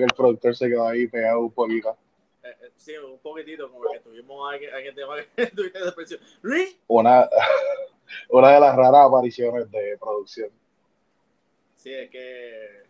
que 0.00 0.06
el 0.06 0.14
productor 0.16 0.56
se 0.56 0.68
quedó 0.68 0.86
ahí 0.86 1.06
pegado 1.06 1.40
un 1.40 1.52
poquito. 1.52 1.96
Eh, 2.42 2.48
eh, 2.60 2.70
sí, 2.76 2.96
un 2.96 3.18
poquitito, 3.18 3.70
como 3.70 3.90
que 3.90 4.00
tuvimos 4.00 4.52
alguien, 4.52 4.74
alguien 4.74 4.94
que 4.94 5.46
tuviste 5.54 5.84
depresión. 5.84 6.20
Una, 6.88 7.28
una 8.30 8.52
de 8.52 8.60
las 8.60 8.76
raras 8.76 9.06
apariciones 9.06 9.70
de 9.70 9.96
producción. 9.98 10.50
Sí, 11.76 11.92
es 11.92 12.10
que 12.10 12.82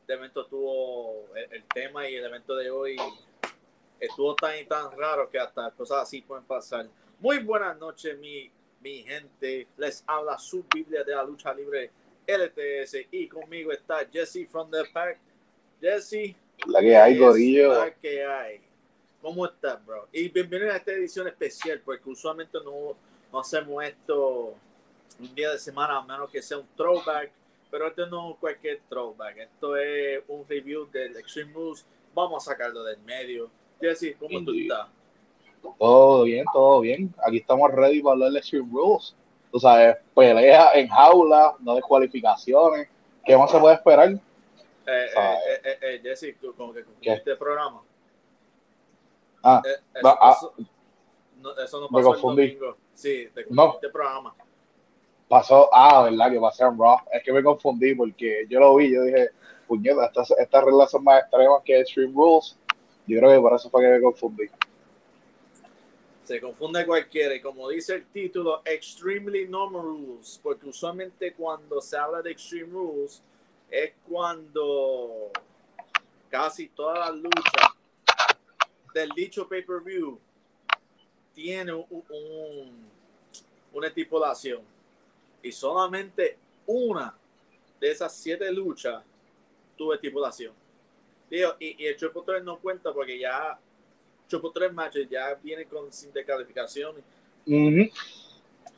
este 0.00 0.12
evento 0.12 0.46
tuvo 0.46 1.26
el, 1.34 1.52
el 1.52 1.64
tema 1.64 2.08
y 2.08 2.16
el 2.16 2.24
evento 2.24 2.54
de 2.54 2.70
hoy 2.70 2.96
estuvo 4.00 4.34
tan 4.34 4.58
y 4.58 4.64
tan 4.64 4.90
raro 4.96 5.28
que 5.30 5.38
hasta 5.38 5.70
cosas 5.70 6.02
así 6.02 6.22
pueden 6.22 6.44
pasar. 6.44 6.86
Muy 7.18 7.38
buenas 7.38 7.78
noches, 7.78 8.18
mi, 8.18 8.50
mi 8.80 9.02
gente. 9.02 9.68
Les 9.76 10.04
habla 10.06 10.38
su 10.38 10.64
Biblia 10.72 11.02
de 11.04 11.14
la 11.14 11.24
lucha 11.24 11.54
libre 11.54 11.90
LTS 12.26 13.06
y 13.10 13.28
conmigo 13.28 13.72
está 13.72 14.06
Jesse 14.10 14.46
from 14.48 14.70
the 14.70 14.84
Pack. 14.92 15.18
Jesse. 15.80 16.34
La 16.64 16.80
que 16.80 16.96
hay, 16.96 17.18
Gorillo. 17.18 17.74
La 17.74 17.90
que 17.94 18.24
hay. 18.24 18.60
¿Cómo 19.20 19.46
estás, 19.46 19.84
bro? 19.84 20.08
Y 20.12 20.28
bienvenido 20.28 20.72
a 20.72 20.76
esta 20.76 20.92
edición 20.92 21.28
especial, 21.28 21.80
porque 21.84 22.08
usualmente 22.08 22.58
no, 22.64 22.96
no 23.32 23.40
hacemos 23.40 23.84
esto 23.84 24.54
un 25.20 25.34
día 25.34 25.50
de 25.50 25.58
semana, 25.58 25.98
a 25.98 26.02
menos 26.02 26.30
que 26.30 26.42
sea 26.42 26.58
un 26.58 26.66
throwback. 26.76 27.30
Pero 27.70 27.88
esto 27.88 28.06
no 28.06 28.30
es 28.30 28.36
cualquier 28.38 28.80
throwback. 28.88 29.36
Esto 29.38 29.76
es 29.76 30.22
un 30.28 30.46
review 30.48 30.88
del 30.90 31.16
Extreme 31.16 31.52
Rules. 31.52 31.84
Vamos 32.14 32.46
a 32.46 32.52
sacarlo 32.52 32.82
del 32.84 32.98
medio. 33.00 33.50
Jesse, 33.80 34.16
¿cómo 34.18 34.44
tú 34.44 34.54
estás? 34.54 34.88
Todo 35.78 36.22
bien, 36.22 36.44
todo 36.52 36.80
bien. 36.80 37.14
Aquí 37.24 37.38
estamos 37.38 37.70
ready 37.72 38.00
para 38.00 38.12
hablar 38.12 38.32
de 38.32 38.38
Extreme 38.38 38.68
Rules. 38.72 39.14
Tú 39.52 39.60
sabes, 39.60 39.96
pelea 40.14 40.72
en 40.74 40.88
jaula, 40.88 41.54
no 41.60 41.74
descualificaciones. 41.74 42.88
¿Qué 43.24 43.36
más 43.36 43.50
se 43.50 43.58
puede 43.58 43.74
esperar? 43.74 44.18
Eh, 44.86 45.06
eh, 45.16 45.38
eh, 45.48 45.60
eh, 45.64 45.78
eh, 45.82 46.00
Jesse, 46.02 46.36
tú 46.40 46.54
como 46.54 46.72
que 46.72 46.84
este 47.02 47.34
programa. 47.36 47.82
Ah, 49.42 49.62
Eh, 49.64 49.70
eso, 49.94 50.02
No, 50.02 50.18
ah, 50.20 50.36
no, 51.40 51.58
eso 51.58 51.80
no 51.80 51.88
me 51.88 51.98
pasó 51.98 52.14
el 52.14 52.20
confundí. 52.20 52.54
domingo. 52.54 52.76
Sí, 52.94 53.28
te 53.34 53.46
No. 53.50 53.74
este 53.74 53.88
programa. 53.90 54.34
pasó, 55.28 55.68
ah, 55.74 56.04
verdad, 56.04 56.30
que 56.30 56.38
pasó 56.40 56.66
en 56.68 56.78
Raw. 56.78 56.98
Es 57.12 57.22
que 57.24 57.32
me 57.32 57.42
confundí 57.42 57.94
porque 57.96 58.46
yo 58.48 58.60
lo 58.60 58.76
vi, 58.76 58.94
yo 58.94 59.02
dije, 59.02 59.30
puñeta, 59.66 60.06
estas, 60.06 60.30
estas 60.30 60.64
reglas 60.64 60.90
son 60.90 61.02
más 61.02 61.20
extremas 61.22 61.62
que 61.64 61.80
Extreme 61.80 62.12
Rules. 62.14 62.56
Yo 63.08 63.18
creo 63.18 63.30
que 63.32 63.40
por 63.40 63.52
eso 63.54 63.68
fue 63.68 63.82
que 63.82 63.88
me 63.88 64.00
confundí. 64.00 64.44
Se 66.24 66.40
confunde 66.40 66.84
cualquiera 66.86 67.34
y 67.34 67.40
como 67.40 67.68
dice 67.68 67.94
el 67.94 68.06
título, 68.06 68.62
Extremely 68.64 69.46
Normal 69.48 69.82
Rules, 69.82 70.40
porque 70.42 70.66
usualmente 70.68 71.32
cuando 71.34 71.80
se 71.80 71.96
habla 71.96 72.20
de 72.22 72.32
Extreme 72.32 72.72
Rules 72.72 73.22
es 73.70 73.92
cuando 74.08 75.30
casi 76.30 76.68
todas 76.68 76.98
las 77.10 77.14
luchas 77.16 77.70
del 78.94 79.10
dicho 79.10 79.48
pay-per-view 79.48 80.18
tiene 81.34 81.72
un, 81.72 81.86
un- 82.08 82.86
una 83.72 83.88
estipulación 83.88 84.62
y 85.42 85.52
solamente 85.52 86.38
una 86.66 87.14
de 87.78 87.90
esas 87.90 88.14
siete 88.16 88.50
luchas 88.50 89.02
tuvo 89.76 89.92
estipulación. 89.94 90.54
Digo, 91.28 91.54
y, 91.58 91.82
y 91.82 91.86
el 91.86 91.96
Triple 91.96 92.22
Threat 92.22 92.42
no 92.42 92.58
cuenta 92.58 92.92
porque 92.92 93.18
ya 93.18 93.58
Triple 94.28 94.50
Threat 94.54 94.72
matches 94.72 95.08
ya 95.10 95.34
viene 95.34 95.66
con 95.66 95.92
sin 95.92 96.12
descalificación, 96.12 96.96
Ujú. 97.46 97.90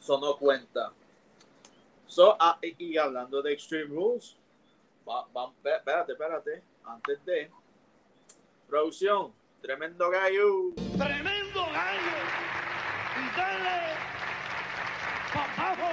eso 0.01 0.19
no 0.21 0.37
cuenta. 0.37 0.93
So, 2.07 2.37
y, 2.63 2.75
y 2.93 2.97
hablando 2.97 3.41
de 3.43 3.53
Extreme 3.53 3.95
Rules, 3.95 4.35
va, 5.09 5.27
va- 5.35 5.53
espé- 5.63 5.77
espérate, 5.77 6.13
espérate, 6.13 6.63
antes 6.85 7.25
de 7.25 7.51
producción, 8.69 9.33
tremendo 9.63 10.11
gallo. 10.11 10.73
Tremendo 10.97 11.61
gallo. 11.73 12.17
Y 13.17 13.37
dale, 13.37 13.95
papajo. 15.33 15.89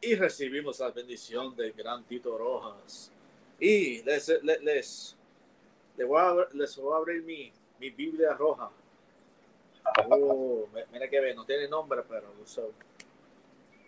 y 0.00 0.14
recibimos 0.14 0.78
la 0.78 0.90
bendición 0.90 1.56
del 1.56 1.72
gran 1.72 2.04
Tito 2.04 2.38
Rojas. 2.38 3.10
Y 3.58 4.02
les, 4.04 4.28
les, 4.42 4.62
les, 4.62 5.16
les 5.96 6.06
voy, 6.06 6.20
a, 6.20 6.30
abr- 6.30 6.52
les 6.52 6.76
voy 6.76 6.92
a 6.94 6.96
abrir 6.98 7.22
mi, 7.24 7.52
mi 7.80 7.90
Biblia 7.90 8.32
roja. 8.34 8.70
Oh, 10.08 10.68
mi- 10.72 10.82
mira 10.92 11.08
que 11.08 11.18
ve, 11.20 11.34
no 11.34 11.44
tiene 11.44 11.66
nombre, 11.66 12.02
pero 12.08 12.32
so, 12.44 12.70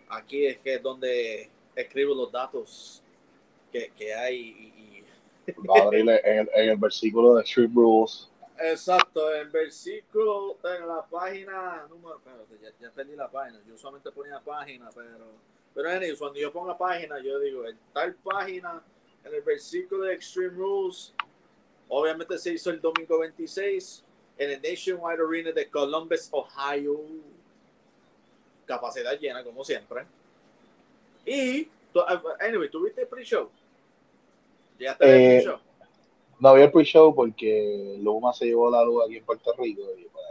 aquí 0.09 0.45
es 0.45 0.57
que 0.59 0.73
es 0.75 0.83
donde 0.83 1.49
escribo 1.81 2.13
los 2.15 2.31
datos 2.31 3.01
que, 3.71 3.91
que 3.95 4.13
hay. 4.13 4.35
Y, 4.37 5.51
y- 5.51 5.55
Va 5.67 5.79
a 5.79 5.83
abrirle 5.83 6.21
en 6.23 6.39
el, 6.39 6.49
en 6.53 6.69
el 6.69 6.77
versículo 6.77 7.35
de 7.35 7.41
Extreme 7.41 7.73
Rules. 7.73 8.29
Exacto, 8.59 9.33
el 9.33 9.49
versículo 9.49 10.57
en 10.63 10.87
la 10.87 11.03
página 11.05 11.87
número. 11.89 12.17
Espérate, 12.17 12.57
ya, 12.61 12.69
ya 12.87 12.91
perdí 12.93 13.15
la 13.15 13.31
página. 13.31 13.59
Yo 13.67 13.77
solamente 13.77 14.11
ponía 14.11 14.39
página, 14.39 14.89
pero. 14.93 15.49
Pero 15.73 15.89
anyways, 15.89 16.19
cuando 16.19 16.39
yo 16.39 16.51
pongo 16.51 16.77
página, 16.77 17.19
yo 17.19 17.39
digo, 17.39 17.65
en 17.65 17.77
tal 17.93 18.13
página, 18.15 18.83
en 19.23 19.33
el 19.33 19.41
versículo 19.41 20.03
de 20.03 20.15
Extreme 20.15 20.49
Rules, 20.57 21.13
obviamente 21.87 22.37
se 22.37 22.53
hizo 22.53 22.69
el 22.69 22.81
domingo 22.81 23.19
26 23.19 24.03
en 24.37 24.51
el 24.51 24.61
Nationwide 24.61 25.23
Arena 25.25 25.51
de 25.51 25.69
Columbus, 25.69 26.27
Ohio. 26.31 26.99
Capacidad 28.65 29.17
llena, 29.19 29.43
como 29.43 29.63
siempre. 29.63 30.05
Y, 31.31 31.69
tu- 31.93 32.01
anyway, 32.39 32.69
¿tuviste 32.69 33.01
el 33.01 33.07
pre-show? 33.07 33.49
¿Ya 34.79 34.97
te 34.97 35.05
el 35.05 35.11
Eh, 35.11 35.41
pre-show? 35.43 35.59
No 36.39 36.53
vi 36.55 36.61
el 36.63 36.71
pre-show 36.71 37.13
porque 37.13 37.97
Luma 38.01 38.33
se 38.33 38.45
llevó 38.45 38.71
la 38.71 38.83
luz 38.83 39.03
aquí 39.05 39.17
en 39.17 39.25
Puerto 39.25 39.53
Rico 39.57 39.83
y 39.97 40.05
pues, 40.05 40.25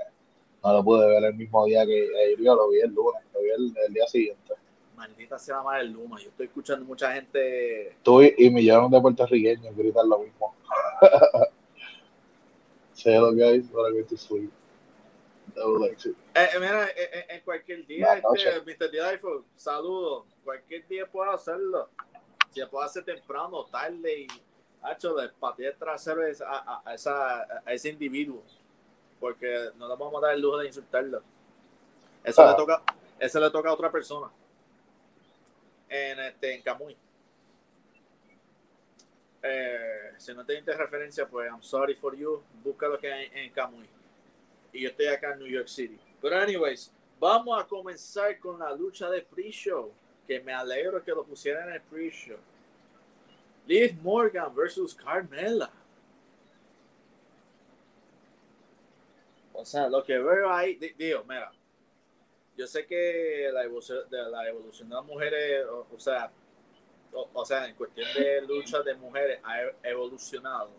no 0.65 0.73
lo 0.73 0.83
pude 0.83 1.07
ver 1.07 1.23
el 1.25 1.35
mismo 1.35 1.65
día 1.67 1.87
que 1.87 2.05
eh, 2.05 2.37
yo 2.39 2.55
lo 2.57 2.71
vi 2.71 2.81
el 2.81 2.93
lunes, 2.93 3.23
lo 3.33 3.41
vi 3.43 3.51
el, 3.51 3.73
el 3.87 3.95
día 3.95 4.07
siguiente. 4.07 4.55
Maldita 4.97 5.39
sea 5.39 5.63
más 5.63 5.81
el 5.81 5.93
Luma. 5.93 6.19
Yo 6.21 6.31
estoy 6.31 6.47
escuchando 6.47 6.85
mucha 6.85 7.13
gente. 7.13 7.95
Tú 8.03 8.21
y, 8.23 8.35
y 8.37 8.51
millones 8.51 8.91
de 8.91 9.01
puertorriqueños 9.01 9.77
gritan 9.77 10.09
lo 10.09 10.19
mismo. 10.19 10.53
Hello 13.05 13.31
guys, 13.33 13.69
but 13.71 13.87
I'm 13.87 13.93
going 13.93 14.05
to 14.07 14.17
sleep. 14.17 14.51
I 14.51 14.51
would 14.51 14.51
like 14.51 14.51
to. 14.51 14.53
Eh, 16.35 16.49
eh, 16.55 16.59
mira, 16.61 16.89
eh, 16.89 17.27
en 17.31 17.41
cualquier 17.43 17.87
día, 17.87 18.15
este. 18.15 18.61
Mr. 18.61 18.91
D-iPhone, 18.91 19.45
saludos. 19.57 20.25
Cualquier 20.45 20.87
día 20.89 21.07
puedo 21.07 21.31
hacerlo. 21.31 21.89
Si 22.53 22.65
puedo 22.67 22.85
hacer 22.85 23.05
temprano, 23.05 23.65
tarde 23.67 24.21
y. 24.21 24.27
Hacho, 24.81 25.21
le 25.21 25.29
pateé 25.31 25.69
el 25.69 25.77
trasero 25.77 26.23
a, 26.47 26.83
a, 26.85 26.95
esa, 26.95 27.43
a 27.65 27.73
ese 27.73 27.89
individuo. 27.89 28.43
Porque 29.19 29.71
no 29.77 29.89
le 29.89 29.97
vamos 29.97 30.23
a 30.23 30.27
dar 30.29 30.35
el 30.37 30.41
lujo 30.41 30.59
de 30.59 30.67
insultarlo. 30.69 31.23
Eso, 32.23 32.43
Ah. 32.43 32.51
le, 32.51 32.56
toca, 32.56 32.83
eso 33.19 33.41
le 33.41 33.51
toca 33.51 33.69
a 33.71 33.73
otra 33.73 33.91
persona. 33.91 34.31
En, 35.89 36.21
este, 36.21 36.55
en 36.55 36.62
Camuy. 36.62 36.97
Eh, 39.43 40.12
si 40.19 40.35
no 40.35 40.44
te 40.44 40.61
referencia, 40.61 41.27
pues 41.27 41.49
I'm 41.51 41.62
sorry 41.62 41.94
for 41.94 42.15
you. 42.17 42.43
Busca 42.62 42.87
lo 42.89 42.99
que 42.99 43.12
hay 43.12 43.31
en 43.35 43.53
Camuy. 43.53 43.89
Y 44.79 44.83
yo 44.83 44.91
estoy 44.91 45.07
acá 45.07 45.33
en 45.33 45.41
New 45.41 45.49
York 45.49 45.67
City. 45.67 45.99
Pero, 46.23 46.39
anyways, 46.39 46.93
vamos 47.19 47.61
a 47.61 47.67
comenzar 47.67 48.39
con 48.39 48.61
la 48.61 48.73
lucha 48.73 49.11
de 49.11 49.23
pre-show. 49.23 49.93
Que 50.25 50.39
me 50.41 50.53
alegro 50.53 51.03
que 51.03 51.11
lo 51.11 51.25
pusieran 51.25 51.69
en 51.69 51.75
el 51.75 51.81
pre-show. 51.81 52.37
Liv 53.67 53.97
Morgan 54.03 54.55
versus 54.55 54.95
Carmela. 54.95 55.69
O 59.53 59.65
sea, 59.65 59.89
lo 59.89 60.05
que 60.05 60.17
veo 60.17 60.49
ahí, 60.53 60.77
di- 60.77 60.95
digo, 60.97 61.25
mira, 61.29 61.51
yo 62.57 62.67
sé 62.69 62.87
que 62.87 63.51
la 63.53 63.65
evolución 63.65 64.09
de 64.09 64.31
la 64.31 64.49
evolución 64.49 64.89
de 64.89 64.95
las 64.95 65.05
mujeres, 65.05 65.67
o, 65.67 65.99
sea, 65.99 66.31
o, 67.13 67.29
o 67.33 67.45
sea, 67.45 67.67
en 67.67 67.75
cuestión 67.75 68.07
de 68.15 68.43
lucha 68.43 68.81
de 68.83 68.95
mujeres 68.95 69.41
ha 69.43 69.61
evolucionado. 69.83 70.71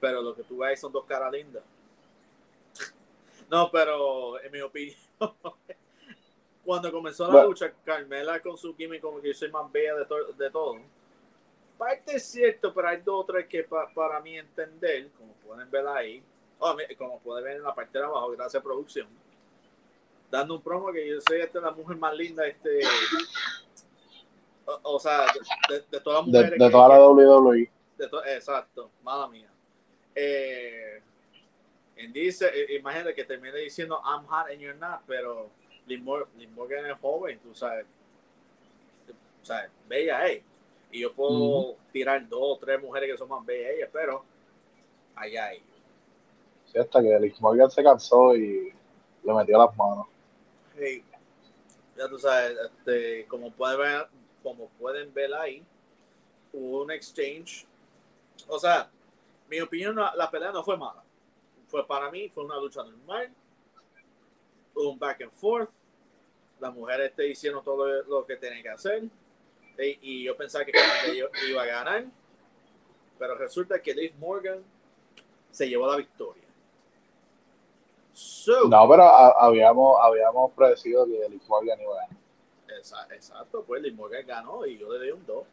Pero 0.00 0.22
lo 0.22 0.34
que 0.34 0.44
tú 0.44 0.56
ves 0.58 0.80
son 0.80 0.92
dos 0.92 1.04
caras 1.04 1.30
lindas. 1.30 1.62
No, 3.50 3.70
pero 3.70 4.40
en 4.40 4.52
mi 4.52 4.60
opinión, 4.60 4.96
cuando 6.64 6.92
comenzó 6.92 7.24
la 7.26 7.32
Bueno. 7.32 7.48
lucha, 7.48 7.72
Carmela 7.84 8.40
con 8.40 8.56
su 8.56 8.74
química 8.76 9.02
como 9.02 9.20
que 9.20 9.28
yo 9.28 9.34
soy 9.34 9.50
más 9.50 9.70
bella 9.72 9.96
de, 9.96 10.04
to- 10.04 10.32
de 10.32 10.50
todo. 10.50 10.78
Parte 11.76 12.16
es 12.16 12.24
cierto, 12.26 12.72
pero 12.72 12.88
hay 12.88 12.98
dos 12.98 13.22
o 13.22 13.24
tres 13.24 13.46
que 13.48 13.64
pa- 13.64 13.90
para 13.92 14.20
mí 14.20 14.38
entender, 14.38 15.08
como 15.18 15.32
pueden 15.34 15.70
ver 15.70 15.86
ahí, 15.88 16.22
oh, 16.58 16.76
como 16.96 17.18
pueden 17.20 17.44
ver 17.44 17.56
en 17.56 17.62
la 17.62 17.74
parte 17.74 17.98
de 17.98 18.04
abajo, 18.04 18.30
gracias 18.32 18.60
a 18.60 18.62
producción, 18.64 19.08
dando 20.30 20.54
un 20.54 20.62
promo 20.62 20.92
que 20.92 21.08
yo 21.08 21.20
soy 21.20 21.40
esta 21.40 21.58
la 21.60 21.70
mujer 21.72 21.96
más 21.96 22.14
linda, 22.14 22.46
este, 22.46 22.80
o, 24.66 24.78
o 24.94 25.00
sea, 25.00 25.24
de, 25.68 25.74
de- 25.80 25.84
de 25.90 26.00
todas 26.00 26.24
las 26.26 26.32
De, 26.32 26.38
mujeres. 26.38 26.58
de 26.58 26.66
que- 26.66 26.70
toda 26.70 26.88
la 26.88 26.94
que- 26.96 27.00
WWE. 27.02 27.70
de 27.96 28.08
to- 28.08 28.24
exacto, 28.26 28.90
mala 29.02 29.26
mía. 29.26 29.50
Eh, 30.14 31.02
dice, 32.08 32.50
imagínate 32.70 33.14
que 33.14 33.24
termine 33.24 33.58
diciendo 33.58 34.00
I'm 34.04 34.24
hot 34.26 34.50
and 34.50 34.60
you're 34.60 34.78
not, 34.78 35.00
pero 35.06 35.50
Liv 35.86 36.02
Mor- 36.02 36.28
Liv 36.36 36.50
Morgan 36.50 36.86
es 36.86 36.98
joven, 37.00 37.38
tú 37.40 37.54
sabes. 37.54 37.86
O 39.42 39.44
sea, 39.44 39.68
bella 39.88 40.26
es. 40.26 40.42
Y 40.92 41.00
yo 41.00 41.12
puedo 41.12 41.76
tirar 41.92 42.28
dos 42.28 42.40
o 42.42 42.58
tres 42.58 42.80
mujeres 42.80 43.10
que 43.10 43.18
son 43.18 43.28
más 43.28 43.44
bellas 43.46 43.70
ellas, 43.76 43.90
pero 43.92 44.24
allá 45.14 45.46
hay. 45.46 45.62
Sí, 46.66 46.78
hasta 46.78 47.00
que 47.00 47.18
Liz 47.20 47.40
Morgan 47.40 47.70
se 47.70 47.82
cansó 47.82 48.36
y 48.36 48.72
le 49.22 49.34
metió 49.34 49.58
las 49.58 49.76
manos. 49.76 50.06
Hey, 50.76 51.04
ya 51.96 52.08
tú 52.08 52.18
sabes, 52.18 52.56
este, 52.58 53.26
como, 53.26 53.50
pueden 53.52 53.78
ver, 53.78 54.08
como 54.42 54.68
pueden 54.78 55.12
ver 55.12 55.34
ahí, 55.34 55.64
hubo 56.52 56.82
un 56.82 56.90
exchange. 56.90 57.66
O 58.48 58.58
sea, 58.58 58.90
mi 59.48 59.60
opinión, 59.60 59.96
la 59.96 60.30
pelea 60.30 60.52
no 60.52 60.62
fue 60.62 60.76
mala. 60.76 61.02
Fue 61.70 61.86
para 61.86 62.10
mí, 62.10 62.28
fue 62.28 62.44
una 62.44 62.58
lucha 62.58 62.82
normal. 62.82 63.30
Un 64.74 64.98
back 64.98 65.22
and 65.22 65.32
forth. 65.32 65.70
Las 66.58 66.74
mujeres 66.74 67.14
te 67.14 67.28
hicieron 67.28 67.62
todo 67.62 67.86
lo, 68.02 68.26
que 68.26 68.36
tenían 68.36 68.62
que 68.62 68.68
hacer. 68.68 69.04
Y, 69.78 69.98
y 70.02 70.24
yo 70.24 70.36
pensaba 70.36 70.64
que 70.64 70.72
iba 71.48 71.62
a 71.62 71.66
ganar. 71.66 72.04
Pero 73.18 73.34
resulta 73.36 73.80
que 73.80 73.94
Liv 73.94 74.14
Morgan 74.18 74.62
se 75.50 75.68
llevó 75.68 75.86
la 75.86 75.96
victoria. 75.96 76.42
So, 78.12 78.68
No, 78.68 78.88
pero 78.88 79.04
a- 79.04 79.46
habíamos, 79.46 79.96
habíamos 80.00 80.52
predecido 80.52 81.06
que 81.06 81.28
Liz 81.28 81.48
Morgan 81.48 81.80
iba 81.80 81.92
a 81.94 82.00
ganar. 82.06 82.16
Exa- 82.68 83.06
Exacto, 83.12 83.62
pues 83.64 83.82
Liv 83.82 83.94
Morgan 83.94 84.26
ganó 84.26 84.66
y 84.66 84.76
yo 84.78 84.92
le 84.92 85.04
di 85.06 85.10
un 85.12 85.24
2. 85.24 85.44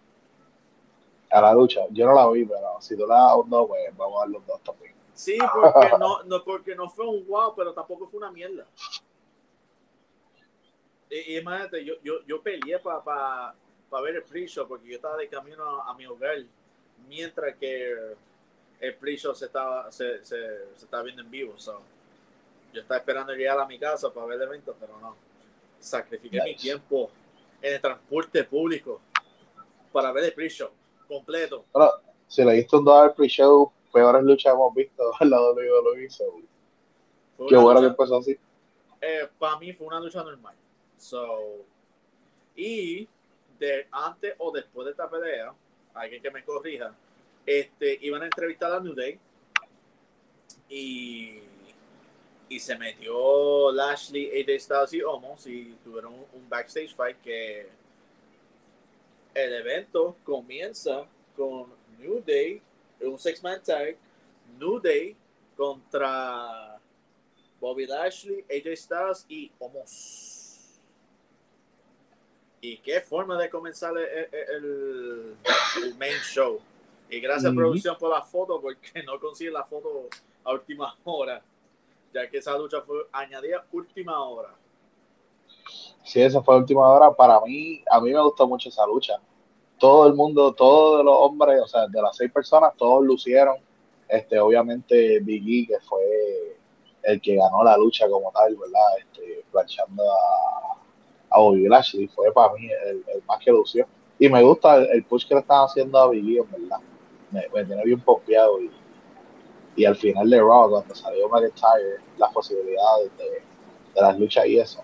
A 1.30 1.42
la 1.42 1.54
lucha. 1.54 1.81
Yo 1.92 2.06
no 2.06 2.14
la 2.14 2.28
vi, 2.30 2.46
pero 2.46 2.80
si 2.81 2.96
tú 2.98 3.06
la 3.06 3.16
das 3.16 3.36
un 3.36 3.50
2, 3.50 3.68
pues 3.68 3.98
vamos 3.98 4.18
a 4.18 4.19
dar 4.22 4.30
los 4.30 4.46
dos 4.48 4.62
también. 4.64 4.97
Sí, 5.18 5.36
porque 5.52 5.90
no, 6.00 6.24
no, 6.24 6.44
porque 6.44 6.75
no 6.75 6.90
fue 6.90 7.08
un 7.08 7.25
wow, 7.25 7.56
pero 7.56 7.74
tampoco 7.74 8.06
fue 8.06 8.19
una 8.19 8.31
mierda. 8.31 8.68
Y, 11.10 11.34
y 11.34 11.38
imagínate, 11.38 11.84
yo, 11.84 11.96
yo, 12.04 12.24
yo 12.28 12.40
peleé 12.40 12.78
para 12.78 13.04
pa, 13.04 13.56
pa 13.90 14.02
ver 14.02 14.18
el 14.18 14.24
pre-show 14.24 14.68
porque 14.68 14.88
yo 14.88 14.96
estaba 14.98 15.18
de 15.18 15.28
camino 15.28 15.81
a, 15.81 15.94
mi 15.96 16.06
hogar 16.06 16.38
mientras 17.08 17.56
que 17.56 17.96
el 18.80 18.96
pre-show 18.96 19.34
se 19.34 19.46
estaba, 19.46 19.92
se, 19.92 20.24
se, 20.24 20.38
se 20.75 20.86
estaba 20.86 21.02
viendo 21.02 21.24
en 21.24 21.31
vivo. 21.31 21.58
so. 21.58 21.81
Yo 22.72 22.81
estaba 22.81 23.00
esperando 23.00 23.34
llegar 23.34 23.60
a 23.60 23.66
mi 23.66 23.80
casa 23.80 24.14
para 24.14 24.28
ver 24.28 24.38
el 24.40 24.48
evento, 24.50 24.75
pero 24.80 25.00
no. 25.00 25.16
Sacrifiqué 25.80 26.44
mi 26.44 26.56
tiempo 26.56 27.10
en 27.60 27.74
el 27.74 27.81
transporte 27.81 28.44
público 28.44 29.02
para 29.92 30.12
ver 30.12 30.25
el 30.25 30.34
pre-show 30.34 30.69
completo. 31.08 31.66
Bueno, 31.74 31.92
si 32.28 32.44
le 32.44 32.54
diste 32.54 32.75
un 32.75 32.86
2 32.86 33.02
al 33.02 33.14
pre-show, 33.16 33.72
peores 33.88 34.24
luchas 34.24 34.54
hemos 34.54 34.74
visto 34.74 35.04
en 35.19 35.30
la 35.30 35.42
WWE. 35.42 36.10
so, 36.10 36.25
Qué 37.48 37.56
bueno 37.56 37.81
que 37.81 37.88
empezó 37.88 38.18
así. 38.18 38.38
eh, 39.01 39.28
para 39.38 39.57
mí 39.60 39.74
fue 39.74 39.88
una 39.88 40.00
lucha 40.00 40.24
normal. 40.24 40.56
So, 40.98 41.66
y 42.56 43.07
de 43.60 43.88
antes 43.92 44.34
o 44.39 44.51
después 44.51 44.86
de 44.86 44.92
esta 44.92 45.10
pelea, 45.10 45.54
alguien 45.94 46.22
que 46.22 46.31
me 46.31 46.44
corrija, 46.44 46.94
este, 47.45 47.98
iban 48.01 48.22
a 48.24 48.25
entrevistar 48.25 48.72
a 48.74 48.80
New 48.80 48.94
Day 48.94 49.19
y, 50.69 51.40
y 52.50 52.60
se 52.60 52.78
metió 52.78 53.72
Lashley, 53.72 54.30
AJ 54.42 54.60
Styles 54.60 54.94
y 54.94 55.01
Omos 55.01 55.45
y 55.48 55.78
tuvieron 55.83 56.13
un, 56.13 56.25
un 56.33 56.50
backstage 56.50 56.94
fight 56.95 57.18
que 57.22 57.69
el 59.33 59.54
evento 59.54 60.16
comienza 60.24 61.06
con 61.36 61.68
New 62.00 62.24
Day, 62.25 62.62
un 63.02 63.18
six 63.20 63.42
man 63.44 63.62
tag, 63.64 63.98
New 64.60 64.80
Day 64.80 65.16
contra 65.56 66.80
Bobby 67.60 67.86
Lashley, 67.88 68.46
AJ 68.50 68.76
Styles 68.78 69.26
y 69.30 69.52
Omos. 69.60 70.80
Y 72.62 72.78
qué 72.80 73.02
forma 73.02 73.38
de 73.38 73.50
comenzar 73.50 73.96
el, 73.98 74.30
el- 74.34 75.36
el 75.84 75.96
main 75.96 76.18
show. 76.24 76.60
Y 77.10 77.20
gracias 77.20 77.52
Ujú. 77.52 77.56
producción 77.62 77.98
por 77.98 78.10
la 78.10 78.22
foto, 78.22 78.60
porque 78.60 79.04
no 79.04 79.20
consigue 79.20 79.52
la 79.52 79.64
foto 79.64 80.08
a 80.44 80.54
última 80.54 80.96
hora, 81.06 81.42
ya 82.14 82.30
que 82.30 82.38
esa 82.40 82.58
lucha 82.58 82.82
fue 82.82 83.08
añadida 83.12 83.66
última 83.72 84.20
hora. 84.24 84.54
Sí, 86.04 86.22
esa 86.22 86.42
fue 86.42 86.56
la 86.56 86.62
última 86.62 86.88
hora. 86.90 87.12
Para 87.14 87.40
mí, 87.42 87.84
a 87.90 88.00
mí 88.02 88.12
me 88.14 88.22
gustó 88.22 88.48
mucho 88.48 88.70
esa 88.70 88.86
lucha. 88.88 89.20
Todo 89.80 90.08
el 90.08 90.14
mundo, 90.14 90.54
todos 90.54 91.06
los 91.06 91.16
hombres, 91.18 91.62
o 91.62 91.68
sea, 91.68 91.88
de 91.88 92.02
las 92.02 92.16
seis 92.16 92.32
personas, 92.32 92.74
todos 92.78 93.06
lucieron. 93.06 93.58
Este, 94.08 94.40
obviamente, 94.40 95.20
Biggie, 95.20 95.68
que 95.68 95.80
fue 95.82 96.58
el 97.04 97.22
que 97.22 97.36
ganó 97.36 97.64
la 97.64 97.78
lucha 97.78 98.10
como 98.10 98.32
tal, 98.32 98.56
¿verdad? 98.56 98.98
Este, 99.00 99.44
planchando 99.52 100.04
a, 100.04 100.78
a 101.30 101.40
Bobby 101.40 101.68
Lashley, 101.68 102.08
fue 102.08 102.32
para 102.32 102.54
mí 102.54 102.68
el, 102.86 103.04
más 103.28 103.40
que 103.44 103.52
lució. 103.52 103.88
Y 104.20 104.30
me 104.30 104.42
gusta 104.42 104.78
el, 104.78 105.04
push 105.04 105.28
que 105.28 105.36
le 105.36 105.42
están 105.42 105.66
haciendo 105.66 106.00
a 106.00 106.10
Biggie, 106.10 106.42
verdad. 106.42 106.80
Me, 107.32 107.48
me 107.54 107.66
tiene 107.66 107.84
bien 107.84 108.00
pompeado. 108.00 108.62
Y, 108.62 108.72
y 109.76 109.86
al 109.86 109.96
final 109.96 110.28
de 110.30 110.40
Raw, 110.40 110.70
cuando 110.70 110.96
salió 110.96 111.30
McIntyre, 111.30 112.02
las 112.18 112.34
posibilidades 112.34 113.12
de, 113.18 113.44
de 113.94 114.02
las 114.02 114.20
luchas 114.20 114.48
y 114.48 114.60
eso 114.60 114.82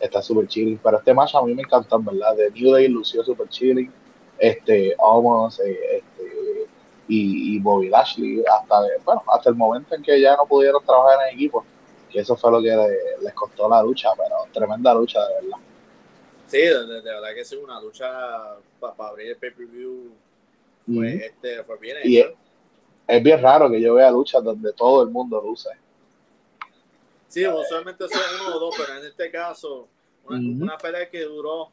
está 0.00 0.22
súper 0.22 0.46
chilling. 0.48 0.78
Pero 0.82 0.98
este 0.98 1.14
match 1.14 1.34
a 1.34 1.42
mí 1.42 1.54
me 1.54 1.62
encantó, 1.62 1.96
en 1.96 2.04
¿verdad? 2.06 2.36
De 2.36 2.50
New 2.50 2.72
Day 2.72 2.88
lució 2.88 3.22
súper 3.24 3.48
chilling. 3.48 3.90
Este, 4.38 4.94
Omos, 4.98 5.58
eh, 5.60 5.96
este, 5.96 6.66
y, 7.08 7.56
y 7.56 7.58
Bobby 7.60 7.88
Lashley, 7.88 8.42
hasta, 8.44 8.82
bueno, 9.04 9.22
hasta 9.34 9.50
el 9.50 9.56
momento 9.56 9.94
en 9.94 10.02
que 10.02 10.20
ya 10.20 10.36
no 10.36 10.46
pudieron 10.46 10.84
trabajar 10.84 11.26
en 11.28 11.34
equipo, 11.34 11.64
que 12.10 12.20
eso 12.20 12.36
fue 12.36 12.50
lo 12.52 12.60
que 12.60 12.68
le- 12.68 13.22
les 13.24 13.34
costó 13.34 13.68
la 13.68 13.82
lucha, 13.82 14.10
pero 14.16 14.36
tremenda 14.52 14.94
lucha, 14.94 15.20
de 15.26 15.34
verdad. 15.34 15.58
Sí, 16.46 16.58
de, 16.58 16.86
de- 16.86 17.02
de 17.02 17.10
verdad 17.10 17.34
que 17.34 17.40
es 17.40 17.52
una 17.52 17.80
lucha 17.80 18.08
para 18.78 18.94
abrir 19.08 19.30
el 19.30 19.36
pay-per-view. 19.36 20.12
Fue, 20.86 20.94
Ujú. 20.94 21.24
este, 21.24 21.64
fue 21.64 21.78
bien 21.78 21.96
Y 22.04 22.18
es, 22.18 22.26
es 23.08 23.22
bien 23.22 23.42
raro 23.42 23.70
que 23.70 23.80
yo 23.80 23.94
vea 23.94 24.10
luchas 24.10 24.42
donde 24.44 24.72
todo 24.72 25.02
el 25.02 25.08
mundo 25.10 25.40
luce. 25.42 25.70
Sí, 27.28 27.46
usualmente 27.46 28.08
son 28.08 28.20
uno 28.46 28.56
o 28.56 28.58
dos, 28.58 28.74
pero 28.76 28.98
en 28.98 29.06
este 29.06 29.30
caso, 29.30 29.88
una, 30.24 30.78
pelea 30.78 31.08
que 31.10 31.22
duró 31.22 31.70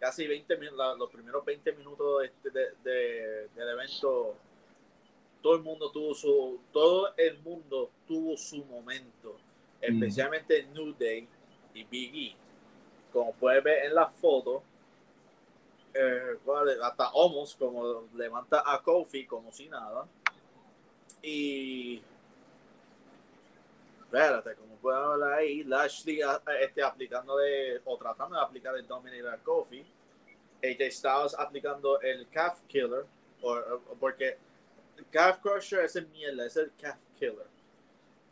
casi 0.00 0.26
20 0.26 0.56
minutos, 0.56 0.98
los 0.98 1.10
primeros 1.10 1.44
20 1.44 1.72
minutos 1.72 2.22
de, 2.42 2.50
de- 2.50 2.72
de- 2.82 3.48
del 3.54 3.68
evento, 3.70 4.34
todo 5.42 5.54
el 5.54 5.62
mundo 5.62 5.90
tuvo 5.90 6.14
su, 6.14 6.58
todo 6.72 7.14
el 7.16 7.38
mundo 7.38 7.90
tuvo 8.06 8.36
su 8.36 8.64
momento, 8.64 9.36
especialmente 9.80 10.64
New 10.74 10.94
Day 10.98 11.28
y 11.74 11.84
Big 11.84 12.32
E. 12.32 12.36
Como 13.12 13.32
puedes 13.34 13.62
ver 13.62 13.86
en 13.86 13.94
la 13.94 14.08
foto, 14.08 14.62
eh, 15.94 16.36
hasta 16.82 17.10
Omos 17.12 17.54
como 17.56 18.08
levanta 18.14 18.62
a 18.66 18.82
Kofi 18.82 19.24
como 19.24 19.52
si 19.52 19.68
nada. 19.68 20.06
Y 21.22 22.02
Espérate, 24.16 24.54
como 24.54 24.76
pueden 24.76 25.20
ver 25.20 25.28
ahí, 25.34 25.62
Lashley 25.64 26.22
ah, 26.22 26.40
este, 26.58 26.82
aplicando 26.82 27.36
de, 27.36 27.82
o 27.84 27.98
tratando 27.98 28.34
de 28.36 28.42
aplicar 28.42 28.74
el 28.74 28.86
Dominator 28.86 29.38
Kofi. 29.42 29.84
AJ 30.64 30.90
Styles 30.90 31.34
aplicando 31.38 32.00
el 32.00 32.26
Calf 32.30 32.62
Killer, 32.66 33.04
o- 33.42 33.78
porque 34.00 34.38
el 34.96 35.06
Calf 35.10 35.38
Crusher 35.42 35.84
es 35.84 35.96
el 35.96 36.06
mierda, 36.08 36.46
es 36.46 36.56
el 36.56 36.72
Calf 36.80 36.98
Killer. 37.18 37.46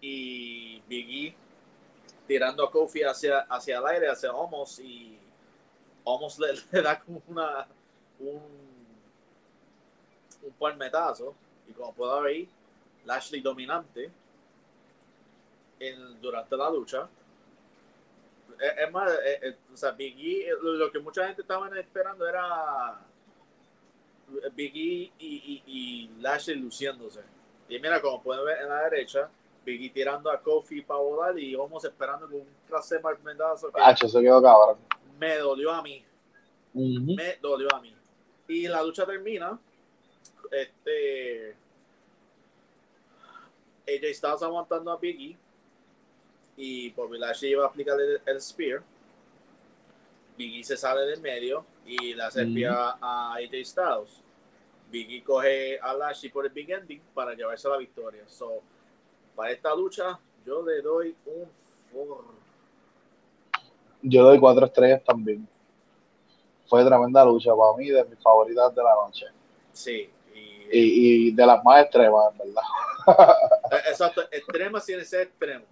Y 0.00 0.80
Big 0.88 1.28
E 1.28 1.36
tirando 2.26 2.64
a 2.64 2.70
Kofi 2.70 3.02
hacia, 3.02 3.40
hacia 3.40 3.76
el 3.76 3.86
aire, 3.86 4.08
hacia 4.08 4.32
Homos, 4.32 4.78
y 4.78 5.18
Homos 6.04 6.38
le, 6.38 6.54
le 6.72 6.80
da 6.82 6.98
como 6.98 7.20
una, 7.28 7.68
un, 8.20 8.40
un 10.44 10.52
palmetazo. 10.58 11.34
Y 11.68 11.72
como 11.72 11.92
puedo 11.92 12.22
ver 12.22 12.46
Lashley 13.04 13.42
dominante 13.42 14.10
en- 15.88 16.20
durante 16.20 16.56
la 16.56 16.70
lucha. 16.70 17.08
Es, 18.60 18.72
es 18.86 18.92
más, 18.92 19.10
eh, 19.12 19.40
eh, 19.42 19.56
o 19.72 19.76
sea, 19.76 19.90
Big 19.92 20.16
E, 20.18 20.48
eh, 20.48 20.54
lo, 20.62 20.90
que 20.90 20.98
mucha 20.98 21.26
gente 21.26 21.42
estaba 21.42 21.68
esperando 21.78 22.26
era 22.26 23.00
Big 24.54 24.74
E 24.76 24.78
y, 24.78 25.12
y, 25.18 25.62
y 25.66 26.10
Lashley 26.20 26.56
luciéndose. 26.56 27.20
Y 27.68 27.78
mira, 27.78 28.00
como 28.00 28.22
pueden 28.22 28.44
ver 28.44 28.58
en 28.62 28.68
la 28.68 28.82
derecha, 28.88 29.28
Big 29.64 29.82
E 29.86 29.90
tirando 29.90 30.30
a 30.30 30.40
Kofi 30.40 30.82
para 30.82 31.00
volar 31.00 31.38
y 31.38 31.54
vamos 31.54 31.84
esperando 31.84 32.26
con 32.26 32.36
un 32.36 32.48
clase 32.68 33.00
que 33.00 33.80
Hacho, 33.80 34.06
eso 34.06 34.20
quedó 34.20 34.42
cabrón. 34.42 34.78
me 35.18 35.36
dolió 35.38 35.72
a 35.72 35.82
mí 35.82 36.04
me 36.74 37.36
dolió 37.40 37.68
a 37.74 37.80
mí. 37.80 37.94
Y 38.48 38.66
la 38.68 38.82
lucha 38.82 39.06
termina. 39.06 39.58
Este. 40.50 41.56
AJ 43.86 44.14
Styles 44.14 44.42
aguantando 44.42 44.90
a 44.90 44.96
Biggie. 44.96 45.36
Y 46.56 46.90
Bobby 46.90 47.18
Lashley 47.18 47.52
iba 47.52 47.64
a 47.64 47.68
aplicar 47.68 48.00
el, 48.00 48.20
el 48.24 48.40
Spear. 48.40 48.82
Biggie 50.36 50.64
se 50.64 50.76
sale 50.76 51.02
del 51.02 51.20
medio 51.20 51.64
y 51.86 52.12
el 52.12 52.20
Ujú. 52.20 52.30
spear 52.30 52.96
a 53.00 53.34
AJ 53.34 53.64
Styles. 53.64 54.20
Biggie 54.90 55.22
coge 55.22 55.78
a 55.80 55.94
Lashley 55.94 56.30
por 56.30 56.44
el 56.46 56.52
Big 56.52 56.70
Ending 56.70 57.00
para 57.14 57.34
llevarse 57.34 57.68
la 57.68 57.76
victoria. 57.76 58.24
So, 58.28 58.60
para 59.34 59.50
esta 59.52 59.74
lucha, 59.74 60.18
yo 60.44 60.62
le 60.64 60.80
doy 60.82 61.16
un 61.26 61.48
4. 61.92 62.24
Yo 64.02 64.24
doy 64.24 64.38
cuatro 64.38 64.66
estrellas 64.66 65.02
también. 65.04 65.48
fue 66.68 66.84
tremenda 66.84 67.24
lucha 67.24 67.50
para 67.54 67.76
mí, 67.76 67.88
de 67.90 68.04
mis 68.04 68.18
favoritas 68.20 68.74
de 68.74 68.82
la 68.82 68.94
noche. 68.94 69.26
Sí. 69.72 70.10
Y, 70.72 71.28
y, 71.28 71.30
de 71.30 71.46
las 71.46 71.62
más 71.64 71.82
extremas, 71.82 72.36
¿verdad? 72.36 72.62
Eh, 73.70 73.80
exacto, 73.90 74.22
extremas 74.30 74.84
sin 74.84 75.04
ser 75.04 75.22
extremo. 75.22 75.64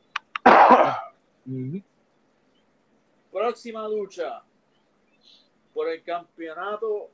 Próxima 3.30 3.88
lucha 3.88 4.42
por 5.74 5.88
el 5.88 6.02
campeonato 6.02 7.10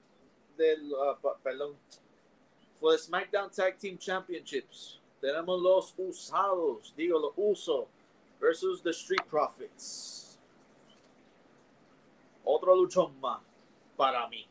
del, 0.57 0.93
uh, 0.93 1.17
perdón, 1.43 1.77
for 2.81 2.93
the 2.93 2.99
SmackDown 2.99 3.51
Tag 3.51 3.79
Team 3.79 3.99
Championships. 3.99 4.99
Tenemos 5.21 5.61
los 5.61 5.95
usados, 5.97 6.93
digo 6.97 7.19
los 7.19 7.33
uso 7.37 7.89
versus 8.41 8.83
the 8.83 8.91
Street 8.91 9.25
Profits. 9.29 10.39
Otro 12.45 12.75
luchón 12.75 13.19
más 13.21 13.41
para 13.97 14.29
mí. 14.29 14.47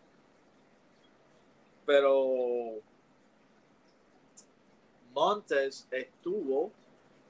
Pero 1.86 2.82
Montes 5.14 5.88
estuvo, 5.90 6.72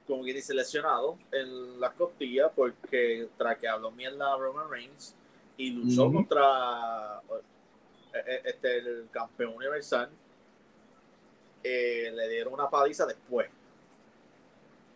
como 0.08 0.24
quien 0.24 0.36
dice, 0.36 0.54
lesionado 0.54 1.18
en 1.32 1.80
la 1.80 1.92
costilla 1.94 2.50
porque 2.50 3.28
tras 3.38 3.58
que 3.58 3.68
habló 3.68 3.92
mierda 3.92 4.34
a 4.34 4.38
Roman 4.38 4.70
Reigns 4.70 5.16
y 5.58 5.72
luchó 5.72 6.12
contra 6.12 7.22
eh, 8.14 8.24
eh, 8.26 8.42
este, 8.46 8.78
el 8.78 9.10
campeón 9.12 9.56
universal, 9.56 10.10
eh, 11.64 12.12
le 12.14 12.30
dieron 12.30 12.54
una 12.54 12.70
paliza 12.70 13.06
después. 13.06 13.50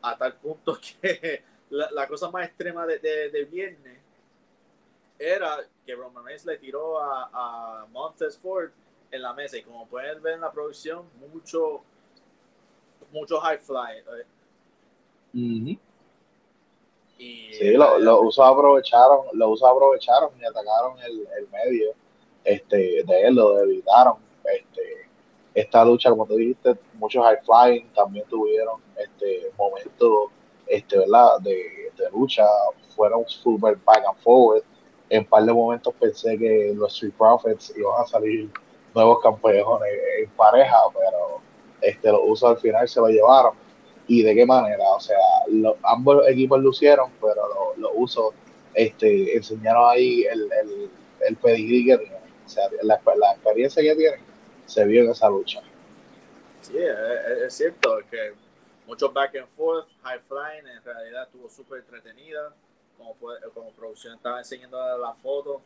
A 0.01 0.17
tal 0.17 0.35
punto 0.35 0.79
que 1.01 1.43
la, 1.69 2.07
cosa 2.07 2.31
más 2.31 2.47
extrema 2.47 2.85
de, 2.85 2.99
de, 2.99 3.45
viernes 3.45 3.99
era 5.19 5.59
que 5.85 5.95
Roman 5.95 6.25
Reigns 6.25 6.45
le 6.45 6.57
tiró 6.57 6.99
a, 6.99 7.29
a 7.33 7.85
Montes 7.87 8.37
Ford 8.37 8.71
en 9.11 9.21
la 9.21 9.33
mesa 9.33 9.57
y 9.57 9.63
como 9.63 9.87
pueden 9.87 10.21
ver 10.23 10.35
en 10.35 10.41
la 10.41 10.51
producción, 10.51 11.05
mucho 11.19 11.83
mucho 13.11 13.39
high 13.39 13.57
fly. 13.57 14.03
Y, 15.33 15.79
sí, 17.53 17.71
los 17.73 18.01
lo 18.01 18.21
usos 18.21 18.45
aprovecharon, 18.45 19.25
los 19.33 19.51
usos 19.51 19.69
aprovecharon 19.69 20.31
y 20.39 20.45
atacaron 20.45 21.00
el, 21.00 21.27
el, 21.38 21.47
medio 21.50 21.93
este, 22.43 23.03
de 23.03 23.21
él, 23.23 23.35
lo 23.35 23.59
evitaron. 23.59 24.15
Este, 24.43 25.09
esta 25.53 25.85
lucha, 25.85 26.09
como 26.09 26.25
te 26.25 26.35
dijiste, 26.35 26.75
muchos 26.93 27.23
high 27.23 27.39
flying 27.43 27.88
también 27.93 28.25
tuvieron 28.27 28.81
este 28.97 29.51
momentos 29.57 30.31
este, 30.67 30.97
¿verdad? 30.97 31.39
De, 31.41 31.91
de 31.97 32.09
lucha, 32.11 32.45
fueron 32.95 33.27
super 33.27 33.77
back 33.85 34.03
and 34.07 34.17
forward. 34.19 34.63
En 35.09 35.19
un 35.19 35.25
par 35.25 35.43
de 35.43 35.53
momentos 35.53 35.93
pensé 36.00 36.38
que 36.38 36.73
los 36.75 36.93
Street 36.93 37.13
Profits 37.17 37.73
iban 37.75 38.01
a 38.01 38.07
salir 38.07 38.50
nuevos 38.95 39.19
campeones 39.21 39.89
en 40.19 40.29
pareja, 40.31 40.77
pero 40.93 41.41
este, 41.81 42.11
los 42.11 42.21
usos 42.25 42.51
al 42.51 42.57
final 42.57 42.88
se 42.88 43.01
lo 43.01 43.07
llevaron. 43.07 43.53
¿Y 44.11 44.23
de 44.23 44.35
qué 44.35 44.45
manera? 44.45 44.83
O 44.89 44.99
sea, 44.99 45.17
ambos 45.83 46.27
equipos 46.27 46.59
lucieron, 46.59 47.09
pero 47.21 47.73
los 47.77 47.91
usos 47.95 48.33
este, 48.73 49.37
enseñaron 49.37 49.89
ahí 49.89 50.23
el, 50.23 50.51
el, 50.51 50.91
el 51.21 51.37
pedigrí 51.37 51.85
que 51.85 51.97
tienen. 51.97 52.19
O 52.45 52.49
sea, 52.49 52.65
la, 52.81 52.99
la, 53.15 53.31
experiencia 53.31 53.81
que 53.81 53.95
tienen 53.95 54.19
se 54.65 54.83
vio 54.83 55.05
en 55.05 55.11
esa 55.11 55.29
lucha. 55.29 55.61
Sí, 56.59 56.73
es, 56.77 57.53
cierto 57.53 57.99
que 58.11 58.33
muchos 58.85 59.13
back 59.13 59.33
and 59.37 59.47
forth, 59.47 59.87
high 60.03 60.19
flying, 60.27 60.67
en 60.67 60.83
realidad 60.83 61.23
estuvo 61.23 61.49
súper 61.49 61.79
entretenida. 61.79 62.53
Como, 62.97 63.15
como 63.53 63.71
producción 63.71 64.15
estaba 64.15 64.39
enseñando 64.39 64.77
la 64.97 65.13
foto. 65.13 65.61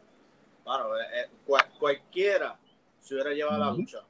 Bueno, 0.64 0.96
eh, 1.00 1.24
eh, 1.24 1.58
cualquiera 1.80 2.60
se 3.02 3.16
hubiera 3.16 3.32
llevado 3.32 3.58
la 3.58 3.72
lucha 3.72 4.04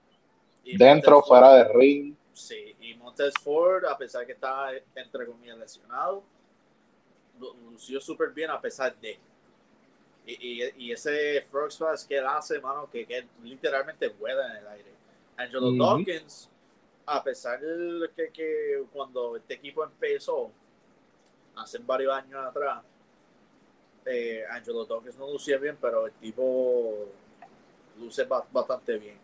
Dentro, 0.78 1.22
fuera 1.22 1.54
de 1.54 1.74
ring. 1.74 2.16
Sí, 2.36 2.76
y 2.82 2.94
Montez 2.96 3.34
Ford, 3.42 3.86
a 3.86 3.98
pesar 3.98 4.26
que 4.26 4.34
estaba, 4.34 4.74
entre 4.94 5.26
comillas, 5.26 5.58
lesionado, 5.58 6.22
lució 7.72 8.02
súper 8.02 8.32
bien 8.32 8.52
a 8.52 8.60
pesar 8.60 8.94
de. 8.98 9.18
Y, 10.26 10.64
y, 10.86 10.92
ese 10.92 11.42
frog 11.50 11.72
splash 11.72 12.06
que 12.06 12.18
él 12.18 12.26
hace, 12.28 12.60
mano, 12.60 12.90
que, 12.92 13.06
que 13.06 13.26
literalmente 13.42 14.10
vuela 14.10 14.52
en 14.52 14.58
el 14.58 14.68
aire. 14.68 14.92
Angelo 15.38 15.72
Dawkins, 15.72 16.50
a 17.06 17.24
pesar 17.24 17.62
que, 18.16 18.32
que, 18.32 18.84
cuando 18.92 19.38
este 19.38 19.54
equipo 19.54 19.86
empezó, 19.86 20.52
hace 21.56 21.78
varios 21.78 22.14
años 22.14 22.46
atrás, 22.46 22.84
eh, 24.06 24.44
Angelo 24.50 24.84
Dawkins 24.84 25.16
no 25.16 25.32
lucía 25.32 25.58
bien, 25.58 25.78
pero 25.80 26.08
el 26.08 26.14
tipo 26.14 27.08
luce 27.98 28.26
bastante 28.26 28.98
bien. 28.98 29.18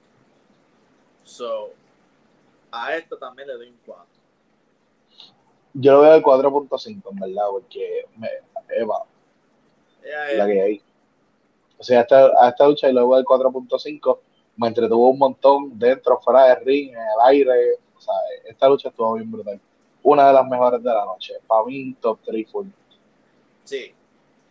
So, 1.25 1.73
a 2.71 2.95
esto 2.95 3.17
también 3.17 3.47
le 3.47 3.53
doy 3.55 3.67
un 3.69 3.79
4. 3.85 4.05
Yo 5.73 5.93
lo 5.93 6.01
veo 6.01 6.15
el 6.15 6.23
4.5, 6.23 7.11
en 7.11 7.19
verdad, 7.19 7.45
porque 7.51 8.05
me, 8.17 8.29
Eva, 8.69 9.03
la 10.35 10.47
que 10.47 10.61
hay. 10.61 10.81
O 11.77 11.83
sea, 11.83 11.99
a 11.99 12.49
esta 12.49 12.67
lucha 12.67 12.89
y 12.89 12.93
luego 12.93 13.17
el 13.17 13.25
4.5 13.25 14.19
me 14.57 14.67
entretuvo 14.67 15.09
un 15.09 15.17
montón 15.17 15.79
dentro, 15.79 16.19
fuera 16.19 16.45
de 16.47 16.55
ring, 16.55 16.89
en 16.89 16.97
el 16.97 17.21
aire. 17.23 17.79
O 17.97 18.01
sea, 18.01 18.13
esta 18.45 18.67
lucha 18.67 18.89
estuvo 18.89 19.13
bien 19.13 19.31
brutal. 19.31 19.59
Una 20.03 20.27
de 20.27 20.33
las 20.33 20.47
mejores 20.47 20.83
de 20.83 20.89
la 20.89 21.05
noche. 21.05 21.35
Para 21.47 21.63
mí, 21.65 21.95
top 22.01 22.19
3 22.25 22.51
full. 22.51 22.67
Sí. 23.63 23.93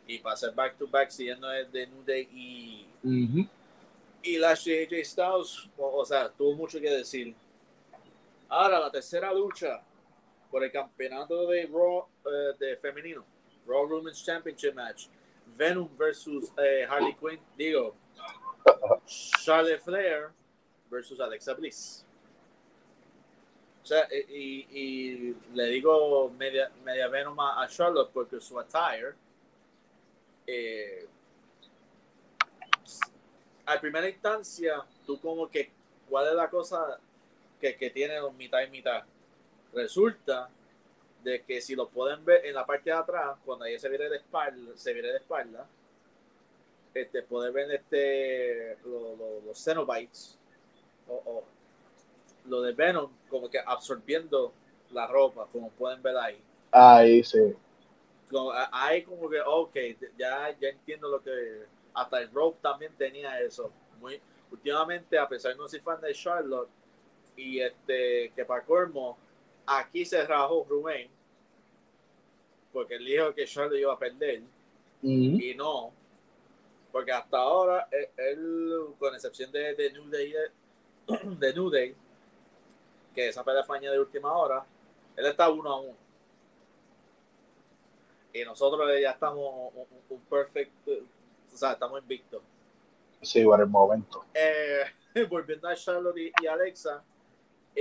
Y 0.06 0.18
para 0.18 0.36
ser 0.36 0.52
back 0.52 0.76
to 0.76 0.88
back, 0.88 1.10
siguiendo 1.10 1.52
el 1.52 1.70
de 1.70 1.86
Nude 1.86 2.20
y 2.32 2.86
y 4.22 4.38
la 4.38 4.50
AJ 4.50 5.04
Styles, 5.04 5.68
o, 5.78 6.04
sea, 6.04 6.28
tuvo 6.28 6.54
mucho 6.54 6.80
que 6.80 6.90
decir. 6.90 7.34
Ahora, 8.52 8.80
la 8.80 8.90
tercera 8.90 9.32
lucha 9.32 9.80
por 10.50 10.64
el 10.64 10.72
campeonato 10.72 11.46
de 11.46 11.66
Raw 11.72 12.08
eh, 12.26 12.56
de 12.58 12.76
femenino, 12.78 13.24
Raw 13.64 13.88
Women's 13.88 14.24
Championship 14.24 14.74
Match, 14.74 15.06
Venom 15.56 15.88
versus 15.96 16.50
eh, 16.58 16.84
Harley 16.84 17.14
Quinn, 17.14 17.38
digo, 17.56 17.94
Charlotte 19.06 19.80
Flair 19.80 20.30
versus 20.90 21.20
Alexa 21.20 21.54
Bliss. 21.54 22.04
O 23.84 23.86
sea, 23.86 24.08
y, 24.10 24.66
y 24.68 25.36
le 25.54 25.66
digo 25.66 26.30
media, 26.30 26.72
media 26.84 27.06
Venom 27.06 27.38
a, 27.38 27.66
Charlotte 27.68 28.10
porque 28.12 28.40
su 28.40 28.58
attire 28.58 29.14
eh, 30.44 31.06
a 33.64 33.80
primera 33.80 34.08
instancia, 34.08 34.84
tú 35.06 35.20
como 35.20 35.48
que, 35.48 35.70
¿cuál 36.08 36.28
es 36.28 36.34
la 36.34 36.50
cosa 36.50 36.98
que, 37.60 37.76
que 37.76 37.90
tiene 37.90 38.14
mitad 38.36 38.62
y 38.62 38.70
mitad? 38.70 39.04
Resulta 39.72 40.48
de 41.22 41.42
que 41.42 41.60
si 41.60 41.74
lo 41.74 41.88
pueden 41.88 42.24
ver 42.24 42.46
en 42.46 42.54
la 42.54 42.64
parte 42.64 42.90
de 42.90 42.96
atrás, 42.96 43.38
cuando 43.44 43.64
ella 43.64 43.78
se 43.78 43.88
viene 43.88 44.08
de 44.08 44.16
espalda, 44.16 44.72
se 44.74 44.92
viene 44.92 45.08
de 45.08 45.18
espalda, 45.18 45.66
este, 46.94 47.22
pueden 47.22 47.52
ver 47.52 47.70
este, 47.70 48.78
los 48.84 49.62
Cenobites 49.62 50.38
o, 51.08 51.44
lo 52.46 52.62
de 52.62 52.72
Venom 52.72 53.10
como 53.28 53.50
que 53.50 53.58
absorbiendo 53.58 54.52
la 54.90 55.06
ropa, 55.06 55.46
como 55.52 55.70
pueden 55.70 56.02
ver 56.02 56.16
ahí. 56.16 56.42
Ahí 56.72 57.22
sí. 57.22 57.54
ahí 58.72 59.02
como 59.02 59.28
que, 59.28 59.40
ok, 59.40 59.76
ya, 60.16 60.56
ya 60.58 60.68
entiendo 60.68 61.08
lo 61.08 61.22
que 61.22 61.64
hasta 61.94 62.20
el 62.20 62.30
Rope 62.32 62.58
también 62.62 62.92
tenía 62.96 63.40
eso. 63.40 63.70
Muy, 64.00 64.20
últimamente, 64.50 65.18
a 65.18 65.28
pesar 65.28 65.52
de 65.52 65.58
no 65.58 65.68
ser 65.68 65.82
fan 65.82 66.00
de 66.00 66.14
Charlotte, 66.14 66.70
y 67.40 67.60
este, 67.60 68.32
que 68.34 68.44
para 68.44 68.64
colmo, 68.64 69.16
aquí 69.66 70.04
se 70.04 70.24
rajó 70.26 70.66
Rubén, 70.68 71.08
porque 72.72 72.94
él 72.94 73.04
dijo 73.04 73.34
que 73.34 73.46
Charlotte 73.46 73.80
iba 73.80 73.94
a 73.94 73.98
perder, 73.98 74.42
y 75.02 75.54
no, 75.56 75.92
porque 76.92 77.12
hasta 77.12 77.38
ahora, 77.38 77.88
él, 78.16 78.72
con 78.98 79.14
excepción 79.14 79.50
de, 79.50 79.74
de 79.74 79.92
New 79.92 80.10
Day, 80.10 80.34
de 81.38 81.54
New 81.54 81.70
Day, 81.70 81.94
que 83.14 83.28
esa 83.28 83.42
pelea 83.42 83.64
fue 83.64 83.80
de 83.80 83.98
última 83.98 84.32
hora, 84.32 84.64
él 85.16 85.26
está 85.26 85.48
uno 85.48 85.70
a 85.70 85.80
uno. 85.80 85.96
Y 88.32 88.44
nosotros 88.44 88.88
ya 89.00 89.10
estamos 89.10 89.72
un, 89.74 89.86
un 90.08 90.20
perfect 90.26 90.72
o 91.52 91.56
sea, 91.56 91.72
estamos 91.72 92.00
invictos. 92.00 92.42
Sí, 93.22 93.44
por 93.44 93.60
el 93.60 93.66
momento. 93.66 94.24
Eh, 94.32 94.84
volviendo 95.28 95.68
a 95.68 95.74
Charlotte 95.74 96.32
y, 96.40 96.46
Alexa, 96.46 97.02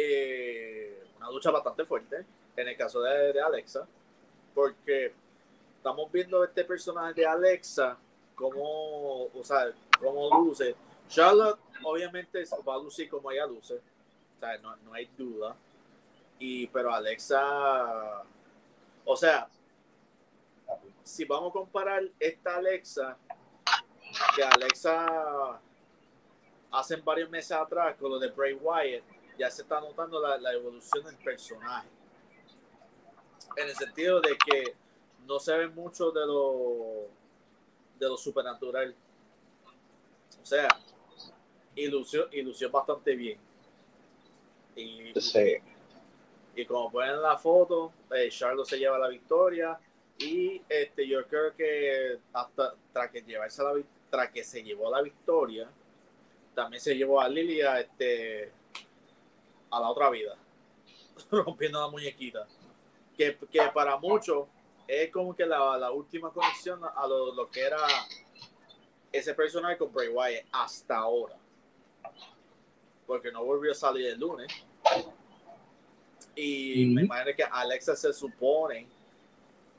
eh, 0.01 1.03
una 1.17 1.29
lucha 1.29 1.51
bastante 1.51 1.85
fuerte 1.85 2.25
en 2.55 2.67
el 2.67 2.77
caso 2.77 3.01
de, 3.01 3.41
Alexa, 3.41 3.87
porque 4.53 5.13
estamos 5.77 6.11
viendo 6.11 6.43
este 6.43 6.63
personaje 6.63 7.21
de 7.21 7.25
Alexa, 7.25 7.97
como, 8.35 9.25
o 9.25 9.43
sea, 9.43 9.71
cómo 9.99 10.29
luce. 10.43 10.75
Charlotte, 11.07 11.59
obviamente, 11.83 12.43
va 12.67 12.75
a 12.75 12.77
lucir 12.77 13.09
como 13.09 13.31
ella 13.31 13.45
luce, 13.45 13.75
o 13.75 14.39
sea, 14.39 14.57
no, 14.59 14.75
no 14.77 14.93
hay 14.93 15.09
duda. 15.17 15.55
Y, 16.37 16.67
pero 16.67 16.93
Alexa, 16.93 18.23
o 19.05 19.17
sea, 19.17 19.49
si 21.03 21.25
vamos 21.25 21.49
a 21.49 21.53
comparar 21.53 22.03
esta 22.19 22.55
Alexa 22.55 23.17
que 24.35 24.43
Alexa 24.43 25.59
hace 26.71 26.95
varios 26.97 27.29
meses 27.29 27.51
atrás 27.51 27.95
con 27.97 28.11
lo 28.11 28.19
de 28.19 28.29
Bray 28.29 28.53
Wyatt, 28.53 29.03
ya 29.39 29.49
se 29.49 29.61
está 29.61 29.79
notando 29.79 30.21
la, 30.21 30.37
la 30.37 30.51
evolución 30.51 31.05
del 31.05 31.15
personaje. 31.15 31.87
En 33.55 33.69
el 33.69 33.75
sentido 33.75 34.19
de 34.21 34.37
que 34.37 34.75
no 35.25 35.39
se 35.39 35.57
ve 35.57 35.67
mucho 35.69 36.11
de 36.11 36.25
lo 36.25 37.07
de 37.97 38.07
lo 38.07 38.17
supernatural. 38.17 38.93
O 40.41 40.45
sea, 40.45 40.67
ilusión, 41.75 42.27
ilusión 42.31 42.71
bastante 42.71 43.15
bien. 43.15 43.39
Y, 44.75 45.13
Sí. 45.19 45.57
y 46.55 46.65
como 46.65 46.91
pueden 46.91 47.15
en 47.15 47.21
la 47.21 47.37
foto, 47.37 47.91
eh, 48.15 48.29
Charlotte 48.29 48.67
se 48.67 48.77
lleva 48.77 48.97
la 48.97 49.09
victoria. 49.09 49.77
Y 50.17 50.61
este, 50.67 51.07
yo 51.07 51.25
creo 51.27 51.55
que 51.55 52.19
hasta 52.33 52.75
tras 52.93 53.09
que 53.11 53.21
llevarse 53.21 53.63
la, 53.63 53.73
tras 54.09 54.31
que 54.31 54.43
se 54.43 54.63
llevó 54.63 54.89
la 54.91 55.01
victoria, 55.01 55.69
también 56.55 56.81
se 56.81 56.95
llevó 56.95 57.21
a 57.21 57.29
Lily 57.29 57.61
a, 57.61 57.79
este, 57.79 58.51
a 59.71 59.79
la 59.79 59.89
otra 59.89 60.09
vida, 60.09 60.35
rompiendo 61.31 61.79
la 61.81 61.87
muñequita. 61.89 62.47
Que, 63.17 63.37
que 63.51 63.61
para 63.73 63.97
muchos 63.97 64.47
es 64.87 65.11
como 65.11 65.35
que 65.35 65.45
la, 65.45 65.77
la 65.77 65.91
última 65.91 66.31
conexión 66.31 66.81
a 66.83 67.05
lo, 67.07 67.33
lo 67.33 67.49
que 67.51 67.61
era 67.61 67.77
ese 69.11 69.33
personaje 69.33 69.77
con 69.77 69.91
Bray 69.91 70.07
Wyatt 70.07 70.45
hasta 70.51 70.97
ahora. 70.97 71.35
Porque 73.05 73.31
no 73.31 73.43
volvió 73.43 73.71
a 73.71 73.75
salir 73.75 74.07
el 74.07 74.19
lunes. 74.19 74.47
Y 76.35 76.85
me 76.85 77.01
imagino 77.03 77.35
que 77.35 77.43
Alexa 77.43 77.95
se 77.95 78.13
supone 78.13 78.87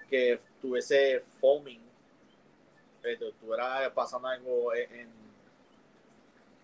que 0.09 0.39
tuviese 0.61 1.21
foaming, 1.41 1.81
eh, 3.05 3.17
tu- 3.17 3.29
estuviera 3.29 3.91
pasando 3.95 4.29
algo 4.29 4.75
en. 4.75 4.93
en- 5.01 5.21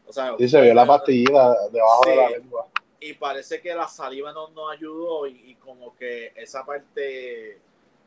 o 0.09 0.12
sea, 0.12 0.37
Sí, 0.38 0.49
se 0.49 0.61
vio 0.61 0.75
la 0.75 0.85
pastillita 0.87 1.68
debajo 1.68 2.04
de 2.09 2.16
la 2.16 2.30
lengua. 2.30 2.66
Y 3.00 3.12
parece 3.14 3.60
que 3.60 3.74
la 3.74 3.86
saliva 3.88 4.32
no 4.32 4.48
nos 4.48 4.72
ayudó 4.72 5.26
y, 5.26 5.50
y 5.50 5.54
como 5.56 5.94
que 5.96 6.32
esa 6.36 6.64
parte 6.64 7.58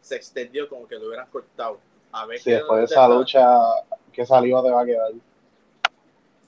se 0.01 0.15
extendió 0.15 0.67
como 0.69 0.88
que 0.88 0.96
lo 0.96 1.08
hubieran 1.08 1.27
cortado. 1.29 1.79
A 2.12 2.25
ver 2.25 2.39
Sí, 2.39 2.46
qué- 2.46 2.55
después 2.55 2.79
de 2.79 2.86
esa 2.86 3.08
lucha, 3.08 3.46
¿qué 4.12 4.25
saliva 4.25 4.63
te 4.63 4.72
va 4.72 4.81
a 4.81 4.86
quedar? 4.86 5.12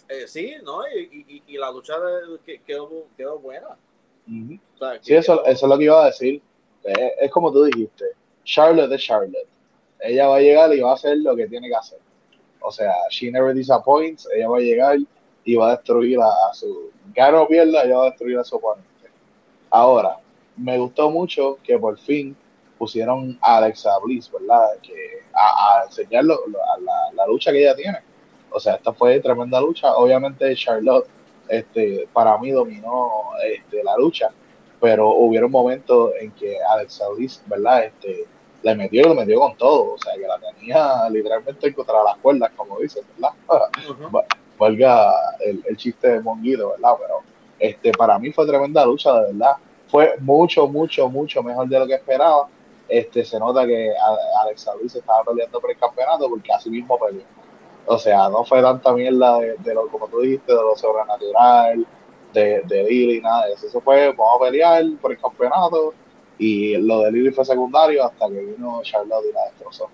Eh, 0.10 0.28
sí, 0.28 0.56
¿no? 0.64 0.82
Y, 0.88 1.26
y- 1.28 1.44
y 1.54 1.58
la 1.58 1.72
lucha 1.72 1.98
de- 2.00 2.40
que- 2.46 2.62
quedó, 2.62 2.90
quedó 3.16 3.40
buena. 3.40 3.78
Ujú. 4.28 4.60
O 4.76 4.78
sea, 4.78 4.98
que 5.00 5.04
Sí, 5.06 5.16
eso, 5.16 5.36
quedó- 5.38 5.46
eso 5.46 5.66
es 5.66 5.70
lo 5.70 5.78
que 5.78 5.84
iba 5.86 6.04
a 6.04 6.06
decir. 6.08 6.42
Es, 6.84 7.12
es 7.22 7.32
como 7.32 7.52
tú 7.52 7.64
dijiste, 7.64 8.06
Charlotte 8.44 8.92
es 8.92 9.02
Charlotte. 9.04 9.48
Ella 10.00 10.28
va 10.28 10.38
a 10.38 10.42
llegar 10.42 10.74
y 10.74 10.82
va 10.82 10.92
a 10.92 10.96
hacer 10.96 11.18
lo 11.18 11.36
que 11.36 11.48
tiene 11.48 11.70
que 11.70 11.76
hacer. 11.76 12.00
O 12.60 12.72
sea, 12.72 12.94
she 13.10 13.32
never 13.32 13.54
disappoints, 13.54 14.28
ella 14.34 14.50
va 14.50 14.58
a 14.58 14.62
llegar 14.62 14.98
y 15.44 15.56
va 15.56 15.70
a 15.70 15.76
destruir 15.78 16.20
a, 16.22 16.54
su... 16.54 16.92
Gana 17.14 17.42
o 17.42 17.48
pierda, 17.48 17.84
ella 17.84 17.98
va 17.98 18.04
a 18.04 18.10
destruir 18.10 18.38
a 18.38 18.44
su 18.44 18.56
oponente. 18.56 18.88
Ahora, 19.70 20.18
me 20.58 20.78
gustó 20.78 21.10
mucho 21.10 21.58
que 21.64 21.78
por 21.80 21.98
fin 21.98 22.36
pusieron 22.78 23.38
a 23.42 23.58
Alexa 23.58 23.92
Bliss, 24.04 24.32
¿verdad? 24.32 24.66
Que 24.82 25.22
a, 25.34 25.80
a 25.82 25.86
enseñar 25.86 26.24
lo- 26.26 26.46
lo- 26.48 26.60
a 26.64 26.80
la, 26.80 27.12
la 27.14 27.28
lucha 27.28 27.52
que 27.52 27.62
ella 27.62 27.76
tiene. 27.76 28.00
O 28.52 28.60
sea, 28.60 28.76
esta 28.76 28.94
fue 28.94 29.20
tremenda 29.20 29.62
lucha. 29.62 29.96
Obviamente 29.96 30.54
Charlotte, 30.56 31.08
este, 31.48 32.08
para 32.14 32.38
mí 32.38 32.52
dominó 32.52 33.10
este, 33.46 33.84
la 33.84 33.96
lucha, 33.98 34.30
pero 34.80 35.10
hubieron 35.10 35.52
momentos 35.52 36.12
en 36.20 36.32
que 36.32 36.58
Alexa 36.64 37.08
Bliss, 37.10 37.42
¿verdad? 37.46 37.86
Este, 37.86 38.26
le 38.64 38.76
metió, 38.76 39.08
le 39.08 39.16
metió 39.16 39.40
con 39.40 39.56
todo. 39.58 39.94
O 39.94 39.98
sea, 39.98 40.14
que 40.16 40.28
la 40.28 40.38
tenía 40.40 41.10
literalmente 41.10 41.74
contra 41.74 42.04
las 42.04 42.18
cuerdas, 42.18 42.52
como 42.56 42.80
dicen, 42.80 43.04
¿verdad? 43.18 43.36
Ujú. 43.90 44.10
Valga 44.62 45.12
el, 45.40 45.64
el 45.68 45.76
chiste 45.76 46.08
de 46.08 46.22
Monguido, 46.22 46.70
¿verdad? 46.72 46.94
Pero 47.00 47.16
este, 47.58 47.92
para 47.92 48.20
mí 48.20 48.32
fue 48.32 48.46
tremenda 48.46 48.86
lucha, 48.86 49.12
de 49.14 49.34
verdad. 49.34 49.56
Fue 49.88 50.16
mucho, 50.20 50.68
mucho, 50.68 51.10
mucho 51.10 51.42
mejor 51.42 51.68
de 51.68 51.80
lo 51.80 51.88
que 51.88 51.96
esperaba. 51.96 52.48
Este, 52.88 53.26
se 53.26 53.40
nota 53.40 53.66
que 53.66 53.92
Alexa 54.44 54.76
Bliss 54.76 54.96
estaba 54.96 55.24
peleando 55.24 55.60
por 55.60 55.72
el 55.72 55.78
campeonato 55.78 56.30
porque 56.30 56.54
así 56.54 56.70
mismo 56.70 57.00
peleó. 57.00 57.24
O 57.88 57.98
sea, 57.98 58.30
no 58.30 58.44
fue 58.46 58.62
tanta 58.62 58.94
mierda 58.94 59.40
de, 59.40 59.74
lo, 59.74 59.88
como 59.88 60.08
tú 60.08 60.20
dijiste, 60.20 60.52
de 60.52 60.62
lo 60.62 60.76
sobrenatural, 60.76 61.86
de, 62.32 62.62
de 62.62 62.84
Lily, 62.84 63.22
nada 63.22 63.48
de 63.48 63.54
eso. 63.54 63.66
Eso 63.68 63.82
fue, 63.82 64.10
vamos 64.10 64.42
a 64.42 64.46
pelear 64.46 64.84
por 65.02 65.12
el 65.12 65.20
campeonato 65.20 65.94
y 66.38 66.78
lo 66.78 67.00
de 67.02 67.12
Lily 67.12 67.32
fue 67.32 67.46
secundario 67.46 68.06
hasta 68.06 68.28
que 68.28 68.40
vino 68.40 68.82
Charlotte 68.84 69.26
y 69.28 69.34
la 69.34 69.46
destrozó. 69.46 69.90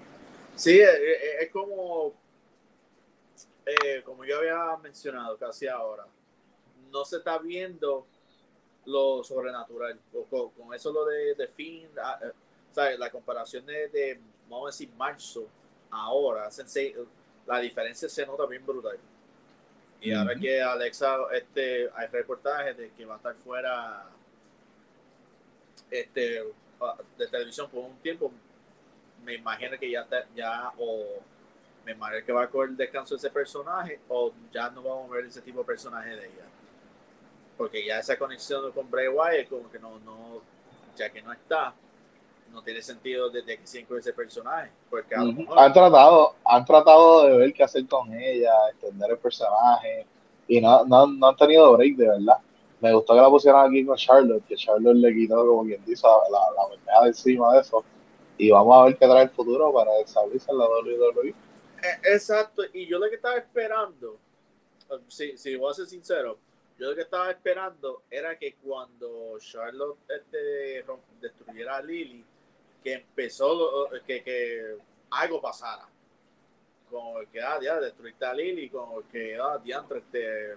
Sí, 0.55 0.79
es 0.79 1.49
como, 1.53 2.13
eh, 3.67 4.01
como 4.03 4.23
yo 4.25 4.39
había 4.39 4.77
mencionado 4.77 5.37
casi 5.37 5.67
ahora, 5.67 6.05
no 6.91 7.05
se 7.05 7.17
está 7.17 7.37
viendo 7.37 8.05
lo 8.85 9.23
sobrenatural. 9.23 9.99
Con, 10.29 10.49
con 10.51 10.73
eso 10.73 10.91
lo 10.91 11.05
de, 11.05 11.35
de 11.35 11.47
Finn, 11.47 11.89
ah, 12.01 12.19
eh, 12.23 12.31
¿sabes? 12.71 12.97
la 12.97 13.09
comparación 13.11 13.65
de, 13.65 13.89
de, 13.89 14.19
vamos 14.49 14.67
a 14.67 14.71
decir, 14.71 14.89
marzo, 14.97 15.47
ahora, 15.91 16.49
la 17.45 17.59
diferencia 17.59 18.09
se 18.09 18.25
nota 18.25 18.45
bien 18.45 18.65
brutal. 18.65 18.97
Y 19.99 20.13
ahora 20.13 20.33
Ujú. 20.33 20.41
que 20.41 20.61
Alexa, 20.61 21.17
este, 21.33 21.89
hay 21.95 22.07
reportajes 22.07 22.77
de 22.77 22.91
que 22.91 23.05
va 23.05 23.15
a 23.15 23.17
estar 23.17 23.35
fuera 23.35 24.09
este, 25.89 26.43
ah, 26.79 26.97
de 27.17 27.27
televisión 27.27 27.69
por 27.69 27.83
un 27.83 27.97
tiempo, 27.97 28.31
me 29.23 29.35
imagino 29.35 29.77
que 29.77 29.89
ya, 29.89 30.01
está- 30.01 30.27
ya 30.35 30.71
o 30.77 31.19
me 31.87 31.93
imagino 31.93 32.25
que 32.25 32.33
va 32.33 32.43
a 32.43 32.49
coger 32.49 32.71
descanso 32.71 33.15
ese 33.15 33.29
personaje 33.29 34.01
o 34.09 34.33
ya 34.53 34.69
no 34.69 34.81
vamos 34.83 35.09
a 35.09 35.15
ver 35.15 35.25
ese 35.25 35.41
tipo 35.41 35.59
de 35.59 35.65
personaje 35.65 36.09
de 36.09 36.25
ella. 36.25 36.45
Porque 37.57 37.85
ya 37.85 37.99
esa 37.99 38.19
conexión 38.19 38.69
con 38.73 38.91
Bray 38.91 39.07
Wyatt 39.07 39.47
como 39.47 39.71
que 39.71 39.79
no, 39.79 39.97
no, 39.99 40.41
ya 40.97 41.09
que 41.09 41.21
no 41.21 41.31
está, 41.31 41.73
no 42.51 42.61
tiene 42.61 42.81
sentido 42.81 43.29
desde 43.29 43.57
que 43.57 43.65
se 43.65 43.79
incluye 43.79 44.01
ese 44.01 44.11
personaje. 44.11 44.69
Porque 44.89 45.15
a 45.15 45.19
lo 45.23 45.29
Ujú. 45.29 45.39
mejor- 45.43 45.59
Han 45.59 45.71
tratado, 45.73 46.35
han 46.43 46.65
tratado 46.65 47.23
de 47.27 47.37
ver 47.37 47.53
qué 47.53 47.63
hacer 47.63 47.87
con 47.87 48.13
ella, 48.13 48.51
extender 48.71 49.11
el 49.11 49.17
personaje, 49.17 50.05
y 50.45 50.59
no, 50.59 50.83
no, 50.85 51.07
no 51.07 51.27
han 51.29 51.35
tenido 51.37 51.71
break 51.77 51.95
de 51.95 52.09
verdad. 52.09 52.37
Me 52.81 52.93
gustó 52.93 53.13
que 53.15 53.21
la 53.21 53.29
pusieran 53.29 53.65
aquí 53.69 53.85
con 53.85 53.95
Charlotte, 53.95 54.45
que 54.45 54.55
Charlotte 54.57 54.97
le 54.97 55.13
quitó, 55.13 55.47
como 55.47 55.63
quien 55.63 55.83
dice, 55.85 56.05
la, 56.05 56.37
la, 56.37 56.93
la 56.93 57.01
de 57.03 57.07
encima 57.07 57.53
de 57.53 57.61
eso. 57.61 57.81
Y 58.37 58.51
vamos 58.51 58.77
a 58.77 58.83
ver 58.83 58.97
qué 58.97 59.07
trae 59.07 59.23
el 59.23 59.29
futuro 59.31 59.73
para 59.73 59.97
establecer 59.99 60.53
la 60.53 60.65
WWE. 60.65 61.33
Eh, 61.87 62.13
Exacto, 62.13 62.63
y 62.73 62.85
yo 62.85 62.99
lo 62.99 63.09
que 63.09 63.15
estaba 63.15 63.37
esperando, 63.37 64.19
eh, 64.89 64.99
si, 65.07 65.37
si 65.37 65.55
voy 65.55 65.71
a 65.71 65.73
ser 65.73 65.87
sincero, 65.87 66.37
yo 66.77 66.89
lo 66.89 66.95
que 66.95 67.01
estaba 67.01 67.31
esperando 67.31 68.03
era 68.09 68.37
que 68.37 68.55
cuando 68.55 69.37
Charlotte 69.39 69.97
este, 70.09 70.85
destruyera 71.19 71.77
a 71.77 71.81
Lily, 71.81 72.23
que 72.83 72.93
empezó, 72.93 73.89
que, 74.05 74.23
que 74.23 74.77
algo 75.09 75.41
pasara. 75.41 75.87
Como 76.89 77.19
que, 77.31 77.41
ah, 77.41 77.59
ya, 77.61 77.79
destruiste 77.79 78.25
a 78.25 78.33
Lily, 78.33 78.69
como 78.69 79.01
que, 79.09 79.37
ah, 79.37 79.57
diantre, 79.57 79.99
este, 79.99 80.55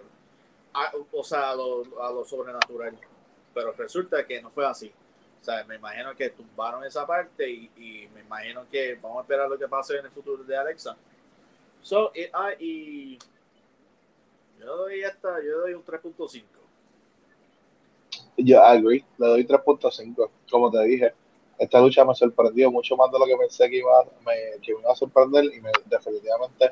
ah, 0.75 0.93
o 1.11 1.25
sea, 1.25 1.51
a 1.51 1.57
lo, 1.57 2.03
a 2.03 2.13
lo 2.13 2.25
sobrenatural. 2.25 2.99
Pero 3.55 3.73
resulta 3.73 4.27
que 4.27 4.43
no 4.43 4.51
fue 4.51 4.67
así. 4.67 4.93
O 5.41 5.45
sea, 5.45 5.65
me 5.65 5.77
imagino 5.77 6.15
que 6.15 6.31
tumbaron 6.31 6.85
esa 6.85 7.07
parte 7.07 7.49
y, 7.49 7.71
y 7.77 8.09
me 8.15 8.21
imagino 8.21 8.69
que 8.71 8.95
vamos 8.97 9.19
a 9.19 9.23
esperar 9.23 9.49
lo 9.49 9.59
que 9.59 9.67
pase 9.67 9.97
en 9.97 10.05
el 10.05 10.13
futuro 10.13 10.45
de 10.45 10.57
Alexa. 10.57 10.97
So, 11.83 12.13
y, 12.15 12.23
ah, 12.33 12.51
y 12.59 13.19
yo 14.59 14.77
doy 14.77 15.01
esta, 15.03 15.43
yo 15.43 15.61
doy 15.61 15.75
un 15.75 15.85
3.5. 15.85 16.43
Yo 18.37 18.63
agree, 18.63 19.05
le 19.19 19.27
doy 19.27 19.45
3.5. 19.47 20.31
Como 20.51 20.71
te 20.71 20.83
dije, 20.85 21.13
esta 21.59 21.81
lucha 21.81 22.05
me 22.05 22.15
sorprendió 22.15 22.71
mucho 22.71 22.97
más 22.97 23.11
de 23.11 23.19
lo 23.19 23.27
que 23.27 23.37
pensé 23.37 23.69
que 23.69 23.79
iba, 23.79 24.05
me, 24.25 24.61
que 24.63 24.75
me 24.75 24.81
iba 24.81 24.93
a 24.93 24.97
sorprender 24.97 25.45
y 25.45 25.61
me, 25.61 25.71
definitivamente 25.87 26.71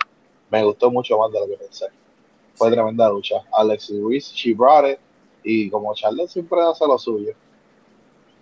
me 0.51 0.65
gustó 0.65 0.91
mucho 0.91 1.19
más 1.19 1.31
de 1.33 1.41
lo 1.41 1.47
que 1.47 1.57
pensé. 1.59 1.87
Fue 2.55 2.69
Sí. 2.69 2.75
tremenda 2.75 3.09
lucha. 3.09 3.37
Alexis 3.53 4.01
Ruiz, 4.01 4.33
she 4.33 4.53
brought 4.55 4.89
it, 4.91 4.99
y 5.45 5.71
como 5.71 5.95
Charlotte 5.95 6.29
siempre 6.31 6.61
hace 6.61 6.87
lo 6.87 6.99
suyo. 6.99 7.35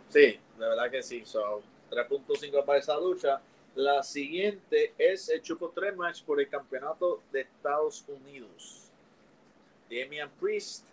Sí, 0.09 0.21
de 0.21 0.39
verdad 0.59 0.91
que 0.91 1.03
sí. 1.03 1.23
So, 1.25 1.63
3.5 1.91 2.65
para 2.65 2.79
esa 2.79 2.99
lucha. 2.99 3.41
La 3.77 4.03
siguiente 4.03 4.95
es 4.97 5.29
el 5.29 5.43
Chupo 5.43 5.71
3 5.75 5.95
match 5.97 6.23
por 6.25 6.41
el 6.41 6.49
campeonato 6.49 7.23
de 7.31 7.43
Estados 7.43 8.05
Unidos. 8.09 8.91
Damian 9.91 10.31
Priest 10.41 10.87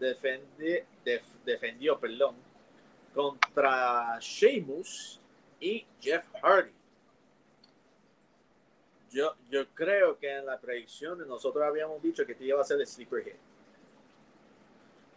defendi- 0.00 0.84
def- 1.04 1.36
defendió 1.44 1.98
perdón, 1.98 2.36
contra 3.12 4.18
Sheamus 4.20 5.20
y 5.60 5.84
Jeff 6.00 6.24
Hardy. 6.40 6.70
Yo, 9.10 9.34
yo 9.50 9.66
creo 9.74 10.16
que 10.18 10.30
en 10.32 10.46
la 10.46 10.60
predicción 10.60 11.18
nosotros 11.26 11.64
habíamos 11.64 12.00
dicho 12.02 12.24
que 12.24 12.32
este 12.32 12.44
iba 12.44 12.60
a 12.60 12.64
ser 12.64 12.78
el 12.80 12.86
sleeper 12.86 13.24
hit. 13.24 13.34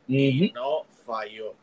Y 0.08 0.52
no 0.54 0.86
falló. 1.06 1.54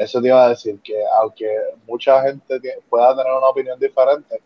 Eso 0.00 0.18
te 0.18 0.28
iba 0.28 0.46
a 0.46 0.48
decir 0.48 0.80
que 0.80 1.04
aunque 1.18 1.46
mucha 1.86 2.22
gente 2.22 2.58
pueda 2.88 3.14
tener 3.14 3.30
una 3.30 3.48
opinión 3.48 3.78
diferente, 3.78 4.40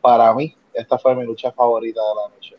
para 0.00 0.32
mí 0.32 0.56
esta 0.72 0.96
fue 0.98 1.16
mi 1.16 1.24
lucha 1.24 1.50
favorita 1.50 2.00
de 2.00 2.14
la 2.14 2.28
noche. 2.28 2.56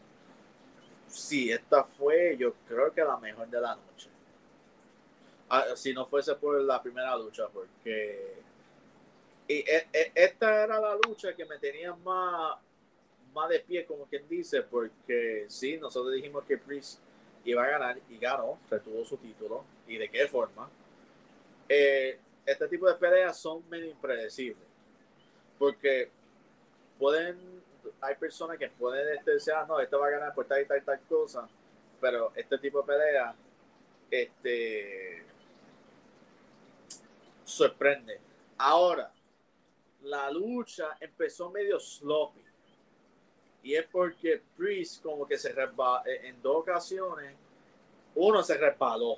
sí, 1.07 1.49
esta 1.49 1.85
fue, 1.85 2.35
yo 2.37 2.53
creo 2.67 2.93
que 2.93 3.05
la 3.05 3.15
mejor 3.15 3.47
de 3.49 3.61
la 3.61 3.73
noche. 3.73 4.09
Ah, 5.49 5.63
si 5.75 5.93
no 5.93 6.05
fuese 6.05 6.35
por 6.35 6.59
la 6.59 6.83
primera 6.83 7.15
lucha, 7.15 7.47
porque 7.47 8.43
e, 9.47 9.87
e, 9.93 10.11
esta 10.13 10.65
era 10.65 10.77
la 10.77 10.97
lucha 11.07 11.33
que 11.33 11.45
me 11.45 11.57
tenía 11.57 11.93
más, 11.93 12.57
más 13.33 13.47
de 13.47 13.61
pie, 13.61 13.85
como 13.85 14.03
quien 14.07 14.27
dice, 14.27 14.61
porque 14.61 15.45
sí, 15.47 15.77
nosotros 15.77 16.13
dijimos 16.13 16.43
que 16.43 16.57
Priest 16.57 16.99
iba 17.45 17.63
a 17.63 17.69
ganar 17.69 17.97
y 18.09 18.17
ganó, 18.17 18.59
retuvo 18.69 19.05
su 19.05 19.15
título. 19.15 19.63
¿Y 19.87 19.95
de 19.95 20.09
qué 20.09 20.27
forma? 20.27 20.69
Eh, 21.69 22.19
este 22.45 22.67
tipo 22.67 22.87
de 22.87 22.95
peleas 22.95 23.37
son 23.37 23.67
medio 23.69 23.89
impredecibles, 23.89 24.67
porque 25.57 26.09
pueden, 26.97 27.63
hay 28.01 28.15
personas 28.15 28.57
que 28.57 28.69
pueden 28.69 29.23
decir, 29.23 29.53
ah, 29.53 29.65
no, 29.67 29.79
esto 29.79 29.99
va 29.99 30.07
a 30.07 30.11
ganar 30.11 30.33
por 30.33 30.45
tal 30.45 30.61
y 30.61 30.65
tal 30.65 30.77
y 30.77 30.81
tal 30.81 30.99
cosa, 31.01 31.47
pero 31.99 32.31
este 32.35 32.57
tipo 32.57 32.81
de 32.81 32.87
pelea, 32.87 33.35
este, 34.09 35.23
sorprende. 37.43 38.19
Ahora, 38.57 39.11
la 40.03 40.31
lucha 40.31 40.97
empezó 40.99 41.49
medio 41.49 41.79
sloppy. 41.79 42.41
Y 43.63 43.75
es 43.75 43.85
porque 43.91 44.41
Priest 44.57 45.03
como 45.03 45.27
que 45.27 45.37
se 45.37 45.51
resbaló 45.51 46.05
eh, 46.07 46.27
en 46.27 46.41
dos 46.41 46.57
ocasiones. 46.57 47.35
Uno 48.15 48.41
se 48.43 48.57
resbaló. 48.57 49.17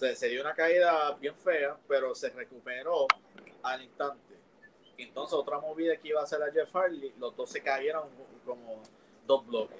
Se 0.00 0.28
dio 0.28 0.40
una 0.40 0.54
caída 0.54 1.12
bien 1.14 1.36
fea, 1.36 1.76
pero 1.86 2.14
se 2.14 2.30
recuperó 2.30 3.06
al 3.62 3.82
instante. 3.82 4.38
Entonces 4.96 5.34
otra 5.34 5.58
movida 5.58 5.96
que 5.96 6.08
iba 6.08 6.20
a 6.20 6.24
hacer 6.24 6.42
a 6.42 6.52
Jeff 6.52 6.74
Hardy, 6.74 7.12
los 7.18 7.36
dos 7.36 7.50
se 7.50 7.62
cayeron 7.62 8.08
como 8.44 8.82
dos 9.26 9.46
bloques. 9.46 9.78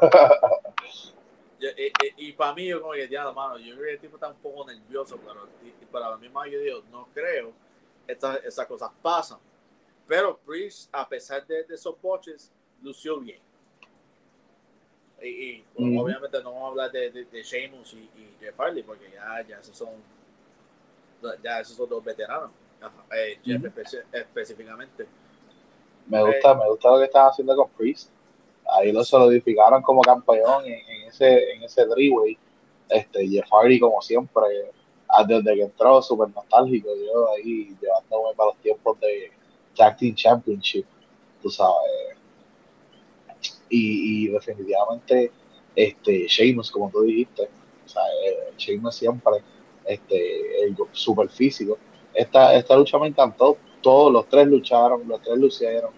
y, 2.16 2.32
para 2.32 2.54
mí 2.54 2.66
yo 2.66 2.80
como 2.80 2.92
que 2.92 3.08
ya, 3.08 3.30
mano, 3.32 3.58
yo 3.58 3.74
creo 3.74 3.86
que 3.86 3.92
el 3.92 4.00
tipo 4.00 4.16
está 4.16 4.28
un 4.28 4.36
poco 4.36 4.66
nervioso, 4.66 5.18
pero 5.18 5.48
para 5.90 6.10
la 6.10 6.16
misma 6.16 6.46
yo 6.46 6.60
digo, 6.60 6.82
no 6.90 7.08
creo 7.12 7.52
estas, 8.06 8.44
esas 8.44 8.66
cosas 8.66 8.90
pasan. 9.02 9.38
Pero 10.06 10.38
Priest, 10.38 10.88
a 10.92 11.06
pesar 11.06 11.46
de, 11.46 11.66
esos 11.68 12.00
boches, 12.00 12.50
lució 12.82 13.18
bien. 13.20 13.40
Y, 15.22 15.64
obviamente 15.76 16.42
no 16.42 16.52
vamos 16.52 16.64
a 16.64 16.68
hablar 16.68 16.92
de, 16.92 17.10
de, 17.10 17.42
Sheamus 17.42 17.94
y, 17.94 18.08
Jeff 18.40 18.56
Hardy, 18.56 18.82
porque 18.82 19.10
ya, 19.10 19.44
ya 19.46 19.58
esos 19.58 19.76
son 19.76 19.88
ya 21.42 21.60
esos 21.60 21.76
son 21.76 21.88
dos 21.88 22.04
veteranos. 22.04 22.50
Eh, 23.12 23.38
Jeff 23.44 23.64
específicamente. 24.12 25.06
Me 26.06 26.22
gusta, 26.24 26.54
me 26.54 26.68
gusta 26.68 26.90
lo 26.90 26.98
que 26.98 27.04
están 27.04 27.26
haciendo 27.26 27.56
con 27.56 27.68
Priest. 27.70 28.10
Ahí 28.70 28.92
lo 28.92 29.02
solidificaron 29.02 29.82
como 29.82 30.02
campeón 30.02 30.64
en, 30.66 31.08
ese, 31.08 31.52
en 31.52 31.62
ese 31.62 31.86
three 31.86 32.38
Este, 32.88 33.26
Jeff 33.26 33.48
Hardy, 33.50 33.80
como 33.80 34.00
siempre, 34.00 34.70
desde 35.26 35.54
que 35.54 35.62
entró, 35.62 36.02
súper 36.02 36.28
nostálgico, 36.30 36.88
yo 36.94 37.30
ahí 37.32 37.74
llevándome 37.80 38.34
para 38.36 38.50
los 38.50 38.58
tiempos 38.58 39.00
de 39.00 39.32
Tag 39.76 39.96
Team 39.96 40.14
Championship, 40.14 40.86
tú 41.42 41.50
sabes. 41.50 42.17
Y, 43.68 44.28
definitivamente, 44.28 45.30
este, 45.74 46.26
Sheamus, 46.26 46.70
como 46.70 46.90
tú 46.90 47.02
dijiste, 47.02 47.48
o 47.84 47.88
sea, 47.88 48.02
eh, 48.26 48.52
Sheamus 48.56 48.94
siempre, 48.96 49.34
este, 49.84 50.64
el 50.64 50.76
super 50.92 51.28
físico. 51.28 51.78
Esta, 52.14 52.54
esta 52.54 52.76
lucha 52.76 52.98
me 52.98 53.08
encantó, 53.08 53.56
todos 53.82 54.12
los 54.12 54.28
tres 54.28 54.46
lucharon, 54.46 55.06
los 55.06 55.22
tres 55.22 55.38
lucieron, 55.38 55.90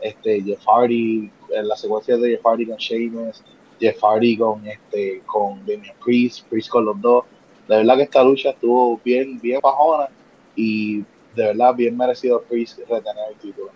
este, 0.00 0.42
Jeff 0.42 0.64
Hardy, 0.66 1.30
en 1.50 1.68
la 1.68 1.76
secuencia 1.76 2.16
de 2.16 2.30
Jeff 2.30 2.44
Hardy 2.44 2.66
con 2.66 2.76
Sheamus, 2.76 3.42
Jeff 3.80 3.98
Hardy 4.02 4.36
con, 4.36 4.66
este, 4.66 5.22
con 5.26 5.60
Damian 5.66 5.96
Priest, 6.04 6.46
Priest 6.48 6.68
con 6.68 6.84
los 6.84 7.00
dos, 7.00 7.24
de 7.68 7.76
verdad 7.76 7.96
que 7.96 8.02
esta 8.02 8.22
lucha 8.22 8.50
estuvo 8.50 9.00
bien, 9.04 9.40
bien 9.40 9.60
bajona 9.62 10.08
y 10.54 10.98
de 11.34 11.46
verdad 11.46 11.74
bien 11.74 11.96
merecido 11.96 12.42
Priest 12.42 12.78
retener 12.80 13.24
el 13.30 13.36
título. 13.36 13.70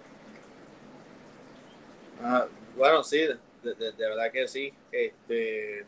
Ah, 2.22 2.46
bueno, 2.78 3.04
sí, 3.04 3.18
de, 3.18 3.92
verdad 3.98 4.32
que 4.32 4.48
sí. 4.48 4.72
Este, 4.90 5.84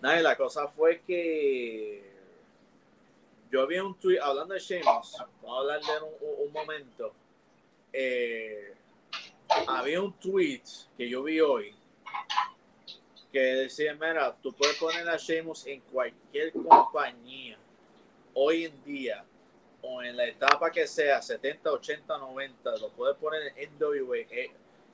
nada, 0.00 0.20
la 0.22 0.36
cosa 0.36 0.66
fue 0.66 1.00
que 1.06 2.02
yo 3.50 3.66
vi 3.66 3.78
un 3.78 3.94
tweet 3.98 4.18
hablando 4.20 4.54
de 4.54 4.60
Sheamus, 4.60 5.16
vamos 5.42 5.56
a 5.56 5.60
hablar 5.60 5.80
de 5.80 6.06
un, 6.06 6.46
un 6.46 6.52
momento. 6.52 7.12
Eh, 7.92 8.74
había 9.66 10.00
un 10.00 10.12
tweet 10.14 10.62
que 10.96 11.08
yo 11.08 11.22
vi 11.22 11.40
hoy 11.40 11.74
que 13.32 13.38
decía, 13.38 13.94
mira, 13.94 14.34
tú 14.42 14.52
puedes 14.52 14.76
poner 14.78 15.08
a 15.08 15.16
Sheamus 15.16 15.66
en 15.66 15.80
cualquier 15.82 16.52
compañía 16.52 17.58
hoy 18.34 18.64
en 18.64 18.84
día 18.84 19.24
o 19.82 20.02
en 20.02 20.16
la 20.16 20.26
etapa 20.26 20.70
que 20.70 20.86
sea, 20.86 21.20
70, 21.20 21.70
80, 21.70 22.18
90, 22.18 22.76
lo 22.78 22.88
puedes 22.90 23.16
poner 23.16 23.52
en 23.56 23.70
NWA, 23.78 24.16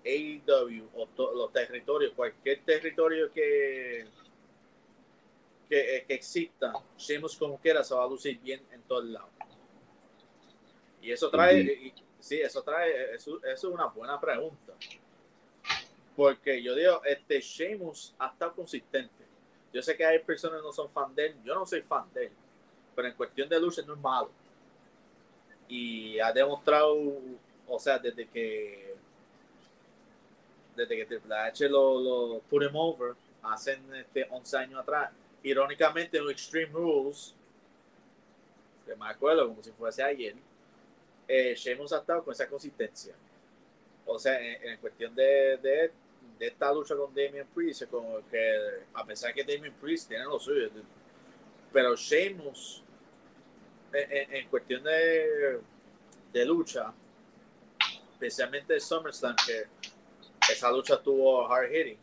AEW 0.05 0.89
o 0.95 1.35
los 1.35 1.53
territorios, 1.53 2.13
cualquier 2.15 2.63
territorio 2.65 3.33
que, 3.33 4.07
que, 5.69 5.97
eh, 5.97 6.05
que 6.07 6.15
exista, 6.15 6.73
Sheamus 6.99 7.37
como 7.37 7.59
quiera 7.59 7.83
se 7.83 7.95
va 7.95 8.05
a 8.05 8.09
lucir 8.09 8.39
bien 8.41 8.63
en 8.71 8.83
todos 8.83 9.05
lados. 9.05 9.31
Y 11.01 11.13
eso 11.13 11.31
trae, 11.31 11.93
sí, 12.19 12.41
eso 12.41 12.63
trae, 12.63 13.15
eso 13.15 13.39
es 13.45 13.65
una 13.65 13.87
buena 13.87 14.19
pregunta. 14.19 14.73
Porque 16.17 16.63
yo 16.63 16.75
digo, 16.75 17.03
este 17.05 17.41
Sheamus 17.41 18.15
ha 18.19 18.29
estado 18.29 18.55
consistente. 18.55 19.25
Yo 19.73 19.83
sé 19.83 19.97
que 19.97 20.05
hay 20.05 20.21
personas 20.21 20.61
que 20.61 20.67
no 20.67 20.73
son 20.73 20.89
fan 20.89 21.15
de 21.15 21.27
él. 21.27 21.37
Yo 21.45 21.55
no 21.55 21.67
soy 21.67 21.83
fan 21.83 22.11
de 22.15 22.27
él. 22.27 22.33
Pero 22.95 23.09
en 23.09 23.15
cuestión 23.15 23.49
de 23.49 23.61
lucha 23.61 23.83
no 23.83 23.95
es 23.95 24.01
malo. 24.01 24.31
Y 25.69 26.19
ha 26.21 26.33
demostrado, 26.33 26.97
o 27.67 27.79
sea, 27.79 27.99
desde 27.99 28.27
que 28.29 28.95
desde 30.77 30.97
que 30.97 31.07
Triple 31.07 31.35
H 31.35 31.69
lo, 31.69 32.01
lo 32.01 32.41
put 32.51 32.63
him 32.63 32.75
over 32.75 33.15
hace 33.43 33.79
este 33.99 34.27
11 34.31 34.57
años 34.57 34.81
atrás, 34.81 35.11
irónicamente 35.43 36.19
en 36.19 36.29
Extreme 36.31 36.73
Rules, 36.73 37.35
que 38.87 38.97
me 38.97 39.09
acuerdo 39.09 39.49
como 39.49 39.63
si 39.63 39.71
fuese 39.73 40.03
ayer, 40.03 40.35
eh, 41.27 41.55
Sheamus 41.57 41.93
ha 41.93 41.99
estado 41.99 42.25
con 42.25 42.33
esa 42.33 42.49
consistencia. 42.49 43.15
O 44.07 44.19
sea, 44.19 44.39
en, 44.39 44.79
cuestión 44.79 45.15
de, 45.15 45.59
de, 45.59 45.91
de 46.39 46.47
esta 46.47 46.73
lucha 46.73 46.95
con 46.95 47.15
Damien 47.15 47.47
Priest, 47.55 47.85
como 47.91 48.27
que 48.29 48.83
a 48.93 49.05
pesar 49.05 49.33
que 49.33 49.43
Damien 49.43 49.73
Priest 49.75 50.09
tiene 50.09 50.25
lo 50.25 50.39
suyo, 50.39 50.71
pero 51.73 51.97
Sheamus, 51.97 52.83
en, 53.93 54.49
cuestión 54.49 54.83
de, 54.83 55.61
de, 56.33 56.45
lucha, 56.45 56.93
especialmente 58.13 58.79
SummerSlam, 58.79 59.37
que 59.47 59.65
esa 60.51 60.71
lucha 60.71 61.01
tuvo 61.03 61.51
hard 61.51 61.71
hitting, 61.71 61.99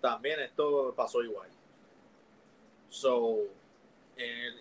también 0.00 0.40
esto 0.40 0.92
pasó 0.96 1.22
igual. 1.22 1.48
So, 2.88 3.38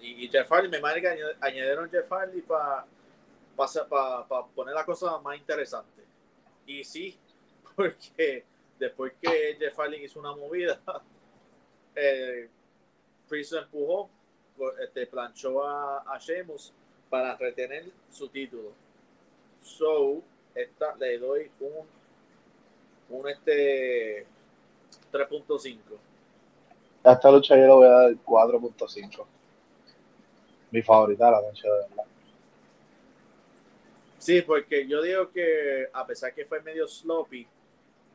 y, 0.01 0.27
Jeff 0.29 0.49
Hardy, 0.49 0.69
me 0.69 0.79
parece 0.79 1.01
que 1.01 1.23
añadieron 1.41 1.89
Jeff 1.89 2.09
Hardy 2.11 2.41
para 2.41 2.85
para 3.55 4.45
poner 4.55 4.75
la 4.75 4.85
cosa 4.85 5.17
más 5.19 5.37
interesante. 5.37 6.03
Y 6.65 6.83
sí, 6.83 7.17
porque 7.75 8.45
después 8.77 9.13
que 9.19 9.55
Jeff 9.59 9.75
Hardy 9.77 10.03
hizo 10.03 10.19
una 10.19 10.35
movida, 10.35 10.79
eh, 11.95 12.49
Priest 13.27 13.53
empujó, 13.53 14.09
este, 14.81 15.07
planchó 15.07 15.65
a, 15.65 15.99
a 16.13 16.17
Sheamus 16.19 16.73
para 17.09 17.35
retener 17.35 17.85
su 18.11 18.27
título. 18.29 18.71
So, 19.61 20.21
esta, 20.53 20.95
le 20.95 21.17
doy 21.17 21.51
un, 21.59 21.87
un 23.09 23.29
este 23.29 24.25
3.5. 25.11 25.77
A 27.03 27.13
esta 27.13 27.31
lucha 27.31 27.55
yo 27.55 27.61
le 27.61 27.73
voy 27.73 27.87
a 27.87 27.89
dar 27.89 28.11
4.5. 28.25 29.25
Mi 30.71 30.81
favorita 30.81 31.31
la 31.31 31.41
noche 31.41 31.67
de 31.67 31.73
verdad. 31.73 32.03
Sí, 34.17 34.41
porque 34.41 34.87
yo 34.87 35.01
digo 35.01 35.29
que 35.31 35.87
a 35.93 36.05
pesar 36.05 36.33
que 36.33 36.45
fue 36.45 36.61
medio 36.61 36.87
sloppy, 36.87 37.47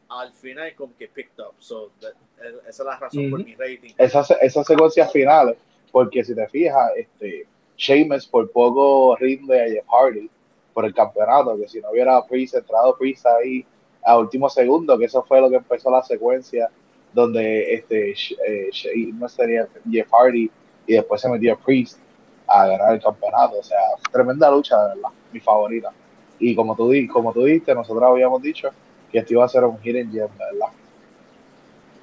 al 0.09 0.33
final 0.33 0.75
como 0.75 0.95
que 0.97 1.09
picked 1.09 1.43
up. 1.43 1.55
So, 1.59 1.91
esa 1.99 2.69
es 2.69 2.79
la 2.81 2.99
razón 2.99 3.31
por 3.31 3.45
mi 3.45 3.55
rating. 3.55 3.95
Esas, 3.97 4.31
esas 4.43 4.67
secuencias 4.67 5.11
finales, 5.11 5.57
porque 5.91 6.23
si 6.25 6.35
te 6.35 6.47
fijas, 6.49 6.93
este, 6.97 7.47
Sheamus 7.77 8.27
por 8.27 8.51
poco 8.51 9.17
rinde 9.17 9.63
a 9.63 9.69
Jeff 9.69 9.87
Hardy 9.89 10.29
por 10.75 10.85
el 10.85 10.95
campeonato, 10.95 11.57
que 11.57 11.69
si 11.69 11.81
no 11.81 11.91
hubiera 11.91 12.25
Priest, 12.27 12.55
entrado 12.55 12.97
Priest 12.99 13.25
ahí 13.27 13.65
a 14.05 14.19
último 14.19 14.49
segundo, 14.49 14.99
que 14.99 15.07
eso 15.07 15.23
fue 15.23 15.41
lo 15.41 15.49
que 15.49 15.57
empezó 15.57 15.91
la 15.91 16.03
secuencia 16.03 16.71
donde 17.13 17.75
este 17.75 18.13
eh, 18.13 18.71
Sheamus 18.73 19.33
sería 19.33 19.69
Jeff 19.91 20.09
Hardy 20.11 20.51
y 20.87 20.95
después 20.95 21.21
se 21.21 21.29
metió 21.29 21.59
Priest 21.59 21.99
a 22.47 22.67
ganar 22.67 22.95
el 22.95 23.03
campeonato. 23.03 23.59
O 23.59 23.63
sea, 23.63 23.79
tremenda 24.11 24.51
lucha, 24.51 24.81
de 24.83 24.95
verdad, 24.95 25.11
mi 25.33 25.41
favorita. 25.41 25.93
Y 26.39 26.55
como 26.55 26.75
tú, 26.75 26.91
como 27.13 27.33
tú 27.33 27.45
dijiste, 27.45 27.75
nosotros 27.75 28.03
habíamos 28.03 28.43
dicho 28.43 28.71
que 29.11 29.19
esto 29.19 29.35
iba 29.35 29.45
a 29.45 29.49
ser 29.49 29.65
un 29.65 29.79
hidden 29.83 30.11
gem, 30.11 30.29
¿verdad? 30.39 30.73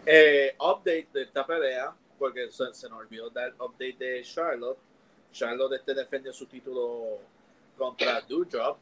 Eh, 0.05 0.55
update 0.59 1.07
de 1.13 1.23
esta 1.23 1.45
pelea, 1.45 1.91
porque 2.17 2.49
se, 2.51 2.73
se 2.73 2.89
nos 2.89 2.99
olvidó 2.99 3.29
dar 3.29 3.53
update 3.59 3.97
de 3.97 4.21
Charlotte. 4.23 4.77
Charlotte 5.31 5.73
este 5.73 5.93
defendió 5.93 6.31
su 6.31 6.45
título 6.45 7.17
contra 7.77 8.21
Doudrop. 8.21 8.77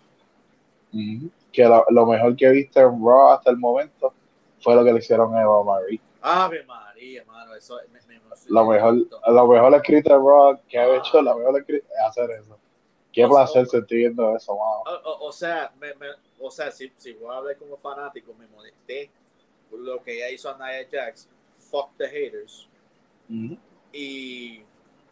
Que 1.52 1.64
lo, 1.66 1.86
lo 1.90 2.06
mejor 2.06 2.36
que 2.36 2.46
he 2.48 2.52
visto 2.52 2.80
en 2.80 3.04
Raw 3.04 3.30
hasta 3.30 3.50
el 3.52 3.58
momento 3.58 4.14
fue 4.60 4.76
lo 4.76 4.84
que 4.84 4.94
le 4.94 5.00
hicieron 5.00 5.36
a 5.36 5.42
Eva 5.42 5.64
Marie. 5.64 6.02
Ave 6.22 6.64
María, 6.64 7.24
mano, 7.26 7.54
eso 7.56 7.78
me, 7.92 8.00
me 8.08 8.20
Lo 8.48 8.66
mejor, 8.66 8.96
lo 9.28 9.48
mejor 9.48 9.74
escrito 9.76 10.10
en 10.16 10.22
Raw 10.26 10.60
que 10.68 10.78
he 10.78 10.98
hecho, 10.98 11.22
lo 11.22 11.38
mejor 11.38 11.60
escrito 11.60 11.88
es 11.88 12.06
hacer 12.08 12.32
eso. 12.32 12.58
Qué 13.12 13.26
O- 13.26 13.30
placer 13.30 13.66
sentir 13.68 13.98
viendo 14.00 14.36
eso, 14.36 14.56
mano. 14.58 15.00
O, 15.22 15.32
sea, 15.32 15.72
me, 15.80 15.94
me- 15.96 16.08
o 16.40 16.52
sea, 16.52 16.72
si, 16.72 16.92
si 16.98 17.14
voy 17.14 17.34
a 17.34 17.38
hablar 17.38 17.58
como 17.58 17.78
fanático, 17.78 18.34
me 18.34 18.46
molesté 18.48 19.10
por 19.70 19.80
lo 19.80 20.02
que 20.04 20.16
ella 20.18 20.30
hizo 20.30 20.50
a 20.50 20.58
Nia 20.58 20.88
Jax. 20.92 21.28
Fuck 21.72 21.90
the 21.98 22.08
haters. 22.08 22.68
Ujú. 23.30 23.58
Y, 23.92 24.62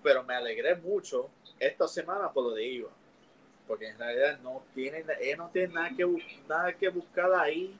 pero 0.03 0.23
me 0.23 0.35
alegré 0.35 0.75
mucho 0.75 1.29
esta 1.59 1.87
semana 1.87 2.31
por 2.31 2.43
lo 2.43 2.51
de 2.51 2.65
Iva. 2.65 2.89
Porque 3.67 3.89
en 3.89 3.97
realidad 3.97 4.39
no 4.41 4.63
tiene, 4.73 5.03
ella 5.19 5.37
no 5.37 5.49
tiene 5.49 5.73
nada 5.73 5.89
que, 5.89 6.05
nada 6.47 6.73
que 6.73 6.89
buscar 6.89 7.33
ahí. 7.33 7.77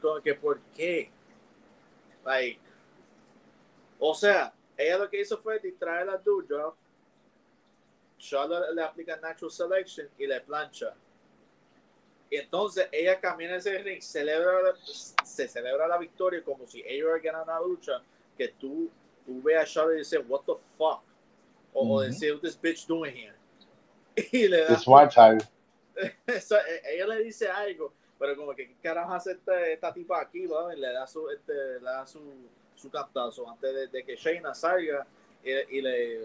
Como 0.00 0.20
que, 0.20 0.34
¿por 0.34 0.60
qué? 0.76 1.10
Like, 2.24 2.60
o 3.98 4.14
sea, 4.14 4.52
ella 4.76 4.98
lo 4.98 5.08
que 5.08 5.20
hizo 5.20 5.38
fue 5.38 5.58
distraer 5.58 6.08
a 6.10 6.18
Doudrop. 6.18 6.76
Charlotte 8.18 8.74
le 8.74 8.82
aplica 8.82 9.16
Natural 9.16 9.50
Selection 9.50 10.08
y 10.18 10.26
le 10.26 10.40
plancha. 10.40 10.94
Y 12.28 12.36
entonces 12.36 12.88
ella 12.90 13.20
camina 13.20 13.56
ese 13.56 13.78
ring, 13.78 14.02
celebra, 14.02 14.74
se 14.82 15.46
celebra 15.48 15.86
la 15.86 15.96
victoria 15.96 16.42
como 16.42 16.66
si 16.66 16.80
ella 16.80 17.04
hubiera 17.04 17.18
ganado 17.18 17.46
la 17.46 17.60
lucha. 17.60 18.02
Que 18.36 18.48
tú, 18.48 18.90
tú 19.24 19.40
veas 19.42 19.62
a 19.62 19.66
Charlotte 19.66 19.96
y 19.96 19.98
dices, 19.98 20.20
What 20.28 20.42
the 20.44 20.54
fuck? 20.76 21.02
O, 21.72 21.82
o 21.82 21.84
Ujú. 21.84 22.00
decir, 22.00 22.34
What 22.34 22.44
is 22.44 22.60
bitch 22.60 22.86
doing 22.86 23.14
here? 23.14 23.34
Y 24.32 24.48
le 24.48 24.64
da, 24.64 24.78
my 24.86 25.08
time. 25.08 25.38
eso, 26.26 26.56
e- 26.56 26.94
ella 26.94 27.06
le 27.06 27.22
dice 27.22 27.48
algo, 27.48 27.92
pero 28.18 28.36
como 28.36 28.54
que 28.54 28.66
qué 28.68 28.74
carajo 28.82 29.12
hace 29.14 29.32
este- 29.32 29.72
esta 29.74 29.92
tipa 29.92 30.20
aquí. 30.20 30.44
Y 30.44 30.76
le 30.80 30.92
da 30.92 31.06
su, 31.06 31.28
este, 31.30 31.52
le 31.52 31.80
da 31.80 32.06
su, 32.06 32.20
su 32.74 32.90
cantazo 32.90 33.48
antes 33.50 33.74
de, 33.74 33.86
de 33.88 34.04
que 34.04 34.16
Shayna 34.16 34.54
salga 34.54 35.06
y, 35.44 35.50
y 35.50 35.80
le 35.82 36.20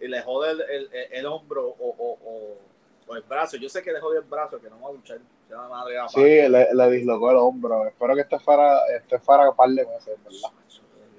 y 0.00 0.08
le 0.08 0.20
jode 0.22 0.50
el, 0.50 0.60
el- 0.62 0.90
el 1.12 1.26
hombro 1.26 1.68
o, 1.68 1.88
o, 1.88 2.18
o- 2.24 2.58
o 3.06 3.16
el 3.16 3.22
brazo. 3.22 3.56
Yo 3.56 3.68
sé 3.68 3.82
que 3.82 3.92
le 3.92 4.00
jode 4.00 4.18
el 4.18 4.24
brazo, 4.24 4.60
que 4.60 4.68
no 4.68 4.80
va 4.80 4.88
a 4.88 4.92
luchar. 4.92 5.18
Se 5.48 5.54
va 5.54 5.66
a 5.66 5.68
madre 5.68 5.98
a 5.98 6.08
Sí, 6.08 6.20
le, 6.20 6.68
le 6.72 6.90
dislocó 6.90 7.30
el 7.30 7.36
hombro. 7.36 7.86
Espero 7.86 8.14
que 8.14 8.22
esté 8.22 8.38
fuera, 8.38 8.80
esté 8.96 9.18
fuera 9.18 9.48
un 9.50 9.56
par 9.56 9.68
de 9.68 9.84
meses, 9.86 10.16
¿verdad? 10.24 10.50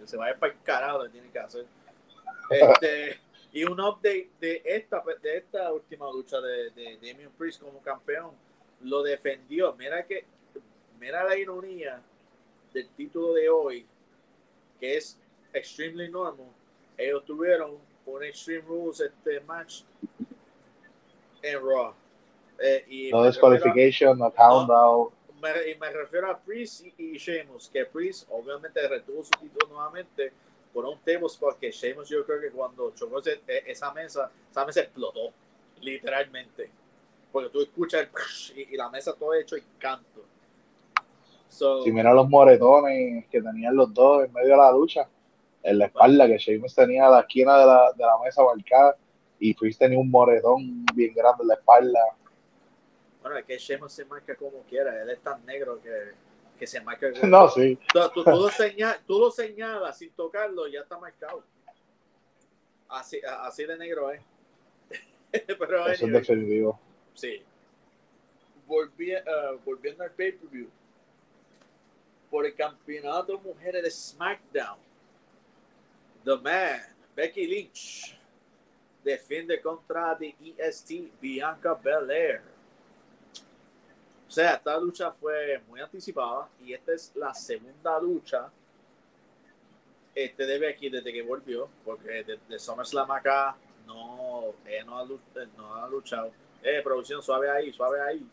Se 0.05 0.17
vaya 0.17 0.37
para 0.37 0.51
el 0.53 0.61
carajo, 0.63 1.03
le 1.03 1.09
tiene 1.09 1.29
que 1.31 1.39
hacer. 1.39 1.65
Este, 2.49 3.19
y 3.53 3.63
un 3.63 3.79
update 3.79 4.31
de 4.41 4.61
esta, 4.65 5.03
de 5.21 5.37
esta 5.37 5.71
última 5.71 6.11
lucha 6.11 6.41
de, 6.41 6.71
de 6.71 6.95
Damien 6.95 7.29
Priest 7.37 7.61
como 7.61 7.79
campeón. 7.81 8.31
Lo 8.81 9.03
defendió. 9.03 9.73
Mira 9.75 10.05
que, 10.05 10.25
mira 10.99 11.23
la 11.23 11.37
ironía 11.37 12.01
del 12.73 12.89
título 12.89 13.33
de 13.33 13.47
hoy, 13.49 13.85
que 14.79 14.97
es 14.97 15.19
Extremely 15.53 16.09
Normal. 16.09 16.47
Ellos 16.97 17.23
tuvieron 17.25 17.77
un 18.07 18.23
Extreme 18.23 18.65
Rules 18.67 18.99
este 18.99 19.39
match 19.41 19.83
en 21.43 21.59
Raw. 21.59 21.93
Eh, 22.59 22.85
y 22.89 23.11
No 23.11 23.23
disqualification, 23.23 24.17
no 24.17 24.31
countdown. 24.33 25.09
y 25.67 25.75
me 25.77 25.89
refiero 25.91 26.31
a 26.31 26.39
Priest 26.39 26.85
y, 26.85 26.93
y 26.97 27.17
Sheamus, 27.19 27.69
que 27.69 27.85
Priest 27.85 28.27
obviamente 28.31 28.87
retuvo 28.87 29.23
su 29.23 29.31
título 29.39 29.67
nuevamente 29.67 30.33
por 30.73 30.85
un 30.85 30.97
table 30.99 31.27
spot 31.27 31.59
que 31.59 31.71
Sheamus 31.71 32.09
yo 32.09 32.25
creo 32.25 32.41
que 32.41 32.51
cuando 32.51 32.91
chocó 32.95 33.19
ese- 33.19 33.41
e- 33.47 33.63
esa 33.67 33.93
mesa, 33.93 34.31
esa 34.49 34.65
mesa 34.65 34.81
explotó, 34.81 35.31
literalmente. 35.81 36.69
Porque 37.31 37.49
tú 37.49 37.61
escuchas 37.61 38.01
el 38.53 38.57
y, 38.57 38.73
y 38.73 38.77
la 38.77 38.89
mesa 38.89 39.13
todo 39.13 39.33
hecho 39.33 39.55
y 39.57 39.61
canto. 39.77 40.23
So, 41.49 41.83
Si 41.83 41.91
mira 41.91 42.13
los 42.13 42.27
moretones 42.29 43.27
que 43.27 43.41
tenían 43.41 43.75
los 43.75 43.93
dos 43.93 44.25
en 44.25 44.33
medio 44.33 44.49
de 44.51 44.57
la 44.57 44.71
lucha, 44.71 45.07
en 45.61 45.77
la 45.77 45.85
espalda, 45.85 46.27
que 46.27 46.37
Sheamus 46.37 46.73
tenía 46.73 47.07
la 47.09 47.21
esquina 47.21 47.57
de 47.59 47.65
la, 47.65 47.91
de 47.95 48.03
la 48.03 48.17
mesa 48.23 48.43
marcada 48.43 48.97
y 49.39 49.53
Priest 49.53 49.79
tenía 49.79 49.99
un 49.99 50.09
moretón 50.09 50.85
bien 50.95 51.13
grande 51.13 51.43
en 51.43 51.47
la 51.49 51.53
espalda. 51.55 51.99
bueno, 53.21 53.37
es 53.37 53.45
que 53.45 53.57
Sheamus 53.57 53.91
se 53.93 54.05
marca 54.05 54.35
como 54.35 54.59
quiera, 54.63 55.01
él 55.01 55.09
es 55.11 55.19
tan 55.21 55.45
negro 55.45 55.79
que, 55.81 55.89
que 56.57 56.67
se 56.67 56.79
marca. 56.81 57.07
No, 57.23 57.49
sí. 57.49 57.77
Tú, 57.93 57.99
tú- 58.13 58.23
tú 58.23 58.29
lo 58.31 58.49
señal- 58.49 58.99
tú 59.05 59.19
lo 59.19 59.31
señalas 59.31 59.97
sin 59.97 60.11
tocarlo, 60.11 60.67
ya 60.67 60.81
está 60.81 60.97
marcado. 60.97 61.43
Así, 62.89 63.19
así 63.41 63.65
de 63.65 63.77
negro 63.77 64.11
es. 64.11 64.21
Pero 65.31 65.81
Eso 65.87 65.91
es 65.91 66.03
anyway, 66.03 66.19
definitivo. 66.21 66.79
sí. 67.13 67.43
Volvi- 68.67 69.17
eh, 69.17 69.59
volviendo 69.65 70.03
al 70.03 70.11
pay-per-view. 70.11 70.69
Por 72.29 72.45
el 72.45 72.55
campeonato 72.55 73.37
mujeres 73.39 73.83
de 73.83 73.91
SmackDown. 73.91 74.77
The 76.23 76.35
Man, 76.37 76.81
Becky 77.15 77.45
Lynch, 77.45 78.17
defiende 79.03 79.59
contra 79.61 80.17
The 80.17 80.33
EST 80.57 81.11
Bianca 81.19 81.73
Belair. 81.73 82.41
O 84.33 84.35
sea, 84.35 84.55
esta 84.55 84.75
lucha 84.79 85.11
fue 85.11 85.61
muy 85.67 85.79
anticipada 85.79 86.49
y 86.65 86.73
esta 86.73 86.91
es 86.91 87.11
la 87.13 87.35
segunda 87.35 87.99
lucha 87.99 88.49
este 90.15 90.47
de 90.47 90.57
Becky 90.57 90.89
desde 90.89 91.13
que 91.13 91.21
volvió, 91.21 91.69
porque 91.85 92.23
de, 92.23 92.39
de 92.49 92.57
SummerSlam 92.57 93.11
acá 93.11 93.55
no, 93.85 94.55
ella 94.65 94.85
no 94.85 94.97
ha, 94.97 95.03
eh, 95.03 95.47
no 95.55 95.75
ha 95.75 95.87
luchado. 95.87 96.31
Eh, 96.63 96.81
producción, 96.83 97.21
suave 97.21 97.47
ahí, 97.47 97.71
suave 97.73 98.01
ahí. 98.01 98.27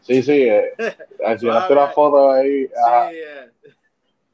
Sí, 0.00 0.22
sí. 0.22 0.48
Eh, 0.48 0.72
una 1.42 1.88
foto 1.88 2.30
ahí. 2.30 2.66
Sí, 2.68 2.72
ah, 2.86 3.10
eh, 3.12 3.52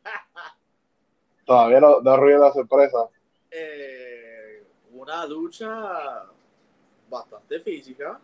todavía 1.44 1.80
no, 1.80 2.00
no 2.00 2.16
ruido 2.16 2.44
la 2.44 2.52
sorpresa. 2.52 3.08
eh, 3.50 4.62
una 4.92 5.26
lucha 5.26 6.26
bastante 7.10 7.58
física. 7.58 8.20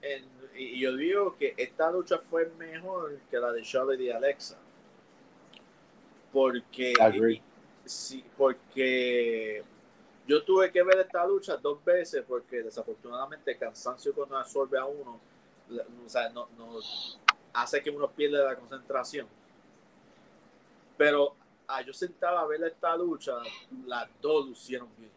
En- 0.00 0.35
y 0.58 0.80
yo 0.80 0.96
digo 0.96 1.36
que 1.36 1.54
esta 1.56 1.90
lucha 1.90 2.18
fue 2.18 2.46
mejor 2.58 3.18
que 3.30 3.38
la 3.38 3.52
de 3.52 3.62
Charlotte 3.62 4.00
y 4.00 4.10
Alexa. 4.10 4.58
Porque, 6.32 6.92
sí, 7.84 8.24
porque 8.36 9.62
yo 10.26 10.42
tuve 10.44 10.70
que 10.70 10.82
ver 10.82 10.98
esta 10.98 11.26
lucha 11.26 11.56
dos 11.56 11.82
veces 11.84 12.24
porque 12.26 12.62
desafortunadamente 12.62 13.52
el 13.52 13.58
cansancio 13.58 14.12
cuando 14.14 14.36
absorbe 14.36 14.78
a 14.78 14.84
uno 14.84 15.20
o 16.04 16.08
sea, 16.08 16.28
no, 16.30 16.48
no- 16.56 16.78
hace 17.52 17.82
que 17.82 17.90
uno 17.90 18.10
pierda 18.10 18.44
la 18.44 18.56
concentración. 18.56 19.26
Pero 20.96 21.34
ah, 21.68 21.82
yo 21.82 21.92
sentaba 21.92 22.40
a 22.40 22.46
ver 22.46 22.62
esta 22.64 22.96
lucha, 22.96 23.32
las 23.86 24.08
dos 24.20 24.46
lucieron 24.46 24.88
bien. 24.96 25.10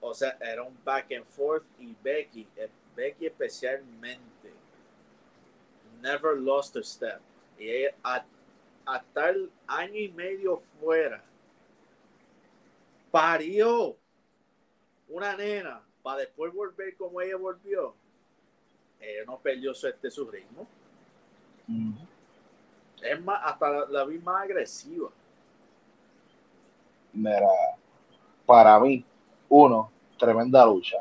O 0.00 0.12
sea, 0.14 0.36
era 0.40 0.62
un 0.62 0.76
back 0.84 1.12
and 1.12 1.24
forth 1.24 1.64
y 1.78 1.96
Becky, 2.02 2.46
eh, 2.56 2.68
Becky 2.94 3.26
especialmente, 3.26 4.52
never 6.00 6.36
lost 6.36 6.76
a 6.76 6.82
step. 6.82 7.20
Y 7.58 7.68
ella, 7.68 7.94
a, 8.02 8.24
a 8.86 9.02
tal 9.12 9.50
año 9.66 9.98
y 9.98 10.08
medio 10.08 10.58
fuera, 10.80 11.22
parió 13.10 13.96
una 15.08 15.36
nena 15.36 15.82
para 16.02 16.20
después 16.20 16.52
volver 16.52 16.96
como 16.96 17.20
ella 17.20 17.36
volvió. 17.36 17.94
Ella 19.00 19.24
no 19.26 19.38
perdió 19.38 19.74
su, 19.74 19.86
este, 19.86 20.10
su 20.10 20.30
ritmo. 20.30 20.66
Mm. 21.66 21.92
Es 23.02 23.22
más, 23.22 23.40
hasta 23.44 23.70
la, 23.70 23.86
la 23.86 24.04
vi 24.04 24.18
más 24.18 24.42
agresiva. 24.42 25.10
Mira, 27.12 27.48
para 28.44 28.78
mí, 28.80 29.04
uno, 29.48 29.90
tremenda 30.18 30.64
lucha. 30.66 30.98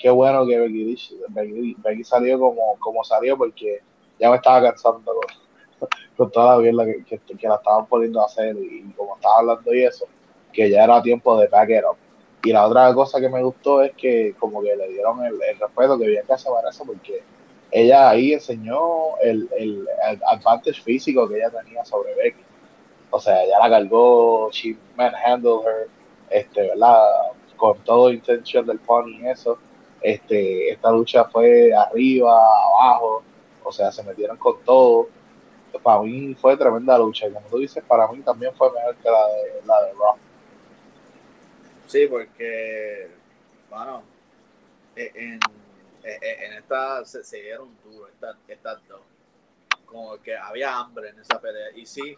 Qué 0.00 0.08
bueno 0.08 0.46
que 0.46 0.58
Becky, 0.58 0.96
Becky, 1.28 1.76
Becky 1.78 2.04
salió 2.04 2.40
como, 2.40 2.76
como 2.78 3.04
salió 3.04 3.36
porque 3.36 3.80
ya 4.18 4.30
me 4.30 4.36
estaba 4.36 4.62
cansando 4.62 5.12
con, 5.12 5.88
con 6.16 6.30
toda 6.30 6.56
la 6.56 6.62
mierda 6.62 6.86
que, 6.86 7.18
que, 7.18 7.48
la 7.48 7.56
estaban 7.56 7.84
poniendo 7.86 8.22
a 8.22 8.24
hacer 8.24 8.56
y, 8.56 8.90
como 8.96 9.16
estaba 9.16 9.40
hablando 9.40 9.74
y 9.74 9.84
eso, 9.84 10.06
que 10.54 10.70
ya 10.70 10.84
era 10.84 11.02
tiempo 11.02 11.38
de 11.38 11.48
back 11.48 11.68
it 11.68 11.84
up. 11.84 11.98
Y 12.42 12.52
la 12.52 12.66
otra 12.66 12.94
cosa 12.94 13.20
que 13.20 13.28
me 13.28 13.42
gustó 13.42 13.82
es 13.82 13.92
que 13.92 14.34
como 14.38 14.62
que 14.62 14.74
le 14.74 14.88
dieron 14.88 15.22
el, 15.22 15.34
el 15.34 15.58
respeto 15.58 15.98
que 15.98 16.08
Bianca 16.08 16.38
se 16.38 16.48
merece 16.50 16.82
porque 16.86 17.22
ella 17.70 18.08
ahí 18.08 18.32
enseñó 18.32 19.18
el, 19.20 19.50
el, 19.58 19.86
el 20.08 20.20
advantage 20.26 20.80
físico 20.80 21.28
que 21.28 21.36
ella 21.36 21.50
tenía 21.50 21.84
sobre 21.84 22.14
Becky. 22.14 22.42
O 23.10 23.20
sea, 23.20 23.42
ella 23.42 23.58
la 23.58 23.68
cargó, 23.68 24.50
she 24.50 24.78
manhandled 24.96 25.66
her, 25.66 25.88
este, 26.30 26.68
¿verdad? 26.68 27.04
Con 27.56 27.76
todo 27.84 28.10
intención 28.10 28.66
del 28.66 28.78
pony 28.78 29.18
y 29.20 29.26
eso. 29.26 29.58
Este, 30.00 30.70
esta 30.70 30.90
lucha 30.90 31.24
fue 31.24 31.72
arriba, 31.74 32.32
abajo, 32.32 33.22
o 33.62 33.72
sea, 33.72 33.92
se 33.92 34.02
metieron 34.02 34.36
con 34.36 34.62
todo. 34.64 35.08
para 35.82 36.00
mí 36.02 36.34
fue 36.34 36.56
tremenda 36.56 36.98
lucha. 36.98 37.26
Y 37.26 37.32
como 37.32 37.46
tú 37.48 37.58
dices, 37.58 37.82
para 37.86 38.08
mí 38.08 38.20
también 38.20 38.54
fue 38.54 38.72
mejor 38.72 38.96
que 38.96 39.10
la 39.10 39.26
de, 39.28 39.66
la 39.66 39.82
de 39.82 39.92
Raw. 39.92 40.16
Sí, 41.86 42.06
porque, 42.06 43.10
bueno, 43.68 44.02
e, 44.96 45.10
en, 45.14 45.40
en, 46.02 46.44
en 46.44 46.52
esta 46.54 47.04
se, 47.04 47.24
se 47.24 47.42
dieron 47.42 47.68
duro, 47.84 48.08
estas 48.08 48.36
estas 48.48 48.86
dos. 48.88 49.00
Como 49.84 50.16
que 50.22 50.36
había 50.36 50.78
hambre 50.78 51.10
en 51.10 51.18
esa 51.18 51.40
pelea. 51.40 51.70
Y 51.74 51.84
sí, 51.84 52.16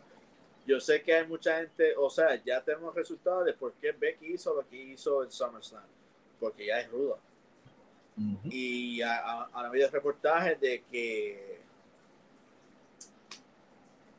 yo 0.67 0.79
sé 0.79 1.03
que 1.03 1.15
hay 1.15 1.27
mucha 1.27 1.57
gente, 1.57 1.95
o 1.97 2.09
sea, 2.11 2.41
ya 2.45 2.63
tenemos 2.63 2.95
resultados 2.95 3.45
de 3.47 3.55
por 3.55 3.73
qué 3.75 3.93
Becky 3.93 4.35
hizo 4.35 4.55
lo 4.55 4.69
que 4.69 4.77
hizo 4.77 5.25
en 5.25 5.33
SummerSlam. 5.33 5.85
Porque 6.39 6.67
ya 6.67 6.81
es 6.81 6.91
ruda. 6.91 7.17
Ujú. 8.23 8.49
Y 8.51 9.03
ha- 9.03 9.19
ha- 9.19 9.51
han 9.53 9.67
habido 9.67 9.91
reportajes 9.91 10.61
de 10.61 10.83
que 10.91 11.61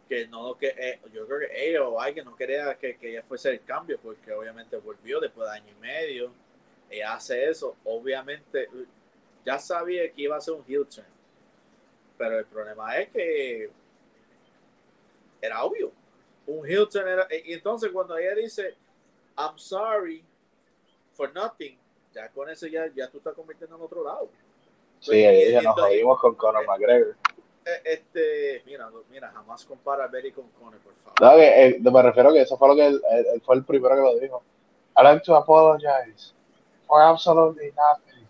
que 0.10 0.28
no 0.28 0.56
que 0.58 0.68
eh, 0.78 1.00
yo 1.14 1.26
creo 1.26 1.40
que 1.40 1.70
ella 1.70 1.88
o 1.88 2.00
alguien 2.00 2.26
no 2.26 2.36
quería 2.36 2.76
que, 2.78 2.98
que 2.98 3.10
ella 3.12 3.24
fuese 3.24 3.50
el 3.52 3.64
cambio 3.64 3.98
porque 4.02 4.32
obviamente 4.34 4.76
volvió 4.78 5.20
después 5.20 5.50
de 5.50 5.56
año 5.56 5.72
y 5.72 5.82
medio. 5.82 6.32
Ella 6.90 7.14
hace 7.16 7.50
eso 7.50 7.76
obviamente 7.86 8.70
ya 9.46 9.58
sabía 9.60 10.12
que 10.12 10.22
iba 10.24 10.36
a 10.38 10.42
ser 10.42 10.54
un 10.56 10.64
heel 10.68 10.86
turn. 10.88 11.08
Pero 12.18 12.40
el 12.40 12.46
problema 12.46 12.98
es 12.98 13.10
que 13.10 13.70
era 15.42 15.64
obvio. 15.64 15.92
Un 16.46 16.66
heel 16.68 16.88
turn 16.90 17.08
era 17.08 17.28
y 17.32 17.54
entonces 17.54 17.90
cuando 17.92 18.18
ella 18.18 18.36
dice 18.36 18.76
I'm 19.38 19.58
sorry 19.58 20.24
for 21.14 21.32
nothing 21.34 21.78
ya 22.14 22.30
con 22.30 22.50
eso 22.50 22.68
ya, 22.68 22.88
ya 22.96 23.10
tú 23.10 23.18
estás 23.18 23.34
convirtiendo 23.34 23.76
en 23.76 23.82
otro 23.82 24.04
lado 24.04 24.30
Sí, 25.00 25.18
Y- 25.18 25.26
ella 25.26 25.62
y 25.62 25.66
nos 25.66 25.76
jodimos 25.76 26.20
con 26.22 26.36
Conor 26.36 26.66
McGregor. 26.66 27.16
eh, 27.66 27.82
este, 27.84 28.64
mira, 28.66 28.90
mira, 29.10 29.32
jamás 29.32 29.66
compara 29.66 30.06
a 30.06 30.08
Betty 30.08 30.32
con 30.32 30.48
Conor, 30.52 30.80
por 30.80 30.94
favor. 30.96 31.22
No, 31.22 31.36
que, 31.36 31.66
eh, 31.68 31.80
me 31.82 32.02
refiero 32.02 32.32
que 32.32 32.42
eso 32.42 32.58
fue 32.58 32.68
lo 32.70 32.76
que 32.76 32.88
él, 32.88 33.02
él- 33.12 33.26
él 33.34 33.42
fue 33.42 33.56
el 33.56 33.66
primero 33.66 33.96
que 33.96 34.02
lo 34.02 34.18
dijo. 34.20 34.42
I 34.98 35.04
like 35.04 35.24
to 35.26 35.36
apologize 35.36 36.34
for 36.88 37.02
absolutely 37.02 37.72
nothing. 37.74 38.26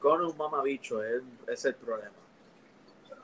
Conor 0.00 0.22
un 0.26 0.36
mamabicho, 0.36 1.02
es, 1.02 1.22
es 1.46 1.64
el 1.64 1.74
problema. 1.74 2.12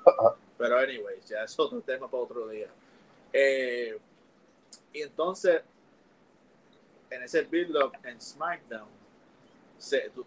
Pero 0.59 0.79
anyways, 0.79 1.27
ya 1.29 1.45
es 1.45 1.59
otro 1.59 1.81
tema 1.81 2.09
para 2.11 2.23
otro 2.23 2.49
día. 2.49 2.69
Eh, 3.33 3.99
y 4.93 5.03
entonces, 5.03 5.63
en 7.15 7.23
ese 7.23 7.43
build-up 7.43 7.93
en 8.05 8.21
SmackDown, 8.21 8.89
se, 9.79 10.11
tú- 10.11 10.27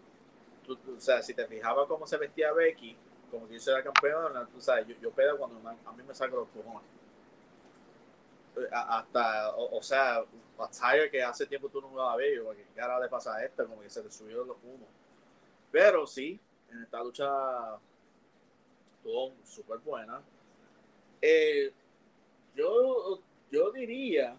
tú- 0.64 0.78
o 0.96 1.00
sea, 1.00 1.22
si 1.22 1.34
te 1.34 1.46
fijabas 1.46 1.86
cómo 1.88 2.06
se 2.06 2.16
vestía 2.18 2.52
Becky, 2.52 2.96
como 3.30 3.48
que 3.48 3.54
yo 3.54 3.60
soy 3.60 3.74
la 3.74 3.84
campeona, 3.84 4.46
tú 4.46 4.60
sabes, 4.60 4.86
yo, 4.88 4.96
yo 5.00 5.10
pedo 5.12 5.38
cuando 5.38 5.60
me- 5.60 5.70
a 5.86 5.92
mí 5.92 6.02
me 6.04 6.14
saco 6.14 6.36
los 6.36 6.48
cojones. 6.50 6.88
Eh, 8.56 8.68
Hasta, 8.72 9.50
o, 9.56 9.78
o 9.78 9.82
sea, 9.82 10.24
attire 10.58 11.10
que 11.10 11.22
hace 11.22 11.46
tiempo 11.46 11.68
tú 11.68 11.80
no 11.80 11.94
la 11.96 12.16
ves, 12.16 12.40
porque 12.44 12.64
cara 12.74 12.98
le 13.00 13.08
pasa 13.08 13.34
a 13.36 13.44
esta, 13.44 13.64
como 13.64 13.80
que 13.82 13.90
se 13.90 14.02
le 14.02 14.10
subió 14.10 14.44
los 14.44 14.56
humos. 14.62 14.88
Pero 15.72 16.06
sí, 16.06 16.40
en 16.70 16.82
esta 16.84 17.02
lucha 17.04 17.26
estuvo 18.86 19.32
súper 19.44 19.78
buena. 19.78 20.20
Eh, 21.22 21.72
yo, 22.56 23.20
yo 23.50 23.72
diría 23.72 24.36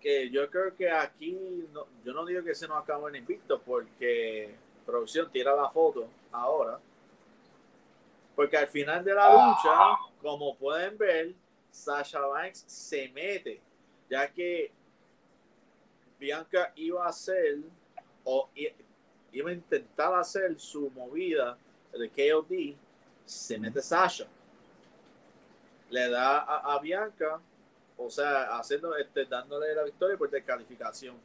que 0.00 0.30
yo 0.30 0.48
creo 0.50 0.74
que 0.76 0.90
aquí, 0.90 1.66
no- 1.72 1.86
yo 2.04 2.12
no 2.12 2.24
digo 2.24 2.42
que 2.44 2.54
se 2.54 2.68
nos 2.68 2.82
acabó 2.82 3.08
el 3.08 3.16
invicto 3.16 3.60
porque 3.60 4.54
producción 4.86 5.30
tira 5.30 5.54
la 5.54 5.68
foto 5.70 6.08
ahora. 6.32 6.78
Porque 8.36 8.56
al 8.56 8.68
final 8.68 9.04
de 9.04 9.14
la 9.14 9.32
lucha, 9.32 9.98
como 10.22 10.56
pueden 10.56 10.96
ver, 10.96 11.34
Sasha 11.70 12.20
Banks 12.20 12.64
se 12.66 13.08
mete, 13.08 13.60
ya 14.08 14.32
que 14.32 14.70
Bianca 16.18 16.72
iba 16.76 17.04
a 17.04 17.08
hacer 17.08 17.58
o 18.24 18.48
iba 19.32 19.50
a 19.50 19.52
intentar 19.52 20.14
hacer 20.14 20.58
su 20.58 20.90
movida 20.90 21.58
de 21.92 22.08
KOD, 22.10 22.76
se 23.24 23.58
mete 23.58 23.82
Sasha. 23.82 24.26
Le 25.90 26.08
da 26.10 26.38
a, 26.38 26.74
a 26.74 26.78
Bianca, 26.80 27.40
o 27.98 28.08
sea, 28.10 28.56
haciendo, 28.56 28.96
este, 28.96 29.24
dándole 29.26 29.74
la 29.74 29.82
victoria 29.82 30.16
por 30.16 30.30
descalificación. 30.30 31.16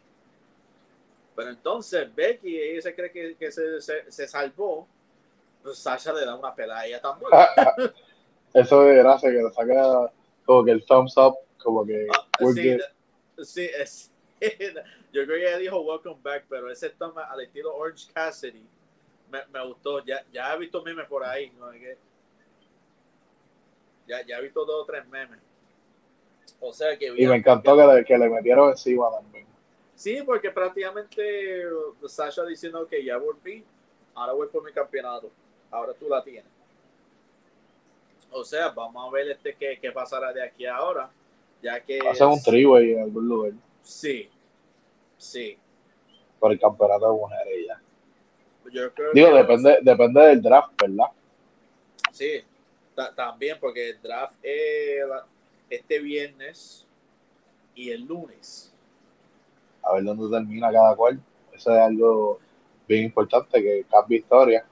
Pero 1.36 1.50
entonces 1.50 2.14
Becky, 2.14 2.60
ella 2.60 2.82
se 2.82 2.94
cree 2.96 3.12
que, 3.12 3.36
que 3.36 3.52
se, 3.52 3.80
se, 3.82 4.12
se 4.12 4.28
salvó, 4.28 4.88
pues 5.64 5.78
Sasha 5.78 6.12
le 6.14 6.26
da 6.26 6.36
una 6.36 6.54
pelea 6.54 6.80
a 6.80 6.86
ella 6.86 7.02
también. 7.02 7.32
Eso 8.54 8.82
de 8.84 8.98
gracia 8.98 9.32
que 9.32 9.38
le 9.38 9.52
saca 9.52 10.12
como 10.46 10.64
que 10.66 10.72
el 10.72 10.86
thumbs 10.86 11.16
up, 11.18 11.36
como 11.64 11.86
que 11.86 12.08
Ah, 12.12 12.28
sí, 12.54 12.78
sí, 13.44 13.70
es- 13.78 14.12
yo 15.14 15.26
creo 15.26 15.28
que 15.40 15.48
ella 15.48 15.58
dijo 15.58 15.80
welcome 15.82 16.20
back, 16.22 16.46
pero 16.50 16.70
ese 16.70 16.90
toma 16.90 17.24
al 17.24 17.42
estilo 17.42 17.74
Orange 17.76 18.12
Cassidy 18.14 18.68
me, 19.32 19.40
me 19.48 19.66
gustó. 19.66 20.04
Ya, 20.04 20.24
ya 20.32 20.54
he 20.54 20.58
visto 20.60 20.84
memes 20.84 21.08
por 21.08 21.24
ahí, 21.24 21.50
¿no? 21.58 21.72
Es 21.72 21.80
que- 21.82 21.98
ya, 24.06 24.22
ya 24.26 24.38
he 24.38 24.42
visto 24.42 24.66
dos 24.66 24.84
o 24.84 24.86
tres 24.86 25.08
memes. 25.08 25.40
O 26.66 26.72
sea 26.72 26.98
que 26.98 27.08
Y 27.18 27.28
me 27.28 27.36
encantó 27.36 27.76
que 27.76 27.86
le, 27.86 28.06
que 28.06 28.18
le 28.18 28.30
metieron 28.30 28.70
encima 28.70 29.12
también. 29.12 29.46
Sí, 29.96 30.22
porque 30.26 30.50
prácticamente 30.50 31.64
Sasha 32.08 32.46
diciendo 32.46 32.88
que 32.88 33.04
ya 33.04 33.18
volví, 33.18 33.64
ahora 34.16 34.32
voy 34.34 34.48
por 34.48 34.64
mi 34.64 34.72
campeonato, 34.72 35.30
ahora 35.70 35.94
tú 35.94 36.08
la 36.08 36.24
tienes. 36.24 36.46
O 38.32 38.44
sea, 38.46 38.70
vamos 38.70 39.06
a 39.08 39.12
ver 39.12 39.28
este 39.30 39.56
qué, 39.56 39.78
qué 39.80 39.92
pasará 39.92 40.32
de 40.34 40.42
aquí 40.42 40.66
a 40.66 40.78
ahora, 40.78 41.12
ya 41.62 41.80
que... 41.82 42.00
Hacen 42.10 42.28
un 42.28 42.42
triway 42.42 42.94
en 42.94 43.02
algún 43.04 43.28
lugar 43.28 43.52
Sí, 43.84 44.30
sí. 45.18 45.58
por 46.40 46.52
el 46.54 46.60
campeonato 46.60 47.12
de 47.12 47.18
mujeres 47.20 47.68
ya. 47.68 47.82
Yo 48.72 48.94
creo 48.94 49.12
Digo, 49.14 49.28
que- 49.32 49.34
depende, 49.36 49.78
depende 49.82 50.22
del 50.22 50.42
draft, 50.42 50.72
¿verdad? 50.82 51.08
Sí, 52.12 52.42
ta- 52.96 53.14
también 53.14 53.58
porque 53.60 53.90
el 53.90 54.02
draft 54.02 54.38
es 54.42 55.08
la- 55.08 55.28
este 55.76 56.00
viernes 56.00 56.86
y 57.76 57.92
el 57.92 58.06
lunes. 58.06 58.74
A 59.84 59.94
ver 59.94 60.04
dónde 60.04 60.30
termina 60.30 60.72
cada 60.72 60.96
cual. 60.96 61.20
Eso 61.52 61.72
es 61.74 61.80
algo 61.80 62.40
bien 62.88 63.06
importante 63.06 63.62
que 63.62 63.86
cambie 63.90 64.20
historia. 64.20 64.66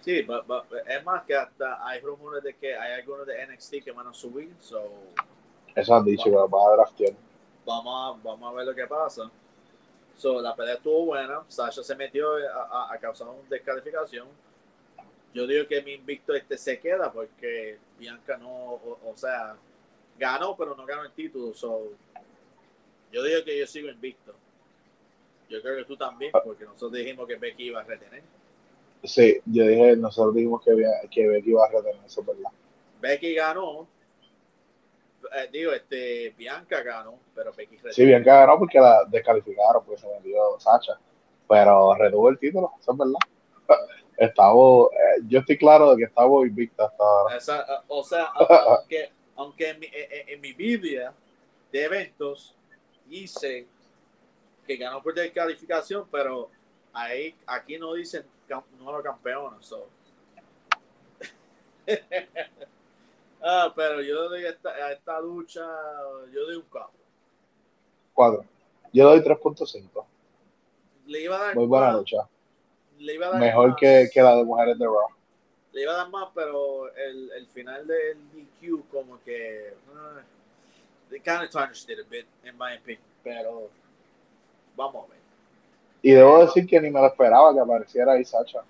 Sí, 0.00 0.22
but- 0.22 0.46
but- 0.46 0.64
es 0.86 1.04
más 1.04 1.24
que 1.24 1.34
hasta 1.36 1.86
hay 1.86 2.00
rumores 2.00 2.42
de 2.42 2.54
que 2.54 2.74
hay 2.74 3.00
algunos 3.00 3.26
de 3.26 3.42
NXT 3.46 3.82
que 3.84 3.92
van 3.92 4.06
a 4.06 4.14
subir, 4.14 4.54
so 4.58 4.82
Eso 5.74 5.94
han 5.94 6.04
dicho 6.04 6.24
que 6.24 6.30
lo 6.30 6.48
van 6.48 6.72
a 6.72 6.76
draftear. 6.76 7.12
vamos 7.66 8.18
a, 8.18 8.20
vamos 8.28 8.52
a 8.52 8.56
ver 8.56 8.66
lo 8.66 8.74
que 8.74 8.86
pasa. 8.86 9.30
So, 10.16 10.40
la 10.40 10.54
pelea 10.56 10.74
estuvo 10.74 11.04
buena. 11.06 11.42
Sasha 11.48 11.82
se 11.82 11.94
metió 11.96 12.28
a, 12.34 12.62
a- 12.88 12.94
a 12.94 12.98
causar 12.98 13.28
una 13.28 13.48
descalificación. 13.48 14.26
Yo 15.32 15.46
digo 15.46 15.66
que 15.68 15.80
mi 15.82 15.92
invicto 15.92 16.34
este 16.34 16.58
se 16.58 16.78
queda 16.80 17.12
porque 17.12 17.78
Bianca 17.98 18.36
no, 18.36 18.48
o, 18.50 18.98
o 19.06 19.16
sea, 19.16 19.56
ganó, 20.20 20.56
pero 20.56 20.76
no 20.76 20.84
ganó 20.86 21.02
el 21.02 21.10
título. 21.12 21.52
So, 21.54 21.88
yo 23.10 23.22
digo 23.24 23.42
que 23.44 23.58
yo 23.58 23.66
sigo 23.66 23.88
invicto. 23.88 24.34
Yo 25.48 25.60
creo 25.62 25.78
que 25.78 25.84
tú 25.84 25.96
también, 25.96 26.30
porque 26.44 26.64
nosotros 26.64 26.92
dijimos 26.92 27.26
que 27.26 27.34
Becky 27.34 27.64
iba 27.64 27.80
a 27.80 27.84
retener. 27.84 28.22
Sí, 29.02 29.40
yo 29.46 29.66
dije, 29.66 29.96
nosotros 29.96 30.34
dijimos 30.34 30.62
que, 30.62 30.70
que 31.10 31.26
Becky 31.28 31.50
iba 31.50 31.64
a 31.64 31.70
retener 31.70 32.04
eso, 32.04 32.22
¿verdad? 32.22 32.50
Becky 33.00 33.34
ganó. 33.34 33.88
Eh, 35.36 35.48
digo, 35.52 35.72
este, 35.72 36.30
Bianca 36.36 36.82
ganó, 36.82 37.18
pero 37.34 37.52
Becky 37.52 37.76
retenó. 37.76 37.92
Sí, 37.92 38.04
que 38.06 38.20
ganó 38.20 38.58
porque 38.58 38.78
la 38.78 39.04
descalificaron, 39.08 39.84
porque 39.84 40.00
se 40.00 40.06
metió 40.08 40.58
Sacha. 40.60 40.98
Pero 41.48 41.94
retuvo 41.94 42.28
el 42.28 42.38
título, 42.38 42.72
eso 42.78 42.92
es 42.92 42.98
verdad. 42.98 43.18
Estamos, 44.16 44.88
eh, 44.92 45.22
yo 45.28 45.40
estoy 45.40 45.56
claro 45.58 45.90
de 45.92 45.96
que 45.96 46.04
estamos 46.04 46.46
invictos 46.46 46.86
hasta 46.90 47.02
ahora. 47.02 47.36
Esa- 47.36 47.60
eh, 47.62 47.82
o 47.88 48.04
sea, 48.04 48.24
a- 48.34 48.76
aunque, 48.76 49.10
aunque 49.40 49.70
en, 49.70 49.80
mi, 49.80 49.86
en, 49.86 50.28
en 50.28 50.40
mi 50.40 50.52
Biblia 50.52 51.14
de 51.72 51.84
eventos 51.84 52.54
dice 53.06 53.66
que 54.66 54.76
ganó 54.76 55.02
por 55.02 55.14
descalificación, 55.14 56.06
pero 56.12 56.50
ahí 56.92 57.34
aquí 57.46 57.78
no 57.78 57.94
dicen 57.94 58.22
cam- 58.46 58.62
nuevo 58.78 59.02
campeón. 59.02 59.56
So. 59.62 59.88
ah, 63.42 63.72
pero 63.74 64.02
yo 64.02 64.28
doy 64.28 64.44
esta, 64.44 64.70
a 64.70 64.92
esta 64.92 65.18
lucha, 65.20 65.66
yo 66.32 66.44
doy 66.44 66.56
un 66.56 66.64
4. 66.70 66.90
Cuatro. 68.12 68.44
Yo 68.92 69.08
doy 69.08 69.20
3.5. 69.20 70.04
Le 71.06 71.20
iba 71.22 71.36
a 71.36 71.44
dar 71.46 71.56
Muy 71.56 71.66
buena 71.66 71.92
lucha. 71.92 72.28
le 72.98 73.14
iba 73.14 73.28
a 73.28 73.30
dar 73.30 73.40
Mejor 73.40 73.74
que, 73.76 74.10
que 74.12 74.20
la 74.20 74.36
de 74.36 74.44
mujeres 74.44 74.78
de 74.78 74.84
Raw. 74.84 75.08
Le 75.72 75.82
iba 75.82 75.92
a 75.92 75.96
dar 75.96 76.10
más, 76.10 76.28
pero 76.34 76.94
el, 76.94 77.30
el 77.32 77.46
final 77.46 77.86
del 77.86 78.18
DQ 78.32 78.88
como 78.90 79.22
que 79.22 79.74
uh, 79.92 80.20
they 81.10 81.20
kind 81.20 81.42
of 81.42 81.50
tarnished 81.50 81.88
it 81.90 81.98
a 81.98 82.08
bit, 82.08 82.26
in 82.44 82.56
my 82.58 82.76
opinion. 82.76 83.02
Pero 83.22 83.68
vamos 84.76 85.04
a 85.04 85.08
ver. 85.08 85.20
Y 86.02 86.12
debo 86.12 86.44
decir 86.44 86.66
que 86.66 86.80
ni 86.80 86.90
me 86.90 87.00
lo 87.00 87.06
esperaba 87.06 87.52
que 87.52 87.60
apareciera 87.60 88.12
ahí 88.12 88.24
Sacha. 88.24 88.62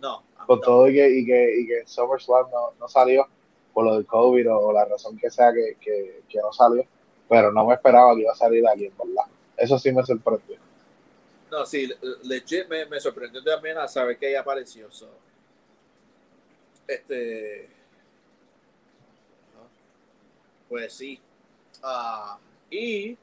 No, 0.00 0.22
con 0.46 0.60
todo 0.60 0.88
y 0.88 0.94
que, 0.94 1.10
y 1.10 1.26
que, 1.26 1.60
y 1.60 1.66
que 1.66 1.86
SummerSlam 1.86 2.50
no, 2.50 2.72
no 2.78 2.88
salió 2.88 3.26
por 3.72 3.84
lo 3.84 3.94
del 3.94 4.06
COVID 4.06 4.50
o, 4.52 4.72
la 4.72 4.84
razón 4.84 5.18
que 5.18 5.30
sea 5.30 5.52
que, 5.52 5.76
que, 5.80 6.22
que, 6.28 6.38
no 6.38 6.52
salió, 6.52 6.84
pero 7.28 7.52
no 7.52 7.66
me 7.66 7.74
esperaba 7.74 8.14
que 8.14 8.22
iba 8.22 8.32
a 8.32 8.36
salir 8.36 8.66
alguien, 8.66 8.92
¿verdad? 8.96 9.24
Eso 9.56 9.78
sí 9.78 9.92
me 9.92 10.04
sorprendió. 10.04 10.56
No, 11.50 11.64
sí, 11.66 11.90
legit 12.22 12.68
me, 12.68 12.86
me 12.86 13.00
sorprendió 13.00 13.42
también 13.42 13.78
a 13.78 13.86
saber 13.86 14.18
que 14.18 14.30
ella 14.30 14.40
apareció. 14.40 14.90
So. 14.90 15.08
Este. 16.86 17.68
Pues 20.68 20.92
sí. 20.92 21.20
Uh, 21.82 22.38
y 22.70 23.10
eh, 23.10 23.18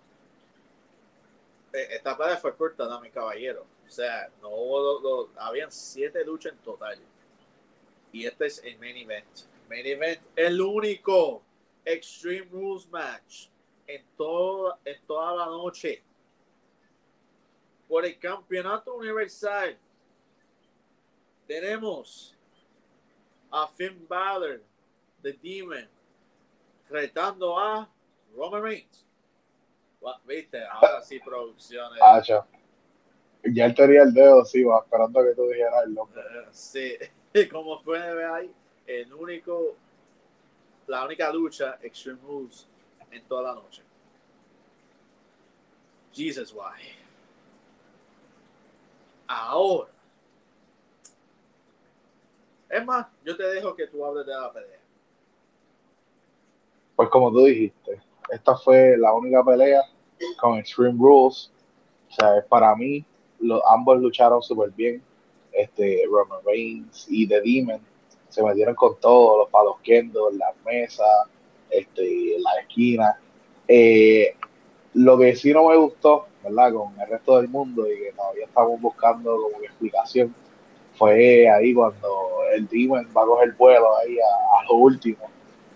esta 1.72 2.18
pelea 2.18 2.38
fue 2.38 2.55
cortada, 2.55 2.99
mi 2.99 3.09
caballero. 3.09 3.66
O 3.86 3.89
sea, 3.89 4.30
no 4.41 4.49
hubo, 4.49 5.30
habían 5.38 5.72
siete 5.72 6.24
luchas 6.24 6.53
en 6.53 6.59
total. 6.59 6.99
Y 8.11 8.26
este 8.26 8.45
es 8.45 8.64
el 8.64 8.78
main 8.80 8.97
event. 8.97 9.28
Main 9.70 9.86
event, 9.86 10.22
el 10.36 10.61
único 10.61 11.41
Extreme 11.86 12.47
Rules 12.51 12.88
match 12.89 13.47
en, 13.88 14.03
todo, 14.16 14.78
en 14.86 15.01
toda 15.05 15.36
la 15.36 15.45
noche 15.45 16.01
por 17.88 18.05
el 18.05 18.18
campeonato 18.18 18.95
universal. 18.95 19.78
Tenemos 21.47 22.36
a 23.54 23.68
Finn 23.68 24.06
Balor, 24.10 24.62
The 25.22 25.34
Demon, 25.34 25.88
retando 26.89 27.58
a 27.58 27.88
Roman 28.36 28.64
Reigns. 28.64 29.06
Viste, 30.26 30.62
ahora 30.66 31.01
sí 31.01 31.20
producciones. 31.20 31.99
Ah, 32.01 32.22
ya 32.22 32.45
él 33.66 33.76
tenía 33.76 34.04
el 34.04 34.14
dedo, 34.14 34.43
sí, 34.43 34.64
va 34.64 34.80
esperando 34.80 35.24
que 35.24 35.36
tú 35.36 35.47
dijeras 35.47 35.84
el 35.86 35.93
nombre. 35.93 36.22
Uh, 36.22 36.47
sí, 36.51 36.95
como 37.51 37.82
pueden 37.84 38.16
ver 38.16 38.26
ahí, 38.26 38.54
el 38.88 39.14
único, 39.14 39.76
la 40.88 41.06
única 41.06 41.32
lucha 41.32 41.78
Extreme 41.82 42.20
Rules 42.24 42.68
en 43.12 43.24
toda 43.26 43.43
la 43.43 43.56
noche. 43.56 43.84
Jesus, 46.12 46.54
why? 46.54 46.95
Ahora. 49.28 49.92
Es 52.74 52.84
más, 52.84 53.05
yo 53.24 53.38
te 53.38 53.43
dejo 53.43 53.76
que 53.76 53.86
tú 53.86 54.03
hables 54.03 54.26
de 54.26 54.34
la 54.34 54.51
pelea. 54.51 54.80
Pues 56.95 57.07
como 57.09 57.32
tú 57.32 57.45
dijiste, 57.45 58.01
esta 58.32 58.57
fue 58.57 58.97
la 58.97 59.13
única 59.13 59.43
pelea 59.43 59.84
con 60.39 60.57
Extreme 60.57 60.97
Rules. 60.97 61.51
O 62.09 62.13
sea, 62.13 62.43
para 62.49 62.76
mí, 62.76 63.05
ambos 63.69 63.99
lucharon 63.99 64.41
súper 64.41 64.71
bien. 64.71 65.03
Este, 65.51 66.01
Roman 66.09 66.39
Reigns 66.43 67.05
y 67.09 67.28
The 67.28 67.41
Demon 67.41 67.80
se 68.30 68.41
metieron 68.41 68.74
con 68.74 68.99
todos 68.99 69.38
los 69.38 69.49
palos 69.51 69.76
kendo, 69.84 70.32
las 70.32 70.55
mesas, 70.65 71.28
este, 71.69 72.38
la 72.39 72.59
esquina. 72.61 73.19
Eh, 73.67 74.36
lo 74.95 75.15
que 75.19 75.36
sí 75.36 75.53
no 75.53 75.69
me 75.69 75.76
gustó, 75.76 76.26
¿verdad? 76.43 76.74
Con 76.74 76.99
el 76.99 77.07
resto 77.07 77.38
del 77.38 77.49
mundo 77.49 77.88
y 77.88 77.99
que 77.99 78.13
todavía 78.13 78.45
estamos 78.45 78.82
buscando 78.82 79.38
como 79.38 79.63
explicación, 79.63 80.34
fue 80.95 81.49
ahí 81.49 81.73
cuando 81.73 82.43
el 82.53 82.67
Demon 82.67 83.07
va 83.15 83.23
a 83.23 83.25
coger 83.25 83.53
vuelo 83.53 83.97
ahí 83.97 84.17
a, 84.19 84.63
lo 84.65 84.75
último, 84.75 85.29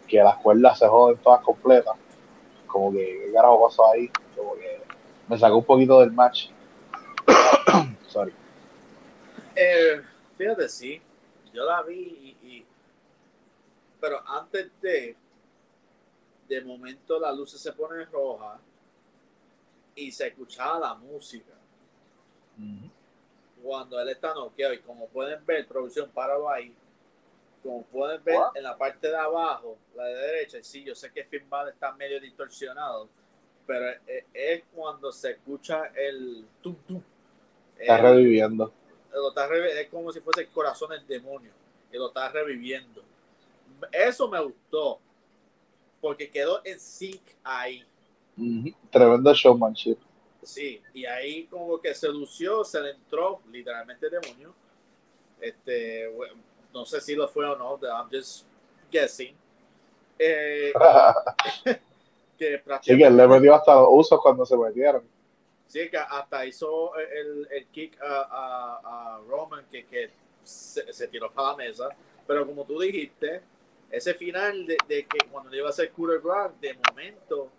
que 0.08 0.18
las 0.18 0.38
cuerdas 0.38 0.80
se 0.80 0.88
joden 0.88 1.18
todas 1.18 1.42
completas. 1.42 1.96
Como 2.68 2.92
que, 2.92 3.24
¿qué 3.26 3.32
carajo 3.34 3.68
pasó 3.68 3.92
ahí? 3.92 4.10
Como 4.36 4.56
que 4.56 4.82
me 5.28 5.38
sacó 5.38 5.58
un 5.58 5.66
poquito 5.66 6.00
del 6.00 6.12
match. 6.12 6.50
Sorry. 8.08 8.34
Eh, 9.56 10.02
fíjate, 10.38 10.70
sí, 10.70 11.02
yo 11.54 11.66
la 11.66 11.82
vi 11.82 12.38
y, 12.44 12.66
pero 14.00 14.22
antes 14.28 14.70
de 14.82 15.16
de 16.48 16.62
momento 16.62 17.20
la 17.20 17.32
luz 17.32 17.52
se 17.52 17.74
pone 17.74 18.06
roja 18.06 18.60
y 19.96 20.12
se 20.12 20.28
escuchaba 20.28 20.80
la 20.80 20.96
música. 20.96 21.54
Cuando 23.64 24.00
él 24.00 24.10
está 24.10 24.34
noqueado 24.34 24.74
y 24.74 24.80
como 24.80 25.08
pueden 25.08 25.46
ver, 25.46 25.68
producción, 25.68 26.10
páralo 26.12 26.50
ahí. 26.50 26.74
Como 27.64 27.84
pueden 27.84 28.24
ver 28.24 28.38
en 28.56 28.64
la 28.64 28.78
parte 28.78 29.08
de 29.08 29.18
abajo, 29.18 29.78
la 29.96 30.06
de 30.06 30.16
derecha, 30.16 30.58
sí, 30.62 30.84
yo 30.84 30.96
sé 30.96 31.12
que 31.12 31.24
Finn 31.26 31.48
está 31.70 31.92
medio 31.94 32.20
distorsionado, 32.22 33.10
pero 33.66 33.88
es, 34.34 34.64
cuando 34.74 35.12
se 35.12 35.32
escucha 35.32 35.92
el 35.96 36.46
tum 36.62 36.76
tum. 36.88 37.02
Está 37.78 37.98
reviviendo. 37.98 38.72
Lo 39.12 39.30
está 39.30 39.48
es 39.56 39.90
como 39.90 40.12
si 40.12 40.20
fuese 40.22 40.42
el 40.42 40.50
corazón 40.50 40.92
del 40.92 41.06
demonio, 41.08 41.52
que 41.92 41.98
lo 41.98 42.08
está 42.08 42.30
reviviendo. 42.30 43.04
Eso 43.92 44.28
me 44.28 44.42
gustó, 44.42 45.00
porque 46.00 46.30
quedó 46.30 46.62
en 46.64 46.80
sync 46.80 47.22
ahí. 47.44 47.84
Tremendo 48.92 49.34
showmanship. 49.34 49.98
Sí, 50.48 50.82
y 50.94 51.06
ahí 51.06 51.46
como 51.48 51.78
que 51.82 51.94
se 51.94 52.08
lució, 52.08 52.64
se 52.64 52.80
le 52.80 52.92
entró 52.92 53.42
literalmente 53.52 54.10
demonio. 54.10 54.54
Este, 55.42 56.10
no 56.74 56.86
sé 56.86 57.02
si 57.02 57.16
lo 57.16 57.28
fue 57.28 57.46
o 57.46 57.58
no, 57.58 57.78
I'm 57.82 58.08
just 58.10 58.46
guessing. 58.90 59.36
Eh, 60.18 60.72
que 62.38 62.64
sí, 62.82 62.98
que 62.98 63.10
le 63.10 63.28
metió 63.28 63.56
hasta 63.56 63.76
los 63.76 63.90
usos 63.92 64.22
cuando 64.22 64.46
se 64.46 64.56
metieron. 64.56 65.04
Sí, 65.68 65.90
que 65.90 65.98
hasta 65.98 66.46
hizo 66.46 66.96
el, 66.96 67.46
el 67.52 67.68
kick 67.68 68.02
a, 68.02 69.18
a, 69.18 69.22
Roman 69.28 69.66
que, 69.70 69.86
que 69.86 70.12
se, 70.44 70.94
se, 70.94 71.10
tiró 71.10 71.30
para 71.30 71.50
la 71.50 71.58
mesa. 71.58 71.90
Pero 72.26 72.48
como 72.48 72.64
tú 72.64 72.80
dijiste, 72.80 73.42
ese 73.92 74.14
final 74.14 74.66
de, 74.66 74.78
de 74.88 75.06
que 75.06 75.28
cuando 75.30 75.54
iba 75.54 75.68
a 75.68 75.72
hacer 75.72 75.92
Cooler 75.92 76.22
de 76.62 76.80
momento 76.88 77.50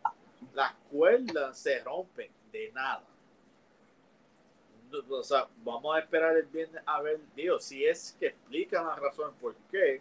las 0.55 0.72
cuerdas 0.91 1.59
se 1.59 1.80
rompen 1.80 2.38
de 2.59 2.72
nada. 2.72 3.04
O 5.11 5.22
sea, 5.22 5.46
vamos 5.62 5.94
a 5.94 6.00
esperar 6.00 6.36
el 6.36 6.46
viernes 6.46 6.82
a 6.86 7.02
ver, 7.02 7.20
digo, 7.36 7.59
si 7.59 7.84
es 7.84 8.16
que 8.18 8.28
explican 8.28 8.86
la 8.86 8.96
razón 8.96 9.32
por 9.40 9.54
qué, 9.70 10.00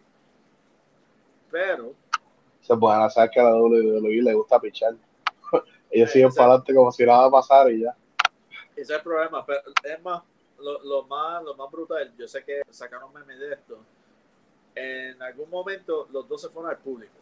pero... 1.52 1.94
Se 2.62 2.76
pueden 2.76 3.02
hacer 3.02 3.30
que 3.30 3.40
a 3.40 3.44
la 3.44 3.56
WWE 3.56 4.22
le 4.22 4.34
gusta 4.34 4.60
pichar. 4.60 4.96
Ellos 5.92 6.12
siguen 6.12 6.30
para 6.30 6.50
adelante 6.50 6.74
como 6.74 6.92
si 6.92 7.06
nada 7.06 7.30
pasara 7.30 7.70
y 7.72 7.82
ya. 7.82 7.96
Ese 8.72 8.82
es 8.82 8.90
el 8.90 9.02
problema, 9.02 9.46
pero 9.46 9.62
es 9.84 10.02
más, 10.02 10.24
lo, 10.60 10.82
lo, 10.84 11.04
más, 11.04 11.44
lo 11.44 11.56
más 11.56 11.70
brutal, 11.72 12.14
yo 12.18 12.28
sé 12.28 12.44
que 12.44 12.62
sacaron 12.70 13.14
memes 13.14 13.40
de 13.40 13.54
esto, 13.54 13.80
en 14.76 15.22
algún 15.22 15.50
momento 15.50 16.08
los 16.12 16.28
dos 16.28 16.42
se 16.42 16.50
fueron 16.50 16.72
al 16.72 16.78
público. 16.78 17.14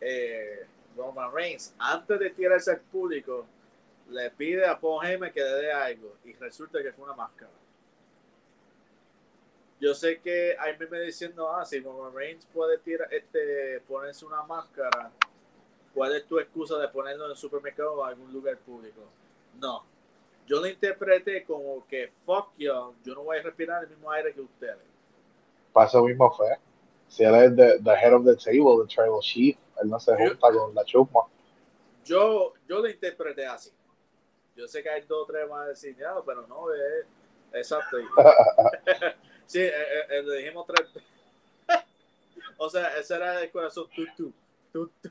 Eh, 0.00 0.66
Roman 0.96 1.32
Reigns, 1.32 1.74
antes 1.78 2.18
de 2.18 2.30
tirarse 2.30 2.70
al 2.70 2.80
público, 2.80 3.46
le 4.10 4.30
pide 4.30 4.66
a 4.66 4.78
Paul 4.78 5.04
Heyman 5.04 5.32
que 5.32 5.40
le 5.40 5.50
dé 5.50 5.72
algo 5.72 6.16
y 6.24 6.32
resulta 6.34 6.82
que 6.82 6.92
fue 6.92 7.04
una 7.04 7.14
máscara. 7.14 7.50
Yo 9.78 9.94
sé 9.94 10.20
que 10.20 10.56
hay 10.58 10.76
me 10.78 11.00
diciendo, 11.00 11.50
ah, 11.50 11.64
si 11.64 11.80
Roman 11.80 12.14
Reigns 12.14 12.46
puede 12.46 12.78
tirar, 12.78 13.12
este, 13.12 13.80
ponerse 13.86 14.24
una 14.24 14.42
máscara, 14.42 15.10
¿cuál 15.92 16.16
es 16.16 16.26
tu 16.26 16.38
excusa 16.38 16.78
de 16.78 16.88
ponerlo 16.88 17.26
en 17.26 17.32
el 17.32 17.36
supermercado 17.36 17.94
o 17.94 18.04
en 18.04 18.10
algún 18.10 18.32
lugar 18.32 18.56
público? 18.58 19.02
No. 19.60 19.84
Yo 20.46 20.60
lo 20.60 20.66
interpreté 20.66 21.44
como 21.44 21.86
que, 21.88 22.10
fuck 22.24 22.52
you, 22.56 22.72
yo 23.04 23.14
no 23.14 23.24
voy 23.24 23.38
a 23.38 23.42
respirar 23.42 23.82
el 23.82 23.90
mismo 23.90 24.10
aire 24.12 24.32
que 24.32 24.40
ustedes. 24.40 24.78
Paso 25.72 26.02
mismo 26.04 26.30
fue. 26.30 26.56
Si 27.08 27.22
él 27.22 27.34
es 27.34 27.56
the, 27.56 27.78
the 27.82 27.94
head 27.94 28.14
of 28.14 28.24
the 28.24 28.36
table, 28.36 28.82
the 28.82 28.86
tribal 28.86 29.20
chief, 29.20 29.56
él 29.82 29.90
no 29.90 30.00
se 30.00 30.16
junta 30.16 30.50
con 30.52 30.74
la 30.74 30.84
chusma. 30.84 31.20
Yo, 32.04 32.54
yo 32.66 32.78
lo 32.78 32.88
interpreté 32.88 33.44
así. 33.44 33.70
Yo 34.56 34.66
sé 34.66 34.82
que 34.82 34.88
hay 34.88 35.02
dos 35.02 35.24
o 35.24 35.26
tres 35.26 35.48
más 35.48 35.68
designados, 35.68 36.24
pero 36.24 36.46
no 36.46 36.72
es 36.72 37.06
exacto. 37.52 37.98
sí, 39.46 39.60
eh, 39.60 39.68
eh, 39.68 40.06
eh, 40.10 40.22
le 40.22 40.36
dijimos 40.38 40.66
tres. 40.66 40.88
o 42.56 42.70
sea, 42.70 42.96
ese 42.96 43.14
era 43.14 43.42
el 43.42 43.50
corazón 43.50 43.86
tutu. 43.94 44.32
tutu. 44.72 45.10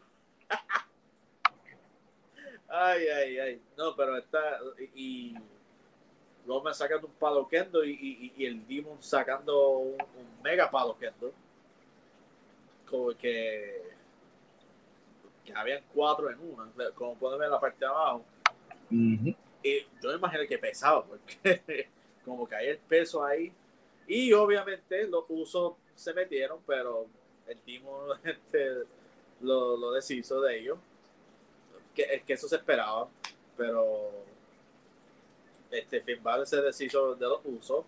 ay, 2.67 3.07
ay, 3.07 3.39
ay. 3.39 3.61
No, 3.77 3.95
pero 3.95 4.17
está. 4.17 4.59
Y. 4.93 5.35
Roman 6.47 6.75
sacando 6.75 7.07
un 7.07 7.13
palo 7.13 7.47
kendo 7.47 7.83
y, 7.83 7.89
y, 7.89 8.33
y, 8.37 8.45
el 8.45 8.67
Demon 8.67 9.01
sacando 9.01 9.79
un, 9.79 9.97
un 9.99 10.41
mega 10.43 10.69
palo 10.69 10.95
kendo. 10.95 11.33
Como 12.87 13.17
que 13.17 13.95
que 15.45 15.53
habían 15.53 15.83
cuatro 15.93 16.29
en 16.29 16.39
una, 16.39 16.91
como 16.95 17.15
pueden 17.15 17.39
ver 17.39 17.45
en 17.45 17.51
la 17.51 17.59
parte 17.59 17.79
de 17.79 17.85
abajo. 17.85 18.25
Y 19.63 19.79
yo 20.01 20.09
me 20.09 20.13
imagino 20.15 20.43
que 20.47 20.57
pesaba, 20.59 21.03
porque 21.05 21.87
como 22.25 22.47
que 22.47 22.55
hay 22.55 22.67
el 22.69 22.77
peso 22.77 23.23
ahí. 23.23 23.51
Y 24.07 24.31
obviamente 24.33 25.07
los 25.07 25.25
usos 25.29 25.73
se 25.95 26.13
metieron, 26.13 26.59
pero 26.67 27.07
el 27.47 27.57
timo 27.61 28.07
este, 28.23 28.83
lo, 29.41 29.75
lo 29.77 29.91
deshizo 29.91 30.41
de 30.41 30.59
ellos. 30.59 30.77
Que, 31.95 32.03
es 32.03 32.23
que 32.23 32.33
eso 32.33 32.47
se 32.47 32.57
esperaba, 32.57 33.07
pero 33.57 34.11
este 35.71 36.01
Finn 36.01 36.19
se 36.45 36.61
deshizo 36.61 37.15
de 37.15 37.25
los 37.25 37.39
usos. 37.45 37.85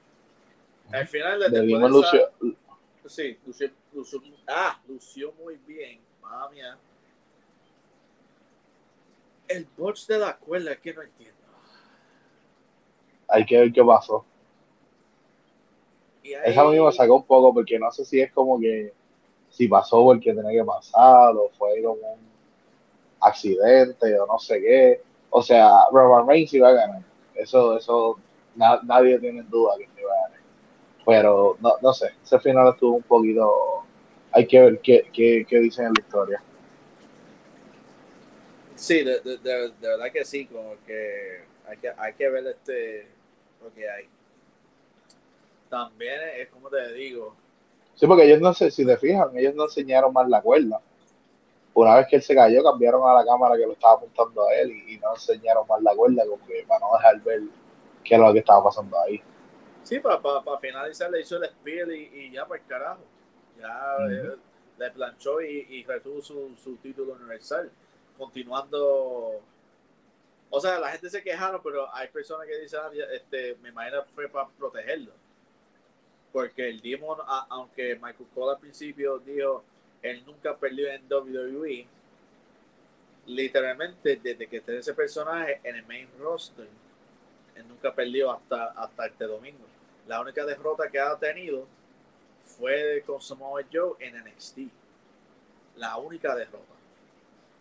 Al 0.92 1.08
final, 1.08 1.40
Demon 1.52 1.92
de 1.92 2.00
esa- 2.00 2.18
lució, 2.42 2.56
Sí, 3.06 3.38
lució, 3.46 3.70
lució- 3.94 4.22
ah, 4.48 4.82
lució 4.88 5.32
muy 5.34 5.56
bien. 5.66 6.00
Mamma 6.22 6.50
mía. 6.50 6.78
El 9.48 9.66
botch 9.78 10.08
de 10.08 10.20
la 10.20 10.36
cuerda 10.38 10.76
que 10.76 10.94
no 10.94 11.02
entiendo. 11.02 11.36
hay 13.30 13.46
que 13.46 13.58
ver 13.60 13.74
qué 13.74 13.84
pasó. 13.84 14.26
Ahí- 16.24 16.34
Esa 16.46 16.62
a 16.62 16.70
mí 16.70 16.80
me 16.80 16.92
sacó 16.92 17.16
un 17.16 17.24
poco 17.24 17.54
porque 17.54 17.78
no 17.80 17.92
sé 17.92 18.06
si 18.06 18.20
es 18.22 18.32
como 18.32 18.60
que 18.60 18.94
si 19.50 19.68
pasó 19.68 20.04
porque 20.04 20.34
tenía 20.34 20.52
que 20.62 20.66
pasar 20.66 21.36
o 21.36 21.50
fue 21.58 21.82
como 21.82 22.14
un 22.14 22.20
accidente 23.20 24.20
o 24.20 24.26
no 24.28 24.40
sé 24.40 24.62
qué. 24.62 25.02
O 25.30 25.42
sea, 25.42 25.72
Roman 25.92 26.28
Reigns 26.28 26.54
iba 26.54 26.70
a 26.70 26.74
ganar. 26.74 27.02
Eso, 27.36 27.78
eso 27.78 28.18
na- 28.56 28.80
nadie 28.84 29.20
tiene 29.20 29.44
duda 29.44 29.76
que 29.78 29.84
iba 30.02 30.12
a 30.14 30.22
ganar. 30.24 30.40
Pero 31.06 31.58
no, 31.60 31.74
no 31.82 31.94
sé, 31.94 32.12
ese 32.24 32.40
final 32.40 32.70
estuvo 32.70 32.96
un 32.98 33.04
poquito. 33.04 33.52
Hay 34.32 34.46
que 34.48 34.60
ver 34.62 34.80
qué, 34.82 35.10
qué, 35.14 35.46
qué 35.48 35.60
dicen 35.60 35.88
en 35.88 35.94
la 35.98 36.02
historia. 36.02 36.44
Sí, 38.78 39.04
de, 39.04 39.20
de, 39.22 39.38
de- 39.40 39.70
de 39.72 39.88
verdad 39.90 40.12
que 40.12 40.24
sí, 40.26 40.46
como 40.48 40.76
que 40.86 41.44
hay 41.68 41.78
que, 41.78 41.90
hay 41.98 42.14
que 42.14 42.30
ver 42.30 42.48
este 42.48 43.08
lo 43.62 43.74
que 43.74 43.90
hay. 43.90 44.10
También 45.70 46.20
es 46.36 46.50
como 46.50 46.70
te 46.70 46.94
digo, 46.94 47.36
Sí, 47.96 48.08
porque 48.08 48.24
ellos 48.26 48.40
no 48.42 48.54
sé, 48.54 48.72
si 48.72 48.86
te 48.86 48.98
fijan, 48.98 49.38
ellos 49.38 49.56
no 49.56 49.66
enseñaron 49.66 50.14
más 50.14 50.30
la 50.30 50.42
cuerda. 50.42 50.82
Una 51.76 51.96
vez 51.98 52.08
que 52.10 52.18
él 52.18 52.24
se 52.24 52.36
cayó, 52.36 52.64
cambiaron 52.64 53.10
a 53.10 53.14
la 53.16 53.26
cámara 53.26 53.58
que 53.58 53.66
lo 53.68 53.74
estaba 53.74 53.96
apuntando 53.96 54.48
a 54.48 54.56
él 54.56 54.72
y, 54.72 54.96
y 54.96 55.00
no 55.00 55.14
enseñaron 55.16 55.68
más 55.68 55.82
la 55.84 55.96
cuerda, 55.96 56.26
como 56.28 56.46
que 56.48 56.66
para 56.68 56.82
no 56.82 56.94
dejar 56.98 57.22
ver 57.24 57.42
qué 58.04 58.16
era 58.16 58.28
lo 58.28 58.34
que 58.34 58.40
estaba 58.40 58.64
pasando 58.66 59.00
ahí. 59.02 59.22
sí, 59.84 60.00
para 60.00 60.20
finalizar 60.60 61.10
le 61.12 61.22
hizo 61.22 61.38
el 61.38 61.50
spear 61.50 61.92
y, 61.92 62.10
y 62.14 62.32
ya 62.32 62.46
para 62.48 62.62
el 62.62 62.68
carajo. 62.68 63.04
Ya 63.58 63.98
eh, 64.12 64.36
le 64.78 64.92
planchó 64.92 65.42
y, 65.42 65.66
y 65.70 65.84
retuvo 65.84 66.22
su, 66.22 66.56
su 66.58 66.78
título 66.78 67.14
universal. 67.14 67.72
Continuando. 68.18 69.42
O 70.50 70.62
sea, 70.62 70.80
la 70.80 70.92
gente 70.92 71.10
se 71.10 71.22
quejaron, 71.22 71.62
pero 71.62 71.94
hay 71.94 72.08
personas 72.08 72.48
que 72.48 72.58
dicen, 72.58 72.80
ah, 72.82 72.90
este, 73.14 73.56
me 73.62 73.70
imagino 73.70 74.04
fue 74.16 74.28
para 74.30 74.48
protegerlo. 74.48 75.12
Porque 76.32 76.70
el 76.70 76.80
Demon, 76.82 77.18
aunque 77.50 77.96
Michael 77.96 78.30
Cole 78.34 78.54
al 78.54 78.60
principio 78.60 79.20
dijo, 79.20 79.64
él 80.02 80.24
nunca 80.26 80.56
perdió 80.56 80.90
en 80.90 81.04
WWE, 81.12 81.88
literalmente 83.26 84.16
desde 84.16 84.48
que 84.48 84.62
tiene 84.62 84.80
ese 84.80 84.94
personaje 84.94 85.60
en 85.64 85.76
el 85.76 85.86
main 85.86 86.08
roster, 86.20 86.68
él 87.56 87.68
nunca 87.68 87.94
perdió 87.94 88.32
hasta, 88.32 88.66
hasta 88.72 89.08
este 89.08 89.26
domingo. 89.26 89.66
La 90.08 90.22
única 90.22 90.46
derrota 90.46 90.90
que 90.90 91.00
ha 91.00 91.18
tenido 91.18 91.68
fue 92.44 93.04
con 93.06 93.20
Samoa 93.22 93.62
Joe 93.72 93.96
en 94.00 94.24
NXT. 94.24 94.60
La 95.76 95.98
única 95.98 96.34
derrota. 96.34 96.77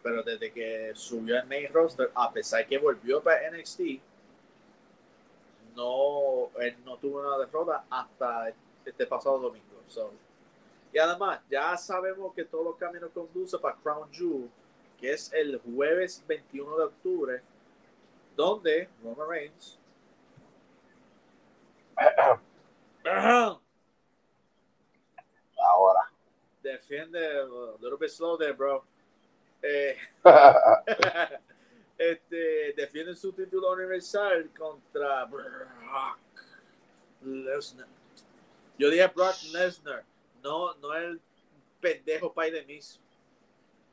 Pero 0.06 0.22
desde 0.22 0.52
que 0.52 0.92
subió 0.94 1.36
al 1.36 1.48
main 1.48 1.66
roster, 1.72 2.12
a 2.14 2.32
pesar 2.32 2.64
que 2.64 2.78
volvió 2.78 3.20
para 3.20 3.50
NXT, 3.50 3.80
no, 5.74 6.48
él 6.60 6.76
no 6.84 6.96
tuvo 6.96 7.18
una 7.18 7.36
derrota 7.36 7.84
hasta 7.90 8.52
este 8.84 9.04
pasado 9.04 9.40
domingo. 9.40 9.82
So, 9.88 10.12
y 10.92 10.98
además, 10.98 11.40
ya 11.50 11.76
sabemos 11.76 12.32
que 12.34 12.44
todos 12.44 12.64
los 12.66 12.76
caminos 12.76 13.10
conducen 13.12 13.60
para 13.60 13.74
Crown 13.74 14.08
Jewel, 14.12 14.48
que 15.00 15.12
es 15.12 15.32
el 15.32 15.60
jueves 15.74 16.22
21 16.28 16.78
de 16.78 16.84
octubre, 16.84 17.42
donde 18.36 18.88
Roman 19.02 19.28
Reigns 19.28 19.76
Ahora. 25.58 26.02
defiende 26.62 27.18
a 27.18 27.44
little 27.80 27.98
bit 27.98 28.10
slow 28.10 28.36
there, 28.36 28.54
bro. 28.54 28.84
Eh, 29.62 29.96
este, 31.98 32.74
defiende 32.76 33.14
su 33.14 33.32
título 33.32 33.72
universal 33.72 34.50
contra 34.56 35.24
Brock 35.24 36.18
Lesnar. 37.22 37.88
Yo 38.78 38.90
dije 38.90 39.06
Brock 39.14 39.36
Lesnar, 39.52 40.04
no, 40.42 40.74
no 40.74 40.94
el 40.94 41.20
pendejo 41.80 42.32
pay 42.32 42.50
de 42.50 42.64
mis. 42.64 43.00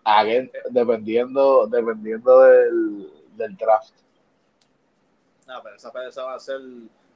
Again, 0.04 0.52
dependiendo, 0.70 1.66
dependiendo 1.68 2.42
del, 2.42 3.12
del 3.38 3.56
draft. 3.56 3.94
No, 5.48 5.62
pero 5.64 5.76
esa 5.76 5.92
pelea 5.92 6.12
va 6.18 6.36
a 6.36 6.40
ser 6.40 6.60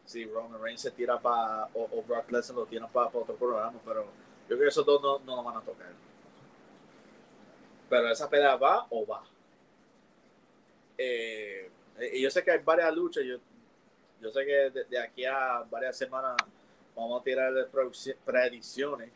si 0.05 0.25
Roman 0.25 0.61
Reigns 0.61 0.81
se 0.81 0.91
tira 0.91 1.19
para 1.19 1.65
o, 1.73 1.89
o 1.91 2.03
Brock 2.03 2.31
Lesnar 2.31 2.59
lo 2.59 2.65
tiene 2.65 2.87
para 2.87 3.07
otro 3.07 3.35
programa, 3.35 3.77
pero 3.85 4.05
yo 4.47 4.55
creo 4.55 4.59
que 4.59 4.67
esos 4.67 4.85
dos 4.85 5.01
no, 5.01 5.19
no 5.19 5.35
lo 5.35 5.43
van 5.43 5.57
a 5.57 5.61
tocar. 5.61 5.87
Pero 7.89 8.11
esa 8.11 8.29
pelea 8.29 8.55
va 8.55 8.87
o 8.89 9.05
va. 9.05 9.23
Eh, 10.97 11.69
y 12.13 12.21
yo 12.21 12.29
sé 12.29 12.43
que 12.43 12.51
hay 12.51 12.59
varias 12.59 12.93
luchas, 12.95 13.23
yo, 13.23 13.37
yo 14.21 14.31
sé 14.31 14.45
que 14.45 14.85
de, 14.89 14.99
aquí 14.99 15.25
a 15.25 15.63
varias 15.69 15.97
semanas 15.97 16.35
vamos 16.95 17.21
a 17.21 17.23
tirar 17.23 17.53
predicciones 18.25 19.09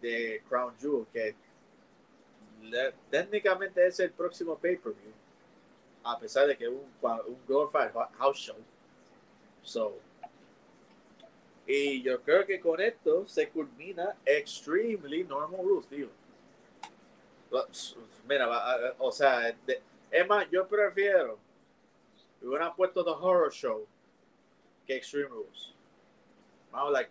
de 0.00 0.42
Crown 0.48 0.74
Jewel, 0.78 1.06
que 1.12 1.34
técnicamente 3.10 3.86
es 3.86 3.98
el 4.00 4.12
próximo 4.12 4.56
pay-per-view, 4.56 5.12
a 6.04 6.18
pesar 6.18 6.46
de 6.46 6.56
que 6.56 6.68
un, 6.68 6.88
un 7.02 7.38
glorified 7.46 7.92
house 8.18 8.38
show. 8.38 8.56
So, 9.62 9.98
y 11.66 12.02
yo 12.02 12.20
creo 12.22 12.44
que 12.44 12.60
con 12.60 12.80
esto 12.80 13.26
se 13.26 13.48
culmina 13.48 14.16
Extremely 14.24 15.24
Normal 15.24 15.60
Rules, 15.64 15.86
tío. 15.86 16.08
Mira, 18.28 18.94
o 18.98 19.12
sea, 19.12 19.54
es 20.10 20.28
más, 20.28 20.48
yo 20.50 20.66
prefiero 20.66 21.38
que 22.40 22.46
hubieran 22.46 22.74
puesto 22.74 23.04
The 23.04 23.10
Horror 23.10 23.52
Show 23.52 23.86
que 24.86 24.96
Extreme 24.96 25.28
Rules. 25.28 25.74
Vamos 26.70 26.84
a 26.84 26.86
hablar. 26.86 27.08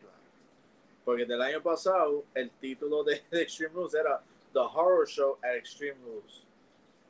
Porque 1.05 1.25
del 1.25 1.41
año 1.41 1.61
pasado, 1.61 2.23
el 2.33 2.49
título 2.51 3.03
de, 3.03 3.23
de 3.31 3.41
Extreme 3.41 3.73
Rules 3.73 3.93
era 3.93 4.21
The 4.53 4.59
Horror 4.59 5.07
Show 5.07 5.37
at 5.41 5.55
Extreme 5.55 5.97
Rules. 6.03 6.43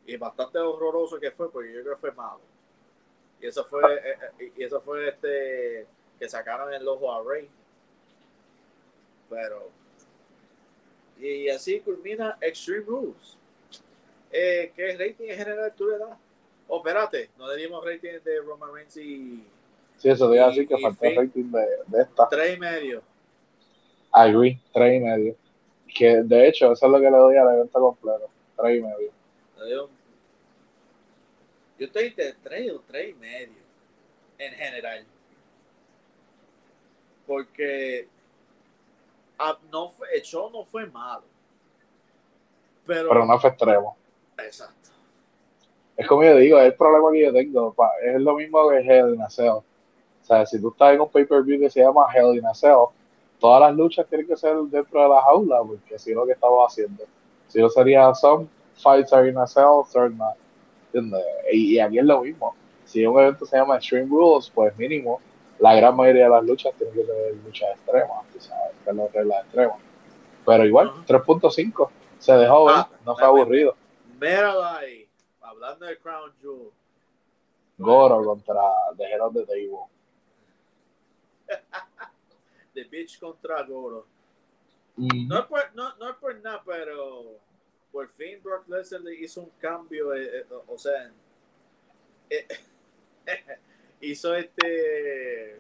Y 0.06 0.18
bastante 0.18 0.60
horroroso 0.60 1.20
que 1.20 1.32
fue, 1.32 1.52
porque 1.52 1.74
yo 1.74 1.82
creo 1.82 1.96
que 1.96 2.02
fue 2.02 2.12
malo. 2.12 2.42
Y 3.40 3.48
eso 3.48 3.66
fue, 3.66 3.82
eh, 3.96 4.18
eh, 4.40 4.54
y 4.56 4.64
eso 4.64 4.82
fue 4.82 5.10
este 5.10 5.88
que 6.20 6.30
sacaron 6.30 6.74
el 6.74 6.88
ojo 6.88 7.12
a 7.12 7.24
Rey. 7.24 7.50
Pero. 9.30 9.70
Y 11.22 11.50
así 11.50 11.80
culmina 11.82 12.38
Extreme 12.42 12.86
Rules. 12.86 13.38
Eh, 14.32 14.72
¿Qué 14.76 14.94
rating 14.98 15.30
en 15.30 15.38
general 15.38 15.74
tú 15.76 15.88
le 15.88 15.98
das? 16.00 16.18
Oh, 16.68 16.78
espérate, 16.78 17.30
no 17.38 17.48
le 17.54 17.62
dimos 17.62 17.86
rating 17.86 18.20
de 18.24 18.40
Roman 18.42 18.74
Reigns 18.74 18.98
y 18.98 19.44
Sí, 19.98 20.10
eso 20.10 20.30
te 20.30 20.36
iba 20.38 20.46
a 20.46 20.50
decir 20.50 20.68
que 20.68 20.76
y 20.80 20.82
falta 20.82 21.08
el 21.08 21.16
rating 21.18 21.52
de, 21.52 21.68
de 21.88 22.02
esta. 22.02 22.28
tres 22.30 22.56
y 22.56 22.60
medio. 22.60 23.04
Agree, 24.12 24.60
tres 24.74 24.98
y 24.98 25.00
medio. 25.04 25.36
Que 25.94 26.24
de 26.24 26.48
hecho, 26.48 26.72
eso 26.72 26.86
es 26.86 26.92
lo 26.92 26.98
que 27.00 27.12
le 27.12 27.18
doy 27.18 27.36
al 27.38 27.54
evento 27.56 27.80
completo. 27.80 28.30
Tres 28.58 28.78
y 28.80 28.82
medio. 28.82 29.12
Un- 29.84 29.90
Yo 31.78 31.86
estoy 31.86 32.06
entre 32.08 32.34
tres 32.42 32.72
o 32.72 32.82
tres 32.88 33.10
y 33.12 33.14
medio. 33.14 33.62
En 34.40 34.54
general. 34.54 35.06
Porque 37.28 38.08
no 39.72 39.90
fue, 39.90 40.08
el 40.14 40.22
show 40.22 40.50
no 40.52 40.66
fue 40.66 40.86
malo. 40.88 41.24
Pero, 42.86 43.10
Pero 43.10 43.26
no 43.26 43.40
fue 43.40 43.50
extremo. 43.50 43.96
exacto. 44.38 44.90
Es 45.98 46.08
como 46.08 46.24
yo 46.24 46.36
digo, 46.38 46.58
es 46.58 46.66
el 46.66 46.76
problema 46.76 47.12
que 47.12 47.22
yo 47.26 47.34
tengo. 47.34 47.74
pa, 47.74 47.92
Es 48.04 48.20
lo 48.20 48.36
mismo 48.36 48.70
que 48.70 48.78
Hell 48.78 49.14
in 49.14 49.22
a 49.22 49.30
Cell. 49.30 49.50
O 49.50 49.64
sea, 50.24 50.46
si 50.46 50.60
tú 50.60 50.70
estás 50.70 50.94
en 50.94 51.02
un 51.02 51.10
pay-per-view 51.10 51.60
que 51.60 51.70
se 51.70 51.82
llama 51.82 52.08
Hell 52.14 52.38
in 52.38 52.46
a 52.46 52.54
Cell, 52.56 52.86
todas 53.40 53.62
las 53.62 53.76
luchas 53.76 54.08
tienen 54.08 54.28
que 54.28 54.38
ser 54.38 54.56
dentro 54.56 55.02
de 55.02 55.10
la 55.10 55.22
jaula, 55.22 55.62
porque 55.64 56.00
si 56.00 56.14
no, 56.16 56.26
¿qué 56.26 56.32
estamos 56.32 56.72
haciendo? 56.72 57.04
Si 57.48 57.60
no 57.60 57.70
sería 57.70 58.14
some 58.16 58.48
fights 58.82 59.14
are 59.14 59.30
in 59.30 59.38
a 59.38 59.46
cell. 59.46 59.84
¿Entiendes? 60.94 61.24
Y, 61.52 61.76
y 61.76 61.80
aquí 61.80 62.00
es 62.00 62.06
lo 62.06 62.22
mismo. 62.22 62.56
Si 62.86 63.06
un 63.06 63.20
evento 63.20 63.46
se 63.46 63.58
llama 63.58 63.76
Extreme 63.76 64.10
Rules, 64.10 64.50
pues 64.50 64.76
mínimo, 64.78 65.20
la 65.62 65.76
gran 65.76 65.96
mayoría 65.96 66.24
de 66.24 66.30
las 66.32 66.44
luchas 66.44 66.74
tienen 66.76 66.96
que 66.96 67.04
tener 67.04 67.36
luchas 67.36 67.70
extremas, 67.76 68.28
tú 68.34 68.40
sabes, 68.42 68.76
que 68.84 68.94
no 68.94 69.08
reglas 69.08 69.44
extremas. 69.44 69.78
Pero 70.44 70.66
igual, 70.66 70.90
Ajá. 70.90 71.06
3.5. 71.06 71.90
Se 72.18 72.34
dejó 72.34 72.66
ver, 72.66 72.76
Ah, 72.78 72.90
no 73.06 73.16
fue 73.16 73.26
aburrido. 73.26 73.76
Míralo 74.20 74.66
ahí. 74.66 75.08
Hablando 75.40 75.86
de 75.86 75.98
Crown 76.00 76.34
Jewel. 76.42 76.72
Goro 77.78 78.26
contra 78.26 78.62
The 78.98 79.06
the 79.34 79.46
Table. 79.46 79.86
The 82.74 82.84
Bitch 82.86 83.20
contra 83.20 83.62
Goro. 83.64 84.08
Mm. 84.96 85.28
No 85.28 85.40
es 85.40 85.46
por, 85.46 85.76
no, 85.76 85.96
no 85.98 86.10
es 86.10 86.16
por 86.16 86.36
nada, 86.42 86.64
pero 86.66 87.38
por 87.92 88.08
fin 88.10 88.42
Brock 88.42 88.68
Lesnar 88.68 89.02
le 89.02 89.16
hizo 89.16 89.42
un 89.42 89.52
cambio, 89.60 90.14
eh, 90.14 90.40
eh, 90.40 90.46
o 90.68 90.78
sea, 90.78 91.12
eh, 92.30 92.48
hizo 94.02 94.36
este, 94.36 95.60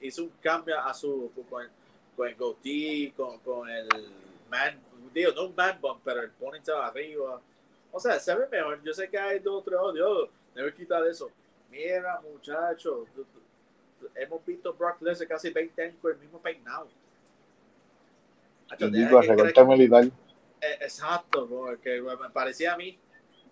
hizo 0.00 0.24
un 0.24 0.32
cambio 0.40 0.78
a 0.80 0.92
su 0.94 1.30
con, 1.48 1.68
con 2.16 2.28
el 2.28 2.34
goatee, 2.34 3.12
con, 3.16 3.38
con 3.40 3.68
el 3.68 3.88
man, 4.50 4.78
digo, 5.12 5.32
no 5.32 5.46
un 5.46 5.54
man 5.54 5.78
bump, 5.80 6.00
pero 6.04 6.22
el 6.22 6.30
ponytail 6.30 6.78
arriba. 6.82 7.40
O 7.92 8.00
sea, 8.00 8.18
se 8.18 8.34
ve 8.34 8.46
mejor. 8.50 8.82
Yo 8.82 8.92
sé 8.92 9.08
que 9.08 9.18
hay 9.18 9.38
dos 9.38 9.60
o 9.60 9.62
tres, 9.62 9.78
oh, 9.80 9.92
Dios, 9.92 10.28
debe 10.54 10.74
quitar 10.74 11.04
eso. 11.06 11.30
Mira, 11.70 12.20
muchachos, 12.20 13.06
hemos 14.14 14.44
visto 14.44 14.72
Brock 14.74 15.00
Lesnar 15.02 15.28
casi 15.28 15.50
20 15.50 15.82
años 15.82 15.96
con 16.00 16.12
el 16.12 16.18
mismo 16.18 16.40
peinado. 16.40 16.88
Digo, 18.90 19.20
que 19.54 19.64
militar. 19.64 20.04
eh, 20.60 20.78
Exacto, 20.80 21.46
porque 21.48 22.00
me 22.00 22.30
parecía 22.30 22.74
a 22.74 22.76
mí. 22.76 22.98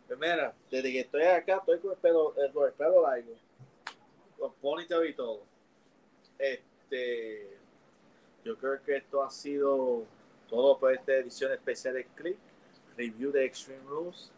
Pues 0.06 0.18
mira, 0.18 0.54
desde 0.70 0.92
que 0.92 1.00
estoy 1.00 1.22
acá, 1.22 1.56
estoy 1.56 1.78
con 1.80 1.90
el 1.92 1.96
pelo, 1.98 2.34
eh, 2.38 2.50
con 2.52 2.66
el 2.66 2.72
pelo 2.74 3.02
largo, 3.02 3.32
con 4.38 4.52
ponytail 4.60 5.10
y 5.10 5.14
todo. 5.14 5.40
Este, 6.38 7.48
yo 8.44 8.56
creo 8.56 8.82
que 8.82 8.96
esto 8.96 9.22
ha 9.22 9.30
sido 9.30 10.04
todo 10.48 10.78
por 10.78 10.92
esta 10.92 11.14
edición 11.14 11.52
especial 11.52 11.94
de 11.94 12.04
Click, 12.14 12.38
review 12.96 13.32
de 13.32 13.44
Extreme 13.44 13.82
Rules. 13.88 14.30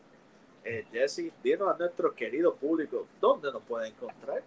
Eh, 0.64 0.86
Jesse, 0.92 1.32
dinos 1.42 1.74
a 1.74 1.78
nuestro 1.78 2.14
querido 2.14 2.54
público 2.54 3.06
dónde 3.20 3.52
nos 3.52 3.62
pueden 3.62 3.92
encontrar. 3.92 4.42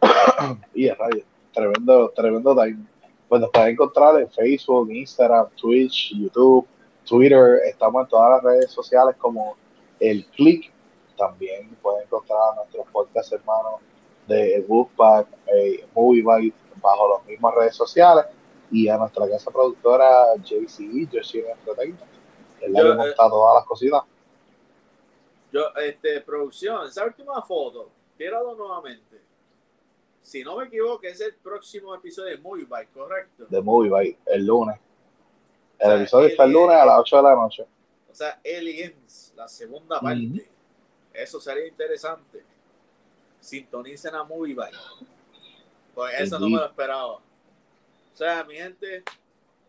Y 0.74 0.88
a 0.88 0.94
radio. 0.94 1.24
Tremendo, 1.52 2.10
tremendo 2.10 2.54
time. 2.54 2.86
Pues 3.28 3.40
nos 3.40 3.50
pueden 3.50 3.70
encontrar 3.70 4.20
en 4.20 4.30
Facebook, 4.30 4.90
Instagram, 4.90 5.48
Twitch, 5.56 6.12
YouTube, 6.14 6.66
Twitter. 7.04 7.60
Estamos 7.66 8.04
en 8.04 8.08
todas 8.08 8.30
las 8.30 8.42
redes 8.42 8.70
sociales 8.70 9.16
como 9.16 9.56
el 9.98 10.24
Click. 10.26 10.72
También 11.16 11.74
pueden 11.82 12.02
encontrar 12.04 12.38
a 12.52 12.54
nuestros 12.56 12.86
podcast 12.88 13.32
hermanos 13.32 13.80
de 14.26 14.64
Bookpack, 14.66 15.28
eh, 15.46 15.86
Movie 15.94 16.22
Bite, 16.22 16.56
bajo 16.82 17.16
las 17.16 17.26
mismas 17.26 17.54
redes 17.54 17.76
sociales. 17.76 18.26
Y 18.70 18.88
a 18.88 18.96
nuestra 18.96 19.28
casa 19.28 19.50
productora 19.50 20.34
JCE, 20.42 21.06
Jersey 21.10 21.44
Entertainment. 21.46 22.00
La 22.68 22.80
Yo, 22.80 22.86
que 22.86 22.90
eh, 22.90 22.94
monta 22.94 23.28
todas 23.28 23.54
las 23.56 23.64
cositas. 23.64 24.02
Yo, 25.52 25.68
este, 25.76 26.20
producción, 26.20 26.86
esa 26.88 27.04
última 27.04 27.40
foto, 27.42 27.90
tíralo 28.18 28.54
nuevamente. 28.54 29.20
Si 30.22 30.42
no 30.42 30.56
me 30.56 30.64
equivoco, 30.66 31.06
es 31.06 31.20
el 31.20 31.34
próximo 31.36 31.94
episodio 31.94 32.36
de 32.36 32.42
Movie 32.42 32.64
Bike, 32.64 32.92
correcto. 32.92 33.46
de 33.48 33.60
Movie 33.62 33.90
Bite, 33.90 34.18
el 34.26 34.44
lunes. 34.44 34.80
El 35.78 35.86
O 35.86 35.90
sea, 35.90 36.00
episodio 36.00 36.26
está 36.28 36.44
el 36.44 36.52
lunes 36.52 36.76
a 36.76 36.84
las 36.86 36.98
8 36.98 37.16
de 37.16 37.22
la 37.22 37.34
noche. 37.36 37.66
O 38.10 38.14
sea, 38.14 38.40
Aliens, 38.44 39.32
la 39.36 39.46
segunda 39.46 40.00
parte. 40.00 40.50
Eso 41.16 41.40
sería 41.40 41.66
interesante. 41.66 42.44
Sintonicen 43.40 44.14
a 44.14 44.22
Movie 44.22 44.54
Bike. 44.54 44.76
Pues 45.94 46.20
eso 46.20 46.38
no 46.38 46.48
me 46.48 46.56
lo 46.56 46.66
esperaba. 46.66 47.14
O 47.14 47.22
sea, 48.12 48.44
mi 48.44 48.54
gente, 48.54 49.02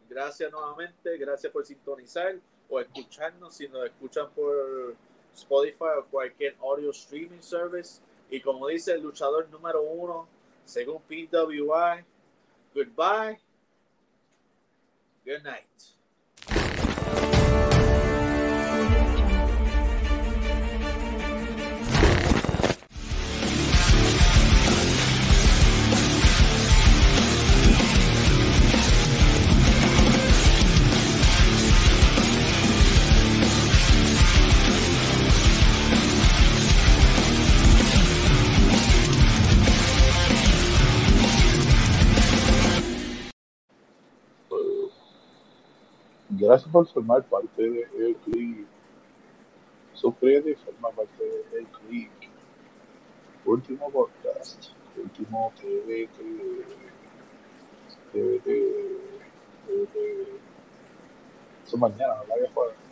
gracias 0.10 0.52
nuevamente, 0.52 1.18
gracias 1.18 1.52
por 1.52 1.66
sintonizar 1.66 2.36
o 2.70 2.80
escucharnos 2.80 3.56
si 3.56 3.68
nos 3.70 3.86
escuchan 3.86 4.30
por 4.32 4.96
Spotify 5.34 6.00
o 6.00 6.06
cualquier 6.06 6.56
audio 6.60 6.92
streaming 6.92 7.42
service. 7.42 8.02
Y 8.30 8.42
como 8.42 8.68
dice 8.68 8.94
el 8.94 9.02
luchador 9.02 9.48
número 9.50 9.82
uno, 9.82 10.28
según 10.66 11.02
PWI, 11.04 12.04
goodbye, 12.74 13.40
good 15.26 15.44
night. 15.44 15.97
Gracias 46.40 46.72
por 46.72 46.88
formar 46.88 47.24
parte 47.24 47.64
de 47.64 47.88
El 47.98 48.16
Click. 48.18 48.68
Suscríbete 49.94 50.52
y 50.52 50.56
forma 50.56 50.92
parte 50.92 51.24
de 51.24 51.60
El 51.60 51.66
Click. 51.68 52.12
Último 53.44 53.90
podcast. 53.90 54.70
Último 54.96 55.52
TV. 55.60 56.08
TV. 56.16 56.66
TV. 58.14 58.40
TV. 59.66 60.40
Eso 61.66 61.78
mañana, 61.78 62.14
¿verdad? 62.20 62.36
Que 62.46 62.54
jueves. 62.54 62.87